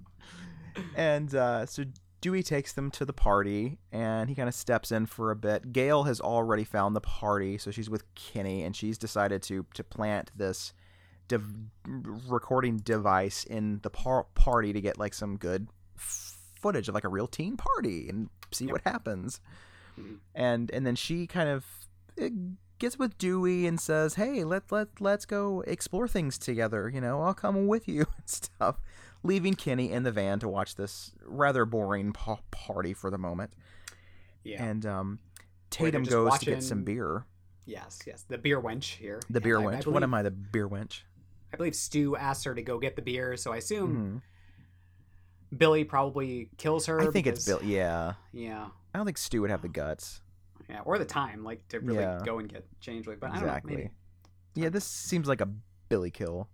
[0.96, 1.84] And uh, so
[2.20, 5.72] Dewey takes them to the party, and he kind of steps in for a bit.
[5.72, 9.84] Gale has already found the party, so she's with Kenny, and she's decided to to
[9.84, 10.72] plant this
[11.38, 16.94] dev- recording device in the par- party to get like some good f- footage of
[16.94, 18.72] like a real teen party and see Yep.
[18.72, 19.40] what happens.
[19.98, 20.18] Mhm.
[20.34, 21.64] And and then she kind of
[22.20, 22.28] uh,
[22.78, 26.88] gets with Dewey and says, "Hey, let let let's go explore things together.
[26.88, 28.80] You know, I'll come with you and stuff."
[29.24, 33.52] Leaving Kenny in the van to watch this rather boring pa- party for the moment,
[34.44, 34.64] Yeah.
[34.64, 35.18] and um,
[35.70, 37.24] Tatum goes to get some beer.
[37.64, 38.00] yes.
[38.04, 38.24] Yes.
[38.26, 39.20] The beer wench here.
[39.30, 39.84] The beer And I- I wench.
[39.84, 40.22] believe, what am I?
[40.22, 41.02] The beer wench.
[41.52, 44.22] I believe Stu asked her to go get the beer, so I assume
[45.52, 45.58] Mhm.
[45.58, 47.00] Billy probably kills her.
[47.00, 47.74] I think it's Billy.
[47.76, 48.68] Yeah, Yeah.
[48.94, 50.22] I don't think Stu would have the guts.
[50.68, 52.20] Yeah, or the time, like to really Yeah.
[52.24, 53.06] go and get changed.
[53.08, 53.90] Like, but I don't know, maybe
[54.54, 55.48] Yeah, this seems like a
[55.88, 56.48] Billy kill.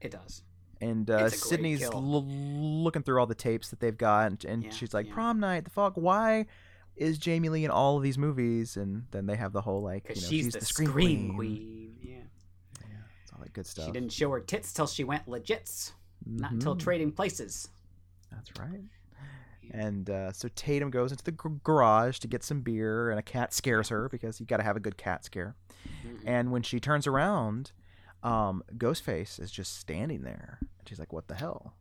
[0.00, 0.42] it does.
[0.82, 4.28] and uh, It's a great Sidney's l- looking through all the tapes that they've got,
[4.30, 5.12] and, and Yeah, she's like, yeah.
[5.12, 5.92] "Prom night, the fuck?
[5.94, 6.46] Why
[6.96, 10.08] is Jamie Lee in all of these movies?" And then they have the whole like,
[10.08, 11.34] you know, she's, the, scream, queen.
[11.34, 11.89] queen.
[13.40, 13.42] Yeah.
[13.42, 13.86] Yeah, all that good stuff.
[13.86, 15.92] She didn't show her tits till she went legits,
[16.26, 16.80] not until Mhm.
[16.80, 17.68] trading places.
[18.30, 18.82] That's right.
[19.72, 23.22] And uh, so Tatum goes into the gr- garage to get some beer, and a
[23.22, 25.54] cat scares her because you got to have a good cat scare.
[26.04, 26.22] Mhm.
[26.26, 27.70] And when she turns around,
[28.24, 31.74] um, Ghostface is just standing there, and she's like, "What the hell?"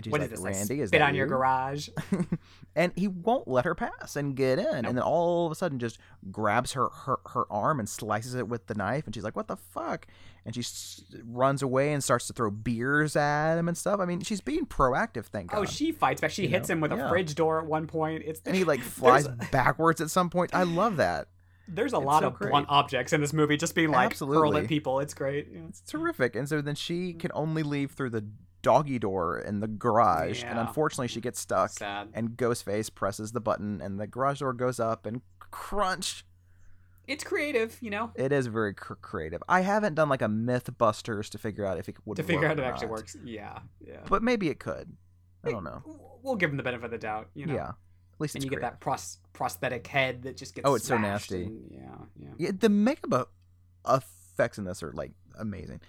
[0.00, 0.40] And she's What is like, this?
[0.40, 1.90] Like, "Randy, is spit that on your garage.
[2.74, 4.64] and he won't let her pass and get in.
[4.64, 4.74] Nope.
[4.74, 5.98] And then all of a sudden, just
[6.30, 9.04] grabs her, her her arm and slices it with the knife.
[9.04, 10.06] And she's like, "What the fuck?"
[10.46, 14.00] And she s- runs away and starts to throw beers at him and stuff.
[14.00, 15.26] I mean, she's being proactive.
[15.26, 15.62] Thank oh, God.
[15.62, 16.30] Oh, she fights back.
[16.30, 18.22] She You hits know, him with a fridge door at one point.
[18.24, 20.54] It's and he like flies backwards at some point.
[20.54, 21.28] I love that.
[21.68, 22.50] there's a It's lot so of great.
[22.50, 25.00] blunt objects in this movie, just being like hurled at people.
[25.00, 25.48] It's great.
[25.52, 25.60] Yeah.
[25.68, 26.34] It's terrific.
[26.36, 27.20] And so then she mm.
[27.20, 28.24] can only leave through the
[28.62, 31.70] doggy door in the garage, and unfortunately, she gets stuck.
[31.70, 32.08] Sad.
[32.14, 36.24] And Ghostface presses the button, and the garage door goes up, and crunch.
[37.06, 39.42] It's creative, you know, It is very cr- creative.
[39.48, 42.58] I haven't done like a MythBusters to figure out if it would to figure out
[42.58, 42.92] it actually not.
[42.92, 43.16] works.
[43.24, 44.00] Yeah, yeah.
[44.08, 44.96] but maybe it could.
[45.44, 45.82] I don't know.
[46.22, 47.28] We'll give him the benefit of the doubt.
[47.34, 47.54] You know.
[47.54, 50.86] Yeah, at least and you get that pros- prosthetic head that just gets Oh, it's
[50.86, 51.44] so nasty.
[51.46, 52.28] and- yeah, yeah.
[52.38, 53.32] Yeah, the makeup
[53.88, 55.80] effects in this are like amazing.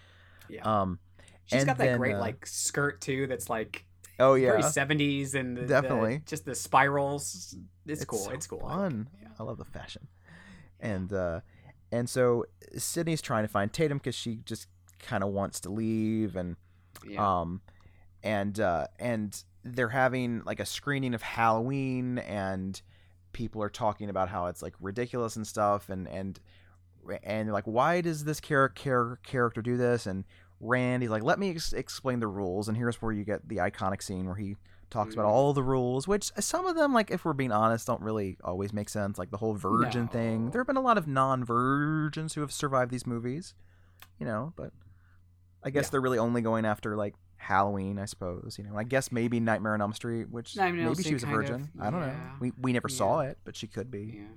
[0.50, 0.62] Yeah.
[0.64, 0.98] Um,
[1.46, 3.28] She's and got that then, great uh, like skirt too.
[3.28, 3.86] That's like
[4.20, 6.22] oh very yeah, seventies and the, the- Definitely.
[6.26, 7.56] just the spirals.
[7.86, 8.20] It's, cool.
[8.20, 8.64] so it's cool.
[8.66, 9.08] I Fun.
[9.14, 9.20] it.
[9.24, 9.28] Yeah.
[9.40, 10.08] I love the fashion.
[10.80, 11.42] And uh,
[11.92, 12.46] and so
[12.78, 14.68] Sidney's trying to find Tatum because she just
[15.00, 16.56] kind of wants to leave, and
[17.06, 17.40] Yeah.
[17.42, 17.62] um,
[18.24, 22.82] and uh, and they're having like a screening of Halloween, and
[23.34, 26.40] people are talking about how it's like ridiculous and stuff, and and
[27.24, 30.06] and like, why does this char- char- character do this?
[30.06, 30.24] And
[30.64, 34.02] Randy's like, let me ex- explain the rules, and here's where you get the iconic
[34.04, 34.56] scene where he
[34.92, 35.30] talks about Mhm.
[35.30, 38.72] all the rules, which some of them, like if we're being honest, don't really always
[38.74, 39.18] make sense.
[39.18, 40.52] Like the whole virgin thing.
[40.52, 43.54] There have been a lot of non-virgins who have survived these movies,
[44.20, 44.72] you know, but
[45.64, 45.92] I guess Yeah.
[45.92, 48.58] they're really only going after like Halloween, I suppose.
[48.60, 51.14] You know, I guess maybe Nightmare on Elm Street, which Nightmare on Elm maybe she
[51.14, 51.70] was a kind of, virgin.
[51.80, 52.16] I don't know.
[52.40, 54.18] We we never saw it, but she could be.
[54.18, 54.28] yeah.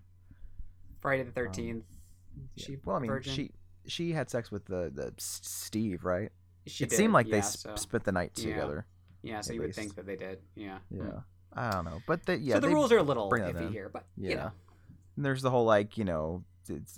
[1.01, 1.85] Friday the Thirteenth.
[1.91, 2.65] Um, Yeah.
[2.65, 3.33] she well, I mean, virgin?
[3.35, 3.51] she
[3.87, 6.31] she had sex with the the Steve, right?
[6.67, 8.87] She it did, seemed like yeah, they sp- so, spent the night together.
[9.23, 9.35] yeah.
[9.35, 10.39] yeah So at you would think that they did.
[10.55, 10.79] Yeah.
[10.91, 11.21] Yeah.
[11.53, 13.73] I don't know, but they, yeah, so the rules are a little bring iffy in.
[13.73, 14.31] here, but Yeah.
[14.31, 14.51] you know.
[15.17, 16.43] There's the whole like you know,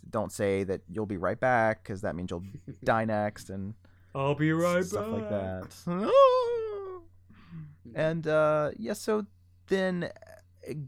[0.08, 2.44] don't say that you'll be right back because that means you'll
[2.84, 3.74] die next and
[4.14, 5.66] I'll be right stuff like that.
[7.94, 9.26] and uh, yeah, so
[9.68, 10.10] then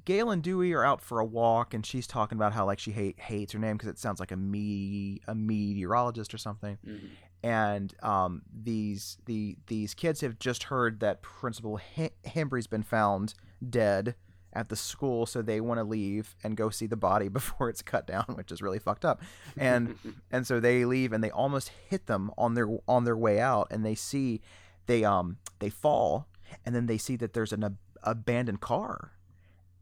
[0.04, 2.90] Gale and Dewey are out for a walk, and she's talking about how like she
[2.92, 6.78] hate hates her name because it sounds like a me a meteorologist or something.
[6.86, 7.08] Mhm.
[7.42, 13.34] And um, these the these kids have just heard that Principal Hem- Himbry's been found
[13.68, 14.16] dead
[14.52, 17.82] at the school, so they want to leave and go see the body before it's
[17.82, 19.22] cut down, which is really fucked up.
[19.56, 19.94] And
[20.32, 23.68] and so they leave and they almost hit them on their on their way out
[23.70, 24.40] and they see
[24.86, 26.26] they um they fall
[26.64, 29.12] and then they see that there's an ab- abandoned car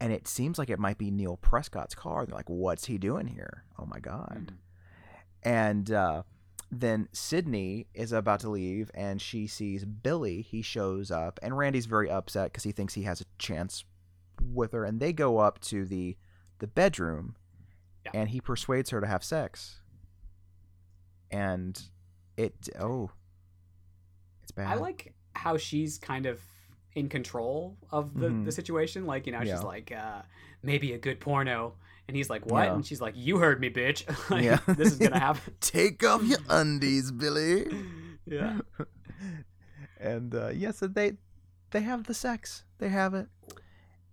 [0.01, 2.27] and it seems like it might be Neil Prescott's car.
[2.27, 3.65] They're like, "What's he doing here?
[3.79, 4.57] Oh my god!" Mhm.
[5.43, 6.23] And uh,
[6.71, 10.43] then Sidney is about to leave and she sees Billy.
[10.43, 13.85] He shows up and Randy's very upset because he thinks he has a chance
[14.43, 14.85] with her.
[14.85, 16.17] And they go up to the
[16.59, 17.37] the bedroom
[18.05, 18.11] Yeah.
[18.15, 19.81] and he persuades her to have sex.
[21.31, 21.81] And
[22.37, 23.11] it oh,
[24.43, 24.67] it's bad.
[24.69, 26.41] I like how she's kind of
[26.97, 28.45] in control of the, Mhm.
[28.47, 29.07] the situation.
[29.07, 29.55] Like, you know, Yeah.
[29.57, 30.23] she's like, uh,
[30.63, 31.75] maybe a good porno.
[32.09, 32.65] And he's like, what?
[32.67, 32.75] Yeah.
[32.75, 34.05] And she's like, you heard me, bitch.
[34.31, 34.59] like, Yeah.
[34.75, 35.55] this is going to happen.
[35.61, 37.67] Take off your undies, Billy.
[38.27, 38.59] yeah.
[40.01, 41.13] and uh, yeah, so they
[41.71, 42.65] they have the sex.
[42.79, 43.29] They have it.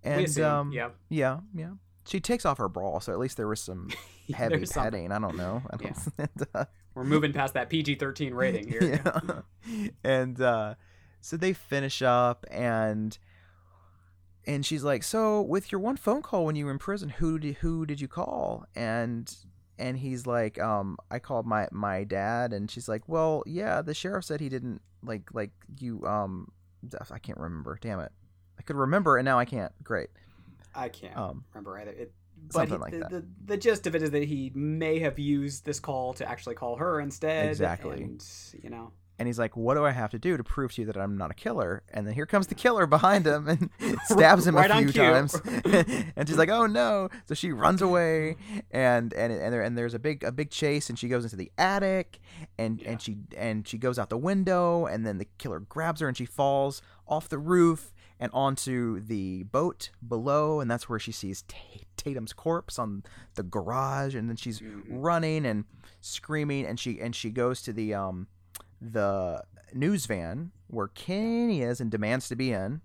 [0.03, 0.89] And um, yeah.
[1.10, 1.72] yeah, yeah.
[2.05, 3.89] She takes off her bra, so at least there was some
[4.34, 5.11] heavy petting.
[5.14, 5.61] I don't know.
[5.72, 6.65] I don't, and, uh,
[6.95, 9.01] We're moving past that PG 13 rating here.
[9.65, 9.85] yeah.
[10.03, 10.76] and uh,
[11.23, 13.17] so they finish up, and
[14.45, 17.39] and she's like, "So with your one phone call when you were in prison, who
[17.39, 19.33] did who did you call?" And
[19.79, 23.93] and he's like, um, "I called my my dad." And she's like, "Well, yeah, the
[23.93, 26.51] sheriff said he didn't like like you um,
[27.09, 27.79] I can't remember.
[27.81, 28.11] Damn it,
[28.59, 29.71] I could remember and now I can't.
[29.83, 30.09] Great.
[30.75, 31.91] I can't Um, remember either.
[31.91, 32.13] It,
[32.47, 33.09] but something he- like the, that.
[33.11, 36.55] The, the gist of it is that he may have used this call to actually
[36.55, 37.47] call her instead.
[37.47, 38.01] Exactly.
[38.03, 38.25] And,
[38.61, 40.88] you know, And he's like, "What do I have to do to prove to you
[40.88, 43.69] that I'm not a killer?" And then here comes the killer behind him and
[44.06, 45.35] stabs him Right a few times.
[46.15, 48.35] and she's like, "Oh no!" So she runs away,
[48.72, 51.35] and and and, there, and there's a big a big chase, and she goes into
[51.35, 52.19] the attic,
[52.57, 52.91] and Yeah.
[52.91, 56.18] and she and she goes out the window, and then the killer grabs her, and
[56.18, 61.44] she falls off the roof and onto the boat below, and that's where she sees
[61.44, 61.57] Ta-
[61.98, 63.03] Tatum's corpse on
[63.35, 64.84] the garage, and then she's Mhm.
[64.88, 65.65] running and
[66.02, 68.27] screaming, and she and she goes to the um
[68.91, 69.43] the
[69.73, 72.81] news van where Kenny is and demands to be in.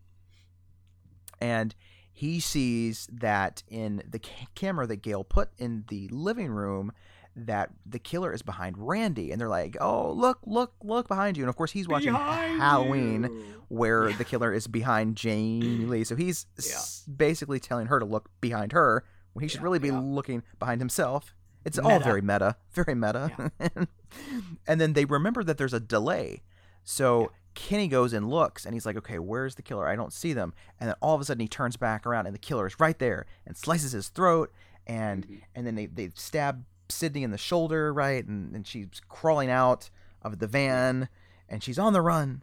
[1.41, 1.75] And
[2.13, 6.93] he sees that in the ca- camera that Gale put in the living room
[7.37, 11.45] that the killer is behind Randy and they're like, "Oh, look, look, look behind you."
[11.45, 13.63] And of course, he's watching Behind Halloween you.
[13.69, 14.17] where Yeah.
[14.17, 16.03] the killer is behind Jamie Lee.
[16.05, 19.05] So he's s- basically telling her to look behind her
[19.35, 20.01] when he should Yeah, really be yeah.
[20.01, 21.37] looking behind himself.
[21.65, 23.53] It's all very meta, very meta.
[24.67, 26.43] and then they remember that there's a delay.
[26.85, 27.27] So Yeah.
[27.55, 29.89] Kenny goes and looks and he's like, okay, where's the killer?
[29.89, 30.55] I don't see them.
[30.79, 32.97] And then all of a sudden he turns back around and the killer is right
[32.99, 34.53] there and slices his throat.
[34.87, 35.41] And Mhm.
[35.57, 38.25] and then they, they stab Sidney in the shoulder, right?
[38.25, 39.91] And, and she's crawling out
[40.23, 41.09] of the van
[41.49, 42.43] and she's on the run.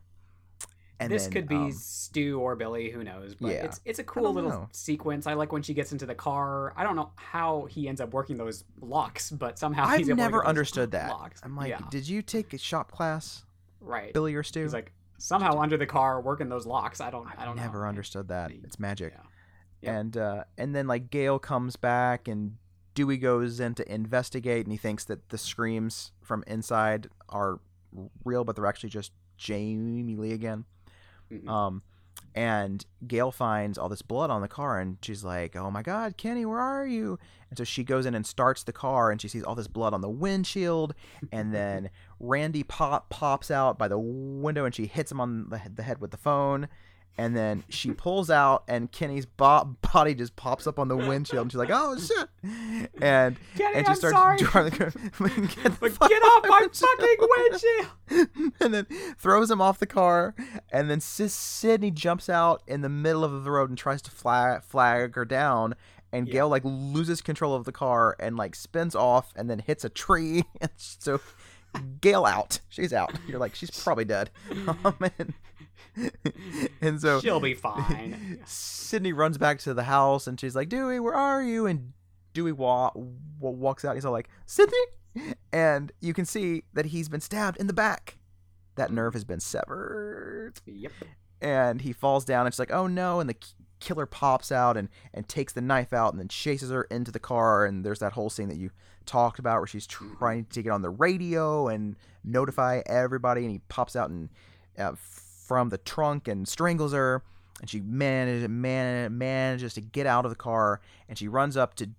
[0.99, 3.35] And this then, could be um, Stu or Billy, who knows?
[3.35, 3.65] But Yeah.
[3.65, 4.69] it's it's a I cool little know.
[4.71, 5.27] sequence.
[5.27, 6.73] I like when she gets into the car.
[6.77, 10.17] I don't know how he ends up working those locks, but somehow I've he's able
[10.17, 11.09] to never understood that.
[11.09, 11.41] Locks.
[11.43, 13.43] I'm like, yeah, did you take a shop class,
[13.81, 14.13] right.
[14.13, 14.61] Billy or Stu?
[14.61, 17.01] He's like somehow under the car working those locks.
[17.01, 17.27] I don't.
[17.27, 17.89] I I've don't never know.
[17.89, 18.51] understood that.
[18.63, 19.13] It's magic.
[19.15, 19.21] Yeah.
[19.81, 19.95] Yep.
[19.99, 22.55] And uh, and then like Gale comes back and
[22.93, 27.59] Dewey goes in to investigate, and he thinks that the screams from inside are
[28.23, 30.63] real, but they're actually just Jamie Lee again.
[31.31, 31.47] Mhm.
[31.49, 31.81] Um,
[32.33, 36.17] and Gale finds all this blood on the car, and she's like, "Oh my God,
[36.17, 37.17] Kenny, where are you?"
[37.49, 39.93] And so she goes in and starts the car, and she sees all this blood
[39.93, 40.93] on the windshield,
[41.31, 41.89] and then
[42.19, 45.99] Randy pop pops out by the window, and she hits him on the, the head
[46.01, 46.67] with the phone.
[47.17, 51.43] And then she pulls out, and Kenny's bo- body just pops up on the windshield,
[51.43, 52.27] and she's like, "Oh shit!"
[53.01, 54.37] And Kenny, and she I'm starts sorry.
[54.37, 54.91] driving the car.
[55.29, 56.75] Get the get off my out.
[56.75, 58.53] fucking windshield!
[58.59, 58.85] and then
[59.17, 60.35] throws him off the car.
[60.73, 64.11] And then Sis- Sidney jumps out in the middle of the road and tries to
[64.11, 65.75] flag, flag her down.
[66.11, 66.33] And Yeah.
[66.33, 69.89] Gale like loses control of the car and like spins off and then hits a
[69.89, 70.43] tree.
[70.61, 71.21] And so
[72.01, 72.59] Gale out.
[72.69, 73.13] She's out.
[73.27, 74.29] You're like she's probably dead.
[74.67, 75.33] Um, and,
[76.81, 78.39] and so She'll be fine.
[78.45, 81.65] Sidney runs back to the house and she's like, Dewey, where are you?
[81.65, 81.93] And
[82.33, 83.95] Dewey wa- wa- walks out.
[83.95, 84.77] He's all like, Sidney?
[85.53, 88.17] And you can see that he's been stabbed in the back.
[88.75, 90.55] That nerve has been severed.
[90.65, 90.91] Yep.
[91.41, 93.19] And he falls down and she's like, oh no.
[93.21, 93.47] And the k-
[93.79, 97.19] killer pops out and, and takes the knife out and then chases her into the
[97.19, 97.65] car.
[97.65, 98.71] And there's that whole scene that you
[99.05, 103.43] talked about where she's trying to get on the radio and notify everybody.
[103.43, 104.29] And he pops out and
[104.77, 104.93] uh,
[105.47, 107.23] from the trunk and strangles her.
[107.61, 110.81] And she manage, man, manages to get out of the car.
[111.07, 111.89] And she runs up to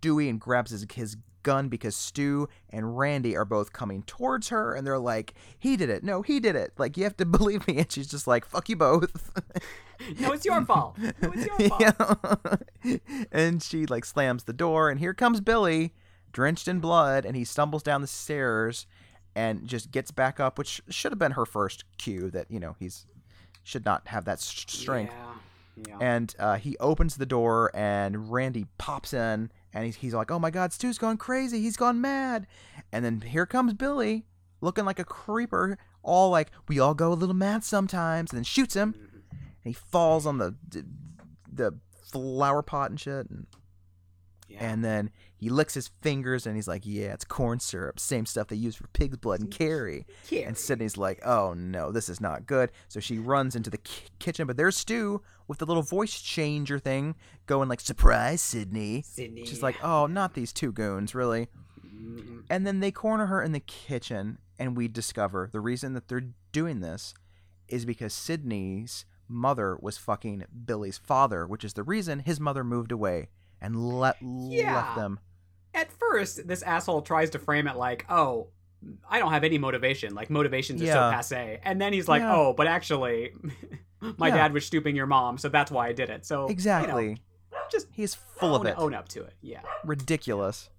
[0.00, 4.74] Dewey and grabs his, his gun because Stu and Randy are both coming towards her.
[4.74, 6.04] And they're like, he did it.
[6.04, 6.72] No, he did it.
[6.78, 7.78] Like, you have to believe me.
[7.78, 9.32] And she's just like, fuck you both.
[10.20, 10.96] No, it's your fault.
[10.96, 12.62] No, it's your fault.
[12.84, 12.96] Yeah.
[13.32, 15.92] and she like slams the door, and here comes Billy,
[16.30, 18.86] drenched in blood, and he stumbles down the stairs
[19.38, 22.74] and just gets back up, which should have been her first cue that you know
[22.78, 23.06] he's
[23.62, 25.12] should not have that strength.
[25.16, 25.32] Yeah.
[25.86, 25.98] Yeah.
[26.00, 30.40] And uh, he opens the door, and Randy pops in, and he's, he's like, "Oh
[30.40, 31.60] my God, Stu's gone crazy.
[31.60, 32.48] He's gone mad."
[32.92, 34.26] And then here comes Billy,
[34.60, 38.44] looking like a creeper, all like, "We all go a little mad sometimes," and then
[38.44, 39.20] shoots him, Mhm.
[39.30, 40.56] and he falls on the
[41.52, 41.78] the
[42.10, 43.46] flower pot and shit, and,
[44.48, 44.58] Yeah.
[44.70, 48.48] and then he licks his fingers, and he's like, "Yeah, it's corn syrup, same stuff
[48.48, 50.06] they use for pig's blood and Carrie."
[50.46, 54.08] And Sidney's like, "Oh no, this is not good." So she runs into the ki-
[54.18, 57.14] kitchen, but there's Stu with the little voice changer thing
[57.46, 59.44] going like, "Surprise, Sidney." Sidney.
[59.44, 61.48] She's like, "Oh, not these two goons, really."
[61.86, 62.44] Mhm.
[62.48, 66.32] And then they corner her in the kitchen, and we discover the reason that they're
[66.52, 67.12] doing this
[67.68, 72.90] is because Sidney's mother was fucking Billy's father, which is the reason his mother moved
[72.90, 73.28] away
[73.60, 74.74] and le- Yeah.
[74.74, 75.18] left them.
[75.74, 78.48] At first, this asshole tries to frame it like, oh,
[79.08, 80.14] I don't have any motivation.
[80.14, 81.60] Like, motivations are so passe.
[81.64, 82.34] And then he's like, Yeah.
[82.34, 83.32] oh, but actually,
[84.16, 84.36] my Yeah.
[84.36, 86.24] dad was stooping your mom, so that's why I did it.
[86.26, 87.04] So, Exactly.
[87.04, 87.10] You
[87.52, 88.74] know, just He's full own, of it.
[88.78, 89.34] own up to it.
[89.40, 89.60] Yeah.
[89.84, 90.70] Ridiculous.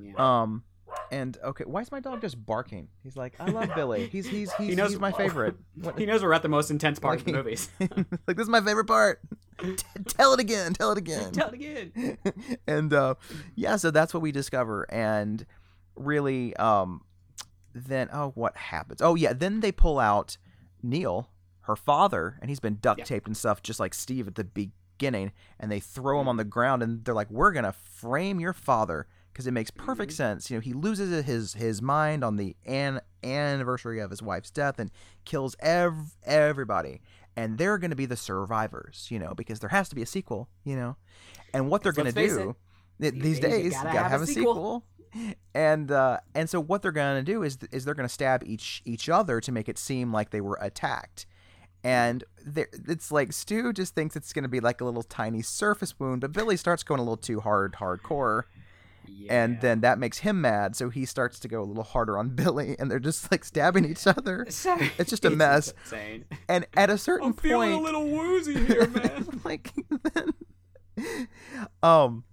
[0.00, 0.12] yeah.
[0.16, 0.62] Um,
[1.10, 2.88] and okay, why is my dog just barking?
[3.02, 4.08] He's like, I love Billy.
[4.08, 5.56] He's he's he's, He knows- he's my favorite.
[5.74, 7.70] What- he knows we're at the most intense part of the movies.
[7.80, 9.20] like this is my favorite part.
[9.60, 9.76] T-
[10.08, 10.72] tell it again.
[10.72, 11.32] Tell it again.
[11.32, 12.18] Tell it again.
[12.66, 13.14] and uh,
[13.54, 15.44] yeah, so that's what we discover, and
[15.96, 17.02] really, um,
[17.74, 19.00] then oh, what happens?
[19.02, 20.38] Oh yeah, then they pull out
[20.82, 21.30] Neil,
[21.62, 23.04] her father, and he's been duct Yeah.
[23.04, 26.44] taped and stuff, just like Steve at the beginning, and they throw him on the
[26.44, 30.16] ground, and they're like, "We're gonna frame your father." Because it makes perfect Mhm.
[30.16, 30.60] sense, you know.
[30.60, 34.90] He loses his his mind on the an- anniversary of his wife's death and
[35.24, 37.00] kills ev- everybody,
[37.36, 40.06] and they're going to be the survivors, you know, because there has to be a
[40.06, 40.96] sequel, you know.
[41.54, 42.56] And what they're going to do
[42.98, 44.54] it, these these days days, gotta gotta have have a a sequel.
[44.54, 44.84] sequel.
[45.54, 48.42] And uh, and so what they're going to do is is they're going to stab
[48.44, 51.26] each each other to make it seem like they were attacked.
[51.82, 52.22] And
[52.56, 56.20] it's like Stu just thinks it's going to be like a little tiny surface wound,
[56.20, 58.42] but Billy starts going a little too hard, hardcore
[59.28, 62.30] and then that makes him mad so he starts to go a little harder on
[62.34, 65.72] billy and they're just like stabbing each other it's just a mess.
[65.84, 66.24] insane.
[66.48, 69.40] and at a certain point, I'm feeling a little woozy here, man.
[69.44, 69.72] like
[70.14, 71.28] then,
[71.82, 72.24] um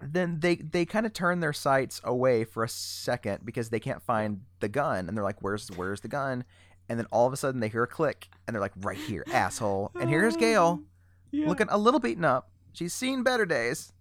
[0.00, 4.02] then they they kind of turn their sights away for a second because they can't
[4.02, 6.44] find the gun and they're like where's where's the gun
[6.88, 9.24] and then all of a sudden they hear a click and they're like right here
[9.32, 10.80] asshole and here's gail
[11.32, 11.48] Yeah.
[11.48, 12.50] looking a little beaten up.
[12.72, 13.92] She's seen better days.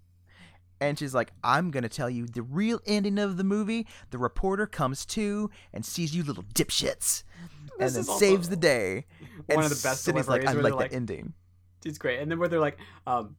[0.79, 3.87] And she's like, I'm going to tell you the real ending of the movie.
[4.11, 7.23] The reporter comes to and sees you little dipshits
[7.79, 9.05] and then saves the day.
[9.47, 11.33] one and of the best Sidney's like, I where like the ending.
[11.85, 12.19] It's great.
[12.19, 13.35] And then where they're like, um,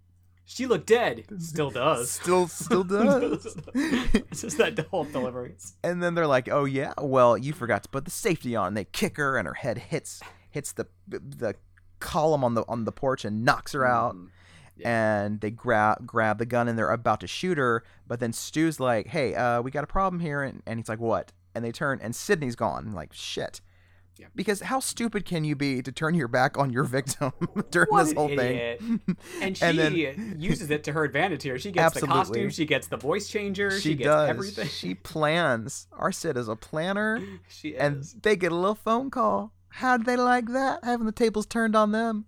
[0.48, 1.24] she looked dead.
[1.38, 2.10] Still does.
[2.10, 3.56] Still, still does.
[3.74, 5.54] it's just that whole delivery.
[5.84, 8.84] and then they're like, "Oh yeah, well you forgot to put the safety on." They
[8.84, 11.54] kick her, and her head hits hits the the
[12.00, 14.14] column on the on the porch and knocks her out.
[14.16, 14.28] Mm.
[14.86, 18.78] And they grab grab the gun and they're about to shoot her, but then Stu's
[18.78, 21.72] like, "Hey, uh, we got a problem here," and, and he's like, "What?" And they
[21.72, 22.92] turn and Sidney's gone.
[22.92, 23.60] Like shit.
[24.16, 24.26] Yeah.
[24.34, 27.30] Because how stupid can you be to turn your back on your victim
[27.70, 28.80] during What this whole idiot.
[28.80, 29.00] thing?
[29.40, 31.56] And she And then- uses it to her advantage here.
[31.56, 34.28] She gets the costume, she gets the voice changer, she, she gets does.
[34.28, 34.66] everything.
[34.66, 35.86] She plans.
[35.92, 37.78] Our Sid is a planner, She is.
[37.80, 39.52] and they get a little phone call.
[39.70, 40.80] How'd they like that?
[40.82, 42.24] Having the tables turned on them.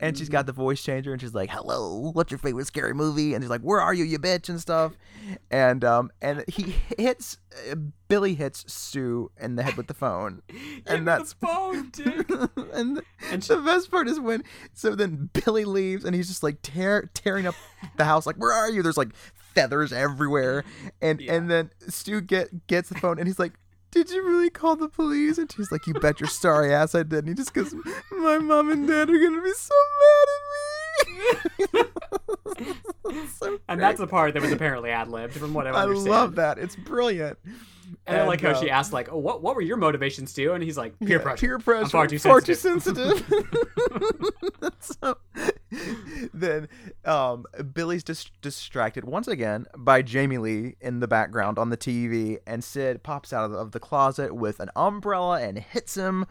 [0.00, 0.32] And she's Mm-hmm.
[0.32, 3.50] got the voice changer, and she's like, "Hello, what's your favorite scary movie?" And he's
[3.50, 4.92] like, "Where are you, you bitch?" and stuff.
[5.50, 7.38] And um, and he hits
[7.70, 7.74] uh,
[8.08, 10.42] Billy hits Stu in the head with the phone,
[10.86, 12.28] and that's the phone, dick.
[12.74, 14.42] and the, And the best part is when
[14.72, 17.54] so then Billy leaves and he's just like tear, tearing up
[17.96, 19.14] the house like where are you there's like
[19.54, 20.64] feathers everywhere
[21.02, 21.34] and Yeah.
[21.34, 23.52] and then Stu get gets the phone and he's like
[23.90, 25.38] did you really call the police?
[25.38, 27.74] And she's like you bet your starry ass I did and he just goes
[28.12, 30.28] my mom and dad are gonna be so mad
[31.62, 31.82] at me.
[33.38, 36.14] So and that's the part that was apparently ad libbed, from what I understand.
[36.14, 36.58] I love that.
[36.58, 37.38] It's brilliant
[38.06, 40.30] And I like how And, she uh, asked, like, "Oh, what what were your motivations,
[40.30, 41.88] Stu?" And he's like, "Peer Yeah, pressure." Peer pressure.
[42.18, 43.24] far too sensitive.
[44.80, 45.16] so,
[46.32, 46.68] then
[47.04, 47.44] um,
[47.74, 52.62] Billy's dis- distracted once again by Jamie Lee in the background on the TV, and
[52.62, 56.26] Sid pops out of the, of the closet with an umbrella and hits him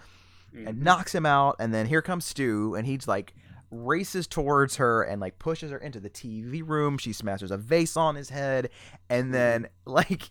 [0.52, 0.68] Mm-hmm.
[0.68, 1.58] and knocks him out.
[1.60, 3.36] And then here comes Stu, and he's like
[3.70, 6.98] races towards her and like pushes her into the TV room.
[6.98, 8.72] She smashes a vase on his head,
[9.12, 10.24] and then like,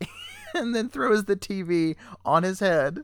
[0.55, 3.01] and then throws the TV on his head.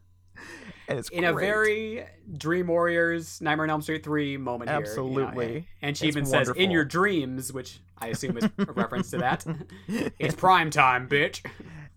[0.87, 2.05] And it's in a very
[2.37, 4.81] Dream Warriors Nightmare on Elm Street three moment here.
[4.81, 5.69] you know, Absolutely.
[5.81, 9.19] and- she It's even says, "In your dreams," which I assume is a reference to
[9.19, 9.47] that.
[10.19, 11.43] it's prime time, bitch.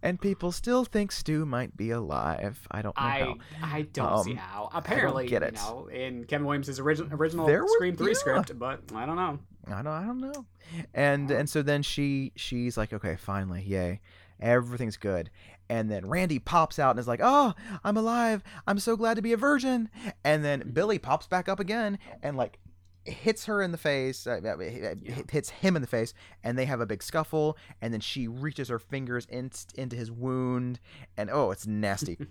[0.02, 2.66] and people still think Stu might be alive.
[2.72, 3.36] I don't know I how.
[3.78, 4.70] I don't see Um, how.
[4.74, 5.56] Apparently, get it.
[5.56, 8.18] you know, in Kevin Williams' original original There were- Scream three yeah.
[8.20, 9.40] script, but I don't know.
[9.68, 9.88] I don't.
[9.88, 10.46] I don't know.
[10.94, 14.00] And and so then she she's like, okay, finally, yay,
[14.40, 15.30] everything's good.
[15.70, 17.54] And then Randy pops out and is like, oh,
[17.84, 18.42] I'm alive.
[18.66, 19.90] I'm so glad to be a virgin.
[20.24, 22.60] And then Billy pops back up again and like
[23.04, 24.96] hits her in the face, uh, uh,
[25.32, 27.58] hits him in the face, and they have a big scuffle.
[27.82, 30.80] And then she reaches her fingers in, into his wound,
[31.18, 32.18] and oh, it's nasty.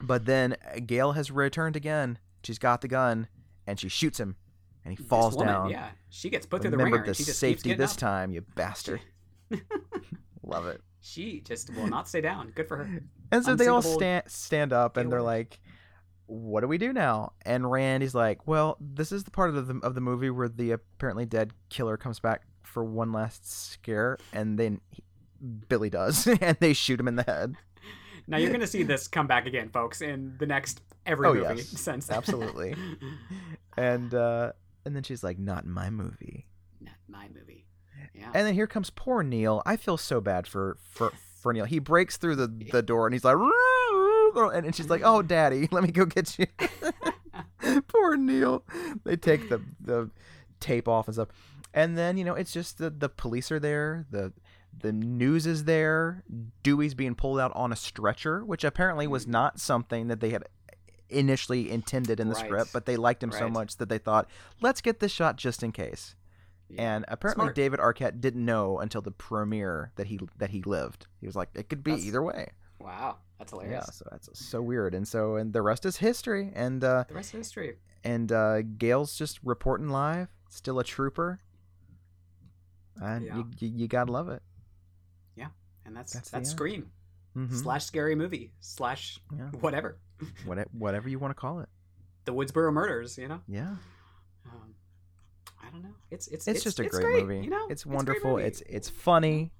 [0.00, 0.56] But then
[0.86, 2.18] Gale has returned again.
[2.44, 3.26] She's got the gun,
[3.66, 4.36] and she shoots him,
[4.84, 5.70] and he falls woman, down.
[5.70, 7.06] Yeah, she gets put through the Remember ringer.
[7.06, 7.98] the and she just safety this up.
[7.98, 9.00] time, you bastard.
[10.44, 10.80] Love it.
[11.00, 12.50] She just will not stay down.
[12.54, 13.02] Good for her.
[13.32, 15.60] And so they all stand stand up, and they're like,
[16.26, 19.78] "What do we do now?" And Randy's like, "Well, this is the part of the
[19.86, 24.58] of the movie where the apparently dead killer comes back for one last scare, and
[24.58, 25.04] then he,
[25.68, 27.54] Billy does, and they shoot him in the head."
[28.26, 31.54] Now you're gonna see this come back again, folks, in the next every Oh, movie
[31.58, 31.68] yes.
[31.68, 32.10] since.
[32.10, 32.74] Absolutely.
[33.76, 34.52] And uh,
[34.84, 36.46] and then she's like, "Not in my movie."
[36.80, 37.64] Not my movie.
[38.14, 38.30] Yeah.
[38.34, 39.62] And then here comes poor Neil.
[39.64, 41.64] I feel so bad for for, for Neil.
[41.64, 45.28] He breaks through the, the door and he's like, and, she's like, "Oh, mm-hmm.
[45.28, 46.46] Daddy, let me go get you."
[47.88, 48.64] poor Neil.
[49.04, 50.10] They take the the
[50.60, 51.28] tape off and stuff,
[51.74, 54.06] and then you know it's just the the police are there.
[54.10, 54.32] The
[54.78, 56.24] the news is there.
[56.62, 59.32] Dewey's being pulled out on a stretcher, which apparently was mm-hmm.
[59.32, 60.44] not something that they had
[61.08, 62.44] initially intended in the Right.
[62.44, 64.28] script, but they liked him so much that they thought,
[64.60, 66.14] let's get this shot just in case.
[66.70, 66.94] Yeah.
[66.96, 67.56] And apparently Smart.
[67.56, 71.06] David Arquette didn't know until the premiere that he that he lived.
[71.20, 72.52] He was like, it could be That's- either way.
[72.78, 73.84] wow, that's hilarious.
[73.86, 74.94] Yeah, so that's so weird.
[74.94, 76.52] And so and the rest is history.
[76.54, 77.76] And uh, The rest of history.
[78.04, 81.40] and uh, Gale's just reporting live, still a trooper.
[83.02, 83.36] And Yeah.
[83.36, 84.42] you, you you gotta love it.
[85.34, 85.48] Yeah,
[85.84, 86.50] and that's That's that's.
[86.50, 86.90] Scream
[87.36, 87.52] Mhm.
[87.54, 89.50] slash scary movie slash Yeah.
[89.60, 89.98] whatever.
[90.44, 91.68] What, whatever you want to call it.
[92.26, 93.40] The Woodsboro Murders, you know.
[93.48, 93.76] Yeah,
[94.46, 94.74] Um,
[95.70, 95.94] I don't know.
[96.10, 97.44] It's it's it's, just a it's great, movie.
[97.44, 98.32] You know, it's wonderful.
[98.32, 98.44] movie.
[98.44, 99.52] It's it's funny.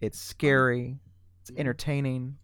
[0.00, 1.00] It's scary.
[1.40, 1.60] It's Yeah.
[1.60, 2.36] entertaining.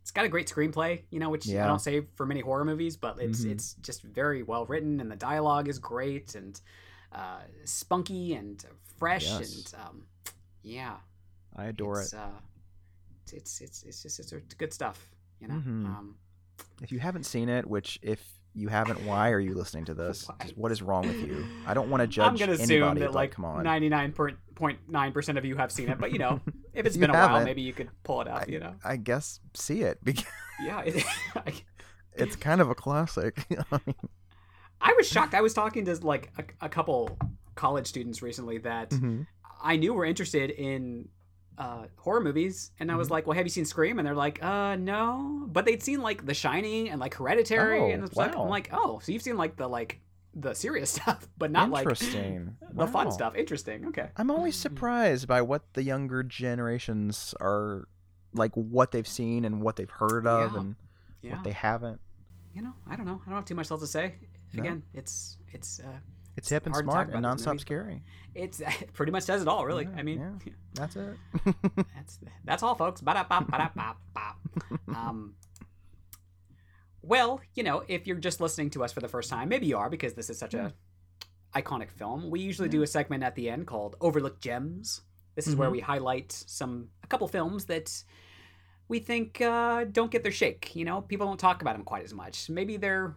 [0.00, 1.64] it's got a great screenplay, you know, which Yeah.
[1.64, 3.50] I don't say for many horror movies, but it's Mhm.
[3.52, 6.58] it's just very well written, and the dialogue is great and
[7.12, 8.64] uh, spunky and
[8.98, 9.72] fresh, Yes.
[9.74, 10.06] and um,
[10.62, 10.98] yeah,
[11.56, 12.18] I adore it's, it.
[12.18, 12.40] Uh,
[13.32, 15.54] it's it's it's just it's good stuff, you know.
[15.56, 15.84] Mhm.
[15.86, 16.16] Um,
[16.82, 20.28] If you haven't seen it, which if you haven't, why are you listening to this?
[20.56, 21.46] What is wrong with you?
[21.66, 23.62] I don't want to judge I'm gonna assume that like come on.
[23.62, 26.40] ninety nine point nine percent of you have seen it, but you know,
[26.74, 28.48] if it's been a while, maybe you could pull it up.
[28.48, 30.24] You know, I guess see it because
[30.64, 30.80] yeah.
[30.80, 31.04] It,
[31.36, 31.54] I,
[32.14, 33.46] it's kind of a classic.
[33.70, 33.94] I mean,
[34.80, 35.34] I was shocked.
[35.34, 37.16] I was talking to like a, a couple
[37.54, 39.26] college students recently that mhm.
[39.62, 41.08] I knew were interested in
[41.58, 43.10] uh, horror movies, and I was Mhm.
[43.10, 46.24] like, "Well, have you seen Scream?" And they're like, "Uh, no." But they'd seen like
[46.24, 48.34] The Shining and like Hereditary, Oh, and it's like.
[48.36, 50.00] I'm like, "Oh, so you've seen like the like
[50.34, 52.56] the serious stuff, but not like Interesting.
[52.72, 53.34] the fun stuff.
[53.34, 53.86] Interesting.
[53.88, 54.10] Okay.
[54.16, 57.88] I'm always surprised by what the younger generations are
[58.34, 60.60] like, what they've seen and what they've heard of, Yeah.
[60.60, 60.76] and
[61.22, 61.34] Yeah.
[61.36, 62.00] what they haven't.
[62.54, 63.20] you know, I don't know.
[63.24, 64.14] I don't have too much else to say.
[64.52, 64.62] No.
[64.62, 65.98] Again, it's it's uh,
[66.38, 68.02] It's hip and hard to talk smart and nonstop scary.
[68.34, 69.66] it's it pretty much says it all.
[69.66, 69.84] Really.
[69.84, 70.52] Yeah, I mean, yeah.
[70.74, 71.16] That's it.
[71.94, 73.02] that's that's all, folks.
[74.94, 75.34] Um.
[77.02, 79.76] Well, you know, if you're just listening to us for the first time, maybe you
[79.76, 80.72] are because this is such a
[81.54, 82.30] iconic film.
[82.30, 85.02] We usually do a segment at the end called Overlooked Gems.
[85.34, 85.72] This is where Mhm.
[85.72, 88.04] we highlight some a couple films that
[88.88, 90.74] we think uh, don't get their shake.
[90.76, 92.50] You know, people don't talk about them quite as much.
[92.50, 93.16] Maybe they're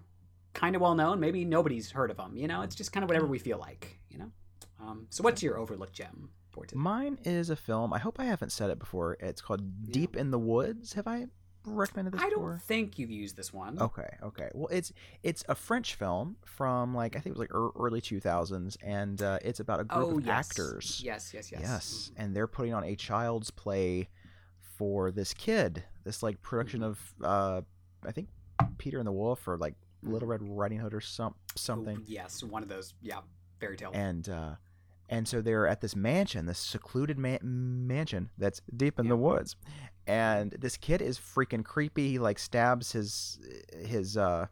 [0.53, 1.19] kind of well known.
[1.19, 2.35] Maybe nobody's heard of them.
[2.35, 3.99] You know, it's just kind of whatever we feel like.
[4.09, 4.31] You know.
[4.79, 6.79] Um, so, what's your overlooked gem for today?
[6.79, 7.93] Mine is a film.
[7.93, 9.17] I hope I haven't said it before.
[9.19, 10.93] It's called Deep in the Woods.
[10.93, 11.27] Have I
[11.63, 12.49] recommended this I before?
[12.53, 13.79] don't think you've used this one.
[13.79, 14.49] Okay, okay.
[14.55, 14.91] Well, it's
[15.21, 19.37] it's a French film from like I think it was like early 2000s, and uh,
[19.43, 20.49] it's about a group Oh, of yes.
[20.49, 21.01] actors.
[21.05, 21.61] Yes, yes, yes.
[21.61, 24.09] Yes, and they're putting on a child's play
[24.77, 25.83] for this kid.
[26.03, 27.61] This like production of uh,
[28.03, 28.29] I think
[28.79, 32.03] Peter and the Wolf or like Little Red Riding Hood or some something.
[32.07, 32.93] yes, one of those.
[33.01, 33.19] Yeah,
[33.59, 33.91] fairy tale.
[33.93, 34.55] And uh,
[35.09, 39.09] and so they're at this mansion, this secluded ma- mansion that's deep in Yeah.
[39.09, 39.55] the woods,
[40.07, 42.09] and this kid is freaking creepy.
[42.11, 43.39] He like stabs his
[43.85, 44.47] his uh,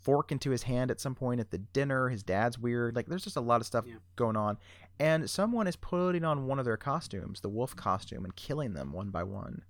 [0.00, 2.08] fork into his hand at some point at the dinner.
[2.08, 2.94] His dad's weird.
[2.96, 3.94] Like there's just a lot of stuff Yeah.
[4.16, 4.58] going on,
[4.98, 8.92] and someone is putting on one of their costumes, the wolf costume, and killing them
[8.92, 9.62] one by one.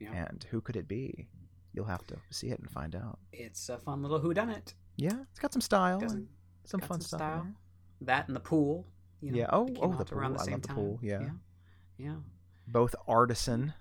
[0.00, 0.12] Yeah.
[0.14, 1.28] And who could it be?
[1.74, 3.18] You'll have to see it and find out.
[3.32, 4.74] It's a fun little whodunit.
[4.96, 6.28] Yeah, it's got some style Doesn't and
[6.64, 7.20] some fun some stuff.
[7.20, 7.46] in style.
[8.02, 8.86] That and the pool.
[9.20, 10.36] You know, Yeah, oh, oh, the out around pool.
[10.38, 11.20] the I same love the pool, yeah.
[11.20, 11.30] yeah,
[11.98, 12.14] yeah.
[12.66, 13.72] both artisan.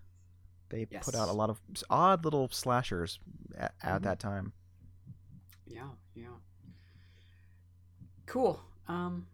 [0.69, 1.59] They put out a lot of
[1.89, 3.19] odd little slashers
[3.57, 4.03] at, at Mhm.
[4.03, 4.53] that time.
[5.67, 6.27] Yeah, yeah.
[8.25, 8.61] Cool.
[8.87, 9.27] Um,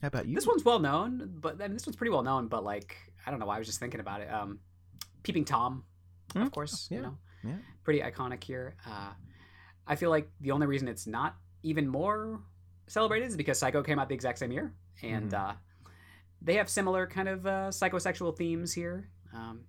[0.00, 0.34] How about you?
[0.34, 2.48] this one's well known, but I mean, this one's pretty well known.
[2.48, 2.96] But like,
[3.26, 4.32] I don't know why I was just thinking about it.
[4.32, 4.58] Um,
[5.22, 5.84] Peeping Tom,
[6.32, 6.42] Hmm?
[6.42, 6.88] of course.
[6.90, 7.56] yeah, You know, yeah.
[7.84, 8.76] pretty iconic here.
[8.86, 9.12] Uh,
[9.86, 12.40] I feel like the only reason it's not even more
[12.86, 15.50] celebrated is because Psycho came out the exact same year, and Mhm.
[15.50, 15.54] uh,
[16.40, 19.08] they have similar kind of uh, psychosexual themes here.
[19.32, 19.64] Um,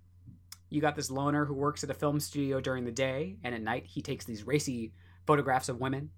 [0.70, 3.62] you got this loner who works at a film studio during the day, and at
[3.62, 4.92] night he takes these racy
[5.26, 6.10] photographs of women,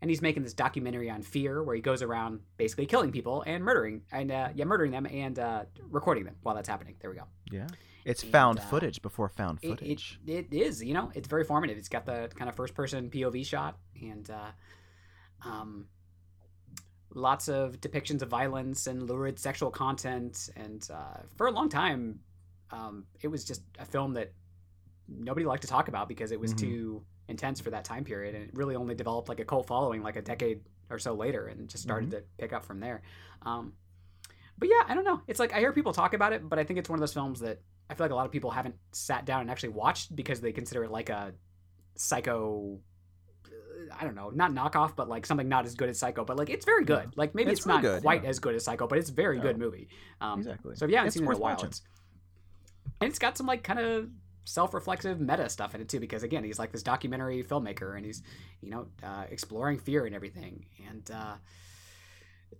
[0.00, 3.62] and he's making this documentary on fear where he goes around basically killing people and
[3.64, 6.96] murdering and uh, yeah, murdering them and uh, recording them while that's happening.
[7.00, 7.24] There we go.
[7.50, 7.68] Yeah,
[8.04, 10.18] it's And, found uh, footage before found footage.
[10.26, 11.78] It, it is, you know, it's very formative.
[11.78, 14.50] It's got the kind of first person POV shot and uh,
[15.48, 15.86] um,
[17.14, 20.50] lots of depictions of violence and lurid sexual content.
[20.56, 22.20] And uh, for a long time,
[22.70, 24.32] um, it was just a film that
[25.08, 26.58] nobody liked to talk about because it was Mhm.
[26.58, 28.34] too intense for that time period.
[28.34, 31.46] And it really only developed like a cult following like a decade or so later
[31.46, 33.02] and just started to pick up from there.
[33.42, 33.74] Um,
[34.58, 35.20] but yeah, I don't know.
[35.26, 37.12] It's like I hear people talk about it, but I think it's one of those
[37.14, 37.60] films that
[37.92, 40.52] I feel like a lot of people haven't sat down and actually watched because they
[40.52, 41.32] consider it like a
[41.96, 42.78] psycho.
[43.46, 46.24] uh, I don't know, not knockoff, but like something not as good as Psycho.
[46.24, 47.10] But like it's very good.
[47.16, 48.30] Like maybe It's it's, not good, quite yeah.
[48.30, 49.42] as good as Psycho, but it's a very Yeah.
[49.42, 49.88] good movie.
[50.20, 50.74] Um, Exactly.
[50.76, 51.68] So if you haven't It's seen it in a worth while, watching.
[51.68, 51.82] it's
[53.00, 54.08] and it's got some like kind of
[54.44, 58.22] self-reflexive meta stuff in it too because again he's like this documentary filmmaker and he's
[58.60, 61.34] you know uh, exploring fear and everything and uh,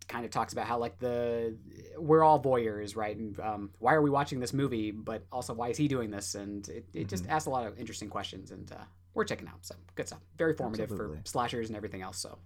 [0.09, 1.57] kind of talks about how like the
[1.99, 3.17] we're all voyeurs right?
[3.17, 6.35] And um, why are we watching this movie but also why is he doing this?
[6.35, 7.33] And it, it just Mm-hmm.
[7.33, 8.85] asks a lot of interesting questions and uh,
[9.15, 10.21] we're checking out so good stuff.
[10.39, 11.19] Very formative Absolutely.
[11.19, 12.39] for slashers and everything else so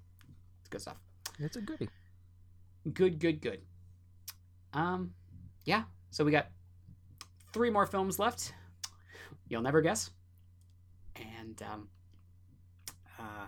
[0.60, 1.00] it's good stuff.
[1.38, 1.88] It's a goodie.
[2.92, 3.60] good good good.
[4.72, 5.12] Um
[5.64, 6.48] yeah so we got
[7.52, 8.52] three more films left.
[9.48, 10.10] You'll never guess.
[11.16, 11.88] And um
[13.18, 13.46] uh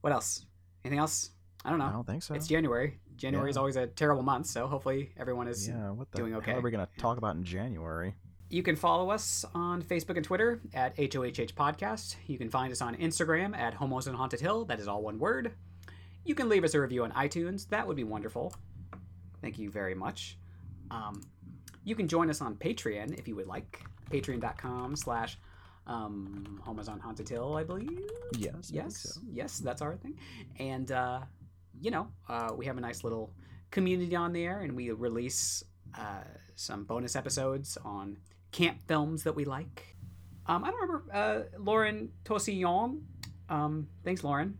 [0.00, 0.44] what else?
[0.84, 1.30] Anything else
[1.68, 2.34] i don't know I don't think so.
[2.34, 6.18] it's january january is always a terrible month so hopefully everyone is yeah, what the
[6.18, 6.52] doing okay.
[6.52, 8.14] are we gonna talk about in January?
[8.50, 12.16] You can follow us on Facebook and Twitter at HOHH Podcast.
[12.26, 14.64] You can find us on Instagram at Homos on Haunted Hill.
[14.64, 15.52] That is all one word.
[16.24, 17.68] You can leave us a review on iTunes.
[17.68, 18.54] That would be wonderful.
[19.42, 20.38] Thank you very much.
[20.90, 21.20] Um,
[21.84, 23.84] you can join us on Patreon if you would like.
[24.10, 25.38] Patreon.com slash
[25.86, 28.08] um, Homos on Haunted Hill, I believe.
[28.38, 28.70] Yes.
[28.72, 28.96] Yes.
[29.14, 29.20] so.
[29.30, 30.18] Yes, that's our thing.
[30.58, 31.20] And, uh,
[31.80, 33.32] you know, uh, we have a nice little
[33.70, 35.64] community on there, and we release
[35.96, 36.24] uh,
[36.56, 38.16] some bonus episodes on
[38.52, 39.96] camp films that we like.
[40.46, 43.00] Um, I don't remember uh, Lauren Tosillon.
[43.48, 44.56] Um, thanks, Lauren,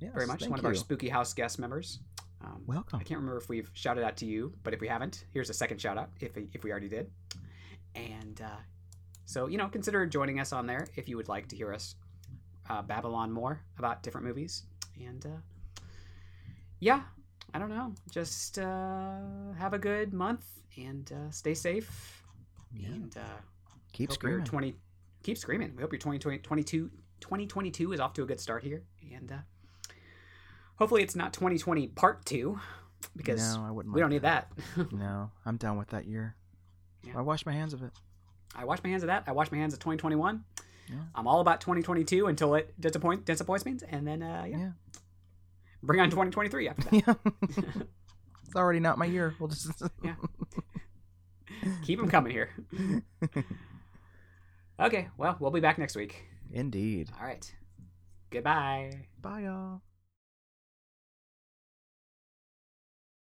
[0.00, 0.42] Yes, very much.
[0.42, 0.68] One of you.
[0.68, 2.00] our Spooky House guest members.
[2.44, 2.98] Um, Welcome.
[2.98, 5.54] I can't remember if we've shouted out to you, but if we haven't, here's a
[5.54, 7.08] second shout out if, if we already did.
[7.94, 8.60] And uh,
[9.26, 11.94] so, you know, consider joining us on there if you would like to hear us
[12.68, 14.64] uh, babble on more about different movies.
[15.00, 15.28] And uh,
[16.82, 17.02] yeah,
[17.54, 17.94] I don't know.
[18.10, 19.18] Just uh,
[19.56, 20.44] have a good month
[20.76, 22.24] and uh, stay safe.
[22.74, 22.88] Yeah.
[22.88, 23.20] And uh,
[23.92, 24.44] Keep screaming.
[24.44, 24.74] 20
[25.22, 25.72] keep screaming.
[25.76, 26.90] We hope your 2020, 22,
[27.20, 28.82] 2022 is off to a good start here.
[29.14, 29.36] And uh,
[30.76, 32.58] hopefully it's not 2020 part two
[33.14, 33.94] because no, I wouldn't.
[33.94, 34.50] we like don't need that.
[34.92, 36.34] No, I'm done with that year.
[37.04, 37.18] Yeah.
[37.18, 37.92] I washed my hands of it.
[38.56, 39.24] I wash my hands of that.
[39.28, 40.42] I wash my hands of 2021.
[40.88, 40.96] Yeah.
[41.14, 44.58] I'm all about 2022 until it disappoint disappoints me, and then uh, yeah.
[44.58, 44.70] Yeah.
[45.82, 46.92] Bring on 2023 after that.
[47.06, 47.14] Yeah.
[48.46, 49.34] it's already not my year.
[49.38, 49.82] We'll just.
[50.04, 50.14] Yeah.
[51.84, 52.50] Keep them coming here.
[54.80, 56.24] Okay, well, we'll be back next week.
[56.50, 57.10] Indeed.
[57.20, 57.54] All right.
[58.30, 59.06] Goodbye.
[59.20, 59.82] Bye, y'all.